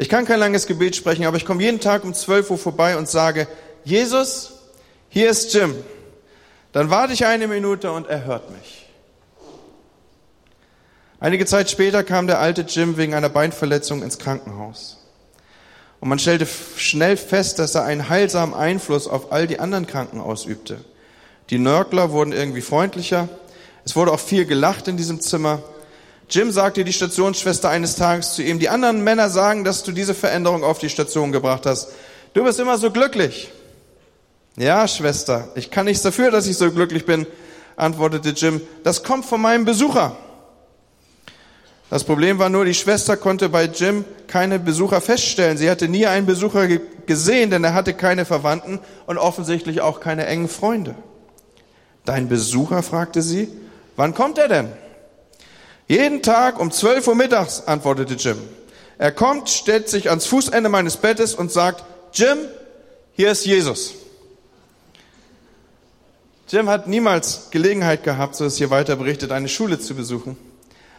Ich 0.00 0.08
kann 0.08 0.24
kein 0.24 0.38
langes 0.38 0.66
Gebet 0.66 0.94
sprechen, 0.94 1.24
aber 1.24 1.36
ich 1.36 1.44
komme 1.44 1.60
jeden 1.62 1.80
Tag 1.80 2.04
um 2.04 2.14
12 2.14 2.50
Uhr 2.50 2.58
vorbei 2.58 2.96
und 2.96 3.08
sage, 3.08 3.48
Jesus, 3.84 4.52
hier 5.08 5.28
ist 5.28 5.52
Jim. 5.52 5.74
Dann 6.70 6.88
warte 6.88 7.12
ich 7.12 7.26
eine 7.26 7.48
Minute 7.48 7.90
und 7.90 8.06
er 8.06 8.24
hört 8.24 8.50
mich. 8.50 8.86
Einige 11.18 11.46
Zeit 11.46 11.68
später 11.68 12.04
kam 12.04 12.28
der 12.28 12.38
alte 12.38 12.62
Jim 12.62 12.96
wegen 12.96 13.12
einer 13.12 13.28
Beinverletzung 13.28 14.04
ins 14.04 14.18
Krankenhaus. 14.18 14.98
Und 15.98 16.08
man 16.08 16.20
stellte 16.20 16.46
schnell 16.76 17.16
fest, 17.16 17.58
dass 17.58 17.74
er 17.74 17.82
einen 17.82 18.08
heilsamen 18.08 18.54
Einfluss 18.54 19.08
auf 19.08 19.32
all 19.32 19.48
die 19.48 19.58
anderen 19.58 19.88
Kranken 19.88 20.20
ausübte. 20.20 20.78
Die 21.50 21.58
Nörgler 21.58 22.12
wurden 22.12 22.32
irgendwie 22.32 22.60
freundlicher. 22.60 23.28
Es 23.84 23.96
wurde 23.96 24.12
auch 24.12 24.20
viel 24.20 24.46
gelacht 24.46 24.86
in 24.86 24.96
diesem 24.96 25.20
Zimmer. 25.20 25.60
Jim 26.30 26.52
sagte 26.52 26.84
die 26.84 26.92
Stationsschwester 26.92 27.70
eines 27.70 27.96
Tages 27.96 28.34
zu 28.34 28.42
ihm, 28.42 28.58
die 28.58 28.68
anderen 28.68 29.02
Männer 29.02 29.30
sagen, 29.30 29.64
dass 29.64 29.82
du 29.82 29.92
diese 29.92 30.14
Veränderung 30.14 30.62
auf 30.62 30.78
die 30.78 30.90
Station 30.90 31.32
gebracht 31.32 31.64
hast. 31.64 31.88
Du 32.34 32.44
bist 32.44 32.60
immer 32.60 32.76
so 32.76 32.90
glücklich. 32.90 33.50
Ja, 34.56 34.86
Schwester, 34.86 35.48
ich 35.54 35.70
kann 35.70 35.86
nichts 35.86 36.02
dafür, 36.02 36.30
dass 36.30 36.46
ich 36.46 36.58
so 36.58 36.70
glücklich 36.70 37.06
bin, 37.06 37.26
antwortete 37.76 38.30
Jim. 38.30 38.60
Das 38.84 39.02
kommt 39.02 39.24
von 39.24 39.40
meinem 39.40 39.64
Besucher. 39.64 40.16
Das 41.90 42.04
Problem 42.04 42.38
war 42.38 42.50
nur, 42.50 42.66
die 42.66 42.74
Schwester 42.74 43.16
konnte 43.16 43.48
bei 43.48 43.64
Jim 43.64 44.04
keine 44.26 44.58
Besucher 44.58 45.00
feststellen. 45.00 45.56
Sie 45.56 45.70
hatte 45.70 45.88
nie 45.88 46.06
einen 46.06 46.26
Besucher 46.26 46.68
gesehen, 47.06 47.50
denn 47.50 47.64
er 47.64 47.72
hatte 47.72 47.94
keine 47.94 48.26
Verwandten 48.26 48.80
und 49.06 49.16
offensichtlich 49.16 49.80
auch 49.80 50.00
keine 50.00 50.26
engen 50.26 50.48
Freunde. 50.48 50.94
Dein 52.04 52.28
Besucher? 52.28 52.82
fragte 52.82 53.22
sie. 53.22 53.48
Wann 53.96 54.14
kommt 54.14 54.36
er 54.36 54.48
denn? 54.48 54.72
Jeden 55.88 56.20
Tag 56.22 56.60
um 56.60 56.70
12 56.70 57.08
Uhr 57.08 57.14
mittags, 57.14 57.66
antwortete 57.66 58.14
Jim. 58.14 58.36
Er 58.98 59.10
kommt, 59.10 59.48
stellt 59.48 59.88
sich 59.88 60.10
ans 60.10 60.26
Fußende 60.26 60.68
meines 60.68 60.98
Bettes 60.98 61.34
und 61.34 61.50
sagt, 61.50 61.82
Jim, 62.12 62.36
hier 63.14 63.30
ist 63.30 63.46
Jesus. 63.46 63.94
Jim 66.50 66.68
hat 66.68 66.88
niemals 66.88 67.48
Gelegenheit 67.50 68.04
gehabt, 68.04 68.36
so 68.36 68.44
ist 68.44 68.58
hier 68.58 68.68
weiter 68.68 68.96
berichtet, 68.96 69.32
eine 69.32 69.48
Schule 69.48 69.78
zu 69.78 69.94
besuchen. 69.94 70.36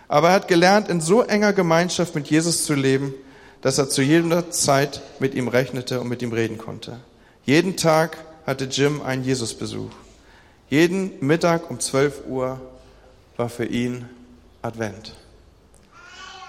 Aber 0.08 0.30
er 0.30 0.34
hat 0.34 0.48
gelernt, 0.48 0.90
in 0.90 1.02
so 1.02 1.22
enger 1.22 1.54
Gemeinschaft 1.54 2.16
mit 2.16 2.28
Jesus 2.28 2.66
zu 2.66 2.74
leben, 2.74 3.14
dass 3.62 3.78
er 3.78 3.90
zu 3.90 4.02
jeder 4.02 4.50
Zeit 4.50 5.02
mit 5.20 5.36
ihm 5.36 5.50
rechnete 5.50 6.02
und 6.02 6.08
mit 6.08 6.24
ihm 6.24 6.34
reden 6.34 6.58
konnte. 6.58 7.00
Jeden 7.46 7.78
Tag 7.78 8.18
hatte 8.48 8.66
Jim 8.66 9.04
einen 9.04 9.24
Jesusbesuch. 9.24 9.92
Jeden 10.68 11.12
Mittag 11.20 11.70
um 11.70 11.80
12 11.80 12.26
Uhr 12.28 12.60
war 13.38 13.50
für 13.50 13.66
ihn 13.66 14.10
Advent. 14.62 15.16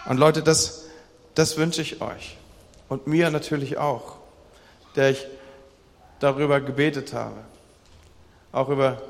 Und 0.07 0.19
Leute, 0.19 0.43
das, 0.43 0.87
das 1.35 1.57
wünsche 1.57 1.83
ich 1.83 2.01
euch 2.01 2.37
und 2.89 3.07
mir 3.07 3.31
natürlich 3.31 3.79
auch, 3.79 4.17
der 4.97 5.11
ich 5.11 5.27
darüber 6.19 6.61
gebetet 6.61 7.13
habe, 7.13 7.37
auch 8.53 8.69
über 8.69 9.01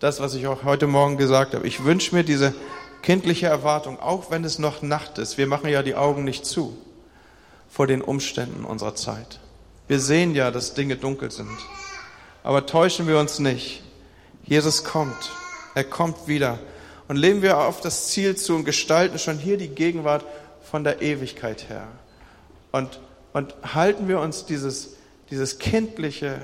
das, 0.00 0.20
was 0.20 0.34
ich 0.34 0.46
auch 0.46 0.64
heute 0.64 0.86
Morgen 0.86 1.16
gesagt 1.16 1.54
habe. 1.54 1.66
Ich 1.66 1.84
wünsche 1.84 2.14
mir 2.14 2.24
diese 2.24 2.54
kindliche 3.02 3.46
Erwartung, 3.46 4.00
auch 4.00 4.30
wenn 4.30 4.44
es 4.44 4.58
noch 4.58 4.82
Nacht 4.82 5.18
ist. 5.18 5.38
Wir 5.38 5.46
machen 5.46 5.70
ja 5.70 5.82
die 5.82 5.94
Augen 5.94 6.24
nicht 6.24 6.44
zu 6.44 6.76
vor 7.68 7.86
den 7.86 8.02
Umständen 8.02 8.64
unserer 8.64 8.94
Zeit. 8.94 9.40
Wir 9.88 9.98
sehen 9.98 10.34
ja, 10.34 10.50
dass 10.50 10.74
Dinge 10.74 10.96
dunkel 10.96 11.30
sind. 11.30 11.56
Aber 12.42 12.66
täuschen 12.66 13.06
wir 13.06 13.18
uns 13.18 13.38
nicht. 13.38 13.82
Jesus 14.44 14.84
kommt. 14.84 15.32
Er 15.74 15.84
kommt 15.84 16.28
wieder. 16.28 16.58
Und 17.12 17.18
leben 17.18 17.42
wir 17.42 17.58
auf 17.58 17.82
das 17.82 18.08
Ziel 18.08 18.36
zu 18.36 18.54
und 18.54 18.64
gestalten 18.64 19.18
schon 19.18 19.36
hier 19.36 19.58
die 19.58 19.68
Gegenwart 19.68 20.24
von 20.62 20.82
der 20.82 21.02
Ewigkeit 21.02 21.68
her. 21.68 21.86
Und, 22.70 23.00
und 23.34 23.54
halten 23.62 24.08
wir 24.08 24.18
uns 24.18 24.46
dieses, 24.46 24.94
dieses 25.28 25.58
kindliche 25.58 26.40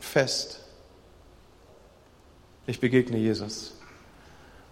fest. 0.00 0.58
Ich 2.66 2.80
begegne 2.80 3.16
Jesus. 3.16 3.74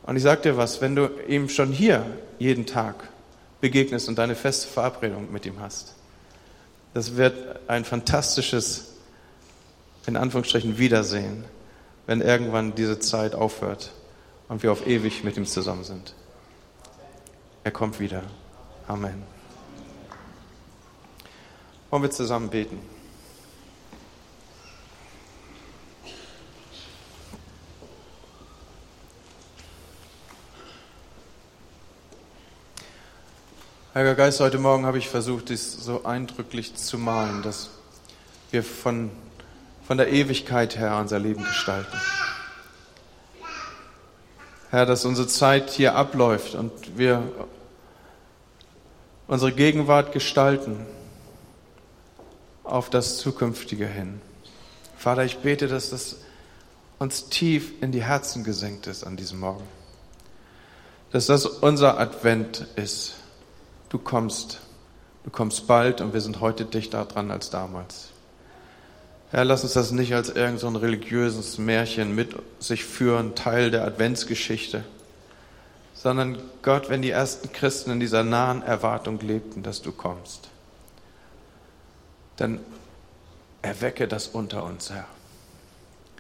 Und 0.03 0.17
ich 0.17 0.25
sage 0.25 0.43
dir 0.43 0.57
was, 0.57 0.81
wenn 0.81 0.97
du 0.97 1.09
ihm 1.29 1.49
schon 1.49 1.71
hier 1.71 2.05
jeden 2.41 2.67
Tag 2.67 3.09
begegnest 3.61 4.09
und 4.09 4.19
deine 4.19 4.35
feste 4.35 4.67
Verabredung 4.67 5.31
mit 5.31 5.47
ihm 5.47 5.61
hast, 5.61 5.95
das 6.93 7.15
wird 7.15 7.61
ein 7.69 7.85
fantastisches 7.85 8.95
in 10.09 10.17
Anführungsstrichen 10.17 10.77
Wiedersehen, 10.77 11.45
wenn 12.13 12.21
irgendwann 12.21 12.75
diese 12.75 12.99
Zeit 12.99 13.35
aufhört 13.35 13.91
und 14.51 14.63
wir 14.63 14.71
auf 14.71 14.87
ewig 14.87 15.25
mit 15.25 15.39
ihm 15.39 15.47
zusammen 15.47 15.83
sind. 15.83 16.13
Er 17.65 17.71
kommt 17.71 18.01
wieder. 18.01 18.23
Amen. 18.87 19.23
Wollen 21.89 22.03
wir 22.03 22.11
zusammen 22.11 22.51
beten? 22.51 22.79
Heiliger 33.95 34.17
Geist, 34.17 34.39
heute 34.41 34.59
Morgen 34.59 34.85
habe 34.85 34.99
ich 34.99 35.09
versucht, 35.09 35.49
dies 35.49 35.73
so 35.73 36.05
eindrücklich 36.05 36.75
zu 36.75 36.99
malen, 36.99 37.41
dass 37.41 37.71
wir 38.51 38.63
von 38.63 39.11
von 39.87 39.99
der 39.99 40.13
Ewigkeit 40.13 40.79
her 40.79 40.97
unser 40.99 41.19
Leben 41.19 41.45
gestalten. 41.45 41.97
Herr, 44.71 44.87
dass 44.87 45.05
unsere 45.05 45.29
Zeit 45.29 45.71
hier 45.71 45.97
abläuft 45.97 46.55
und 46.55 46.97
wir 46.97 47.23
unsere 49.27 49.53
Gegenwart 49.53 50.13
gestalten 50.13 50.87
auf 52.65 52.89
das 52.89 53.19
Zukünftige 53.19 53.87
hin. 53.87 54.21
Vater, 54.97 55.25
ich 55.25 55.39
bete, 55.39 55.69
dass 55.69 55.91
das 55.91 56.17
uns 56.99 57.29
tief 57.29 57.83
in 57.83 57.93
die 57.93 58.03
Herzen 58.03 58.45
gesenkt 58.45 58.87
ist 58.87 59.05
an 59.05 59.17
diesem 59.17 59.41
Morgen. 59.41 59.67
Dass 61.11 61.27
das 61.27 61.45
unser 61.45 61.99
Advent 61.99 62.67
ist. 62.77 63.15
Du 63.89 63.99
kommst, 63.99 64.61
du 65.25 65.31
kommst 65.31 65.67
bald 65.67 66.01
und 66.01 66.15
wir 66.15 66.21
sind 66.21 66.41
heute 66.41 66.65
dichter 66.65 67.05
dran 67.05 67.31
als 67.31 67.51
damals. 67.51 68.12
Herr, 69.33 69.47
lass 69.47 69.63
uns 69.63 69.73
das 69.73 69.93
nicht 69.93 70.13
als 70.15 70.29
irgendein 70.29 70.59
so 70.59 70.69
religiöses 70.69 71.57
Märchen 71.57 72.15
mit 72.15 72.37
sich 72.59 72.85
führen, 72.85 73.35
Teil 73.35 73.71
der 73.71 73.87
Adventsgeschichte, 73.87 74.85
sondern 75.95 76.37
Gott, 76.61 76.91
wenn 76.91 77.01
die 77.01 77.13
ersten 77.13 77.51
Christen 77.51 77.93
in 77.93 78.01
dieser 78.01 78.25
nahen 78.25 78.61
Erwartung 78.61 79.19
lebten, 79.21 79.63
dass 79.63 79.81
du 79.81 79.91
kommst, 79.91 80.51
dann 82.37 82.61
erwecke 83.63 84.07
das 84.07 84.29
unter 84.29 84.65
uns, 84.65 84.91
Herr. 84.91 85.07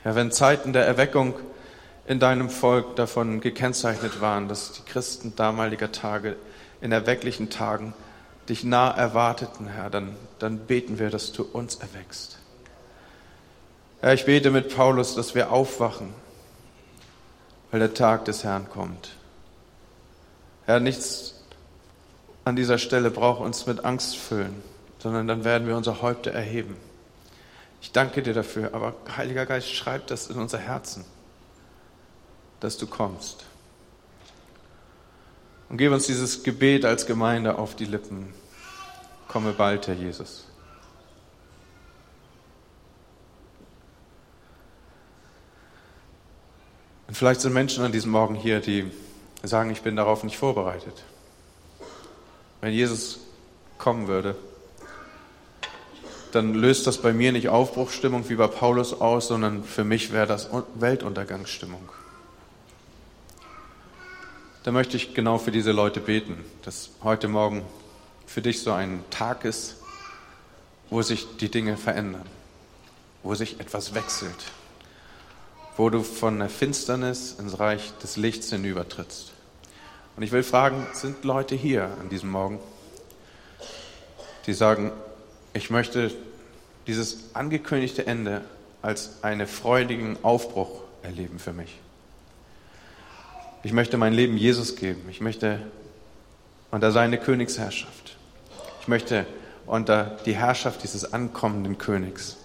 Herr, 0.03 0.15
wenn 0.15 0.33
Zeiten 0.33 0.73
der 0.73 0.87
Erweckung 0.87 1.35
in 2.07 2.19
deinem 2.19 2.49
Volk 2.49 2.97
davon 2.97 3.43
gekennzeichnet 3.43 4.23
waren, 4.23 4.49
dass 4.49 4.73
die 4.73 4.91
Christen 4.91 5.37
damaliger 5.37 5.93
Tage 5.93 6.37
in 6.81 6.93
erwecklichen 6.93 7.51
Tagen 7.51 7.93
dich 8.49 8.65
nah 8.65 8.91
erwarteten, 8.91 9.67
Herr, 9.67 9.91
dann, 9.91 10.17
dann 10.39 10.61
beten 10.61 10.99
wir, 10.99 11.11
dass 11.11 11.33
du 11.33 11.43
uns 11.43 11.75
erweckst. 11.75 12.39
Herr, 14.03 14.14
ich 14.14 14.24
bete 14.24 14.50
mit 14.50 14.74
Paulus, 14.74 15.14
dass 15.14 15.36
wir 15.36 15.53
aufwachen, 15.53 16.12
weil 17.70 17.78
der 17.78 17.94
Tag 17.94 18.24
des 18.24 18.42
Herrn 18.42 18.68
kommt. 18.68 19.11
Herr, 20.66 20.80
nichts 20.80 21.40
an 22.44 22.57
dieser 22.57 22.78
Stelle 22.78 23.12
braucht 23.12 23.40
uns 23.40 23.64
mit 23.66 23.84
Angst 23.84 24.16
füllen, 24.16 24.61
sondern 24.98 25.28
dann 25.28 25.44
werden 25.44 25.68
wir 25.68 25.76
unsere 25.76 26.03
Häupter 26.03 26.32
erheben. 26.32 26.76
Ich 27.80 27.92
danke 27.92 28.24
dir 28.24 28.34
dafür, 28.34 28.74
aber 28.74 28.94
Heiliger 29.16 29.46
Geist, 29.46 29.72
schreib 29.72 30.09
das 30.09 30.26
in 30.26 30.36
unser 30.36 30.59
Herzen, 30.59 31.05
dass 32.59 32.78
du 32.78 32.88
kommst. 32.88 33.44
Und 35.68 35.76
gib 35.76 35.92
uns 35.92 36.07
dieses 36.07 36.42
Gebet 36.42 36.84
als 36.84 37.07
Gemeinde 37.07 37.57
auf 37.57 37.76
die 37.76 37.84
Lippen. 37.84 38.34
Komme 39.28 39.53
bald, 39.53 39.86
Herr 39.86 39.94
Jesus. 39.94 40.48
Und 47.13 47.17
vielleicht 47.17 47.43
sind 47.43 47.53
Menschen 47.53 47.85
an 47.85 47.93
diesem 47.93 48.11
Morgen 48.11 48.35
hier, 48.35 48.61
die 48.61 48.91
sagen, 49.43 49.69
ich 49.69 49.83
bin 49.83 49.97
darauf 49.97 50.25
nicht 50.25 50.39
vorbereitet. 50.39 51.05
Wenn 52.63 52.73
Jesus 52.73 53.19
kommen 53.77 54.09
würde, 54.09 54.35
dann 56.33 56.55
löst 56.55 56.87
das 56.87 57.03
bei 57.03 57.13
mir 57.13 57.33
nicht 57.33 57.51
Aufbruchsstimmung 57.51 58.31
wie 58.31 58.37
bei 58.37 58.47
Paulus 58.47 58.99
aus, 58.99 59.29
sondern 59.29 59.63
für 59.63 59.85
mich 59.85 60.11
wäre 60.11 60.27
das 60.27 60.49
Weltuntergangsstimmung. 60.77 61.87
Da 64.63 64.71
möchte 64.71 64.97
ich 64.97 65.13
genau 65.13 65.37
für 65.37 65.53
diese 65.53 65.73
Leute 65.73 66.01
beten, 66.01 66.43
dass 66.63 66.93
heute 67.03 67.29
Morgen 67.29 67.63
für 68.25 68.41
dich 68.41 68.63
so 68.63 68.73
ein 68.73 69.05
Tag 69.11 69.45
ist, 69.45 69.77
wo 70.89 71.03
sich 71.03 71.27
die 71.37 71.51
Dinge 71.51 71.77
verändern, 71.77 72.25
wo 73.23 73.35
sich 73.35 73.61
etwas 73.61 73.93
wechselt, 73.93 74.47
wo 75.77 75.91
du 75.91 76.03
von 76.03 76.39
der 76.39 76.49
Finsternis 76.49 77.37
ins 77.39 77.59
Reich 77.59 77.93
des 78.03 78.16
Lichts 78.16 78.51
hinübertrittst. 78.51 79.33
Und 80.16 80.23
ich 80.23 80.33
will 80.33 80.43
fragen, 80.43 80.87
sind 80.93 81.25
Leute 81.25 81.55
hier 81.55 81.85
an 82.01 82.09
diesem 82.11 82.31
Morgen, 82.31 82.61
die 84.47 84.53
sagen, 84.53 84.93
ich 85.55 85.70
möchte 85.70 86.11
dieses 86.87 87.35
angekündigte 87.35 88.07
Ende 88.07 88.43
als 88.83 89.23
einen 89.23 89.47
freudigen 89.47 90.18
Aufbruch 90.23 90.83
erleben 91.03 91.39
für 91.39 91.53
mich. 91.53 91.79
Ich 93.62 93.73
möchte 93.73 93.97
mein 93.97 94.12
Leben 94.12 94.37
Jesus 94.37 94.75
geben. 94.77 95.03
Ich 95.09 95.20
möchte 95.20 95.61
unter 96.73 96.91
seine 96.91 97.18
Königsherrschaft. 97.18 98.16
Ich 98.81 98.89
möchte 98.89 99.25
unter 99.66 100.16
die 100.27 100.35
Herrschaft 100.35 100.83
dieses 100.83 101.12
ankommenden 101.12 101.79
Königs. 101.79 102.39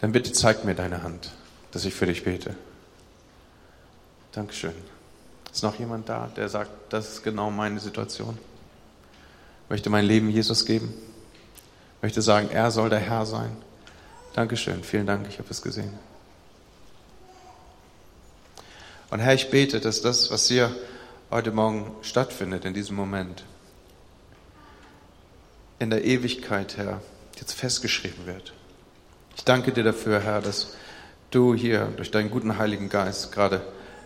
Dann 0.00 0.12
bitte 0.12 0.32
zeig 0.32 0.64
mir 0.64 0.74
deine 0.74 1.02
Hand, 1.02 1.32
dass 1.74 1.84
ich 1.84 1.92
für 1.92 2.06
dich 2.06 2.24
bete. 2.24 2.54
Dankeschön. 4.32 4.74
Ist 5.52 5.62
noch 5.62 5.78
jemand 5.78 6.08
da, 6.08 6.30
der 6.34 6.48
sagt, 6.48 6.70
das 6.88 7.14
ist 7.14 7.22
genau 7.22 7.50
meine 7.50 7.78
Situation? 7.78 8.38
Möchte 9.68 9.90
mein 9.90 10.06
Leben 10.06 10.30
Jesus 10.30 10.64
geben 10.64 10.94
möchte 12.04 12.20
sagen, 12.20 12.50
er 12.50 12.70
soll 12.70 12.90
der 12.90 12.98
Herr 12.98 13.24
sein. 13.24 13.56
Dankeschön, 14.34 14.84
vielen 14.84 15.06
Dank, 15.06 15.26
ich 15.26 15.38
habe 15.38 15.48
es 15.48 15.62
gesehen. 15.62 15.98
Und 19.08 19.20
Herr, 19.20 19.32
ich 19.32 19.48
bete, 19.48 19.80
dass 19.80 20.02
das, 20.02 20.30
was 20.30 20.46
hier 20.46 20.70
heute 21.30 21.50
Morgen 21.50 21.90
stattfindet, 22.02 22.66
in 22.66 22.74
diesem 22.74 22.94
Moment, 22.94 23.42
in 25.78 25.88
der 25.88 26.04
Ewigkeit, 26.04 26.76
Herr, 26.76 27.00
jetzt 27.40 27.54
festgeschrieben 27.54 28.26
wird. 28.26 28.52
Ich 29.38 29.44
danke 29.44 29.72
dir 29.72 29.82
dafür, 29.82 30.20
Herr, 30.20 30.42
dass 30.42 30.76
du 31.34 31.54
hier 31.54 31.88
durch 31.96 32.10
deinen 32.10 32.30
guten 32.30 32.58
Heiligen 32.58 32.88
Geist 32.88 33.32
gerade 33.32 33.60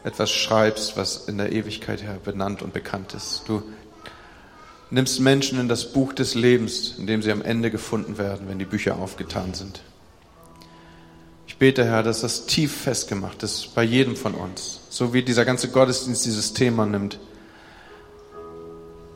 etwas 0.05 0.31
schreibst, 0.31 0.97
was 0.97 1.29
in 1.29 1.39
der 1.39 1.53
Ewigkeit, 1.53 2.03
Herr, 2.03 2.15
benannt 2.15 2.63
und 2.63 2.73
bekannt 2.73 3.15
ist. 3.15 3.43
Du 3.47 3.63
nimmst 4.91 5.21
Menschen 5.21 5.61
in 5.61 5.69
das 5.69 5.93
Buch 5.93 6.13
des 6.13 6.35
Lebens, 6.35 6.95
in 6.99 7.07
dem 7.07 7.23
sie 7.23 7.33
am 7.33 7.43
Ende 7.43 7.71
gefunden 7.71 8.17
werden, 8.17 8.49
wenn 8.49 8.59
die 8.59 8.65
Bücher 8.65 8.97
aufgetan 8.97 9.55
sind. 9.55 9.83
Ich 11.47 11.59
bete, 11.59 11.85
Herr, 11.85 12.03
dass 12.03 12.21
das 12.21 12.47
tief 12.47 12.73
festgemacht 12.73 13.43
ist 13.43 13.75
bei 13.75 13.83
jedem 13.83 14.17
von 14.17 14.35
uns, 14.35 14.81
so 14.89 15.13
wie 15.13 15.23
dieser 15.23 15.45
ganze 15.45 15.69
Gottesdienst 15.69 16.25
dieses 16.25 16.55
Thema 16.55 16.87
nimmt. 16.87 17.19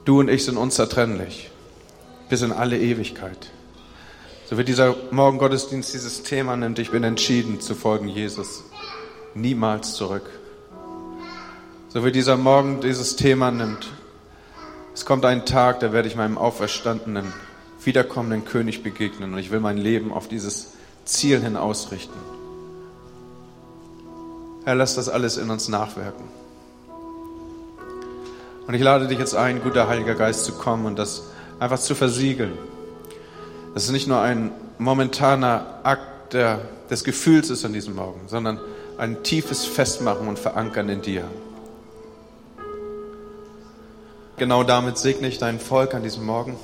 Du 0.04 0.18
und 0.18 0.28
ich 0.28 0.44
sind 0.44 0.56
unzertrennlich, 0.56 1.50
bis 2.28 2.42
in 2.42 2.52
alle 2.52 2.78
Ewigkeit. 2.78 3.50
So 4.52 4.58
wie 4.58 4.64
dieser 4.64 4.94
Morgengottesdienst 5.10 5.94
dieses 5.94 6.24
Thema 6.24 6.58
nimmt, 6.58 6.78
ich 6.78 6.90
bin 6.90 7.04
entschieden 7.04 7.62
zu 7.62 7.74
folgen 7.74 8.06
Jesus, 8.06 8.64
niemals 9.32 9.94
zurück. 9.94 10.28
So 11.88 12.04
wie 12.04 12.12
dieser 12.12 12.36
Morgen 12.36 12.82
dieses 12.82 13.16
Thema 13.16 13.50
nimmt, 13.50 13.90
es 14.92 15.06
kommt 15.06 15.24
ein 15.24 15.46
Tag, 15.46 15.80
da 15.80 15.94
werde 15.94 16.06
ich 16.06 16.16
meinem 16.16 16.36
auferstandenen, 16.36 17.32
wiederkommenden 17.82 18.44
König 18.44 18.82
begegnen 18.82 19.32
und 19.32 19.38
ich 19.38 19.50
will 19.50 19.60
mein 19.60 19.78
Leben 19.78 20.12
auf 20.12 20.28
dieses 20.28 20.74
Ziel 21.06 21.40
hin 21.40 21.56
ausrichten. 21.56 22.18
Herr, 24.66 24.74
lass 24.74 24.96
das 24.96 25.08
alles 25.08 25.38
in 25.38 25.48
uns 25.48 25.68
nachwirken. 25.68 26.26
Und 28.66 28.74
ich 28.74 28.82
lade 28.82 29.08
dich 29.08 29.18
jetzt 29.18 29.34
ein, 29.34 29.62
guter 29.62 29.88
Heiliger 29.88 30.14
Geist, 30.14 30.44
zu 30.44 30.52
kommen 30.52 30.84
und 30.84 30.98
das 30.98 31.22
einfach 31.58 31.78
zu 31.78 31.94
versiegeln. 31.94 32.52
Dass 33.74 33.84
es 33.84 33.90
nicht 33.90 34.06
nur 34.06 34.20
ein 34.20 34.50
momentaner 34.78 35.80
Akt 35.82 36.34
der, 36.34 36.60
des 36.90 37.04
Gefühls 37.04 37.50
ist 37.50 37.64
an 37.64 37.72
diesem 37.72 37.94
Morgen, 37.94 38.28
sondern 38.28 38.60
ein 38.98 39.22
tiefes 39.22 39.64
Festmachen 39.64 40.28
und 40.28 40.38
Verankern 40.38 40.88
in 40.88 41.02
dir. 41.02 41.24
Genau 44.36 44.64
damit 44.64 44.98
segne 44.98 45.28
ich 45.28 45.38
dein 45.38 45.60
Volk 45.60 45.94
an 45.94 46.02
diesem 46.02 46.24
Morgen. 46.24 46.56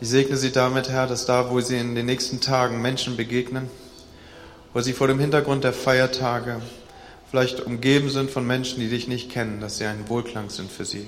Ich 0.00 0.08
segne 0.08 0.36
sie 0.36 0.52
damit, 0.52 0.88
Herr, 0.88 1.06
dass 1.06 1.26
da, 1.26 1.50
wo 1.50 1.60
sie 1.60 1.76
in 1.76 1.94
den 1.94 2.06
nächsten 2.06 2.40
Tagen 2.40 2.80
Menschen 2.80 3.16
begegnen, 3.16 3.68
wo 4.72 4.80
sie 4.80 4.92
vor 4.92 5.08
dem 5.08 5.18
Hintergrund 5.18 5.64
der 5.64 5.72
Feiertage 5.72 6.60
vielleicht 7.30 7.60
umgeben 7.60 8.08
sind 8.08 8.30
von 8.30 8.46
Menschen, 8.46 8.80
die 8.80 8.88
dich 8.88 9.08
nicht 9.08 9.30
kennen, 9.30 9.60
dass 9.60 9.78
sie 9.78 9.84
ein 9.84 10.08
Wohlklang 10.08 10.48
sind 10.48 10.70
für 10.70 10.84
sie. 10.84 11.06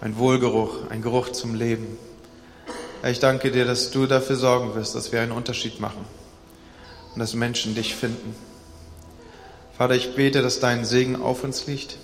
Ein 0.00 0.18
Wohlgeruch, 0.18 0.90
ein 0.90 1.02
Geruch 1.02 1.30
zum 1.30 1.54
Leben. 1.54 1.98
Ich 3.02 3.18
danke 3.18 3.50
dir, 3.50 3.64
dass 3.64 3.90
du 3.90 4.06
dafür 4.06 4.36
sorgen 4.36 4.74
wirst, 4.74 4.94
dass 4.94 5.12
wir 5.12 5.20
einen 5.20 5.32
Unterschied 5.32 5.80
machen 5.80 6.04
und 7.14 7.18
dass 7.18 7.34
Menschen 7.34 7.74
dich 7.74 7.94
finden. 7.94 8.34
Vater, 9.76 9.94
ich 9.94 10.14
bete, 10.14 10.42
dass 10.42 10.60
dein 10.60 10.84
Segen 10.84 11.20
auf 11.20 11.44
uns 11.44 11.66
liegt 11.66 11.96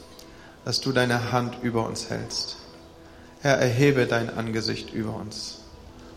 dass 0.67 0.81
du 0.81 0.91
deine 0.91 1.31
Hand 1.31 1.59
über 1.63 1.87
uns 1.87 2.11
hältst. 2.11 2.57
Herr, 3.41 3.57
erhebe 3.57 4.07
dein 4.07 4.37
Angesicht 4.37 4.93
über 4.93 5.15
uns 5.15 5.61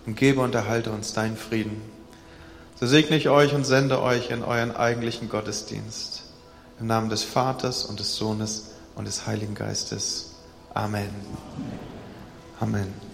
und 0.08 0.18
gebe 0.18 0.42
und 0.42 0.56
erhalte 0.56 0.92
uns 0.92 1.14
deinen 1.14 1.38
Frieden. 1.38 1.80
So 2.80 2.88
segne 2.88 3.16
ich 3.16 3.30
euch 3.30 3.54
und 3.54 3.64
sende 3.64 4.02
euch 4.02 4.32
in 4.32 4.44
euren 4.44 4.76
eigentlichen 4.76 5.30
Gottesdienst. 5.30 6.24
Im 6.80 6.88
Namen 6.88 7.10
des 7.10 7.24
Vaters 7.24 7.86
und 7.86 8.00
des 8.00 8.16
Sohnes 8.16 8.72
und 8.96 9.06
des 9.06 9.28
Heiligen 9.28 9.54
Geistes. 9.54 10.32
Amen. 10.74 11.12
Amen. 12.60 13.09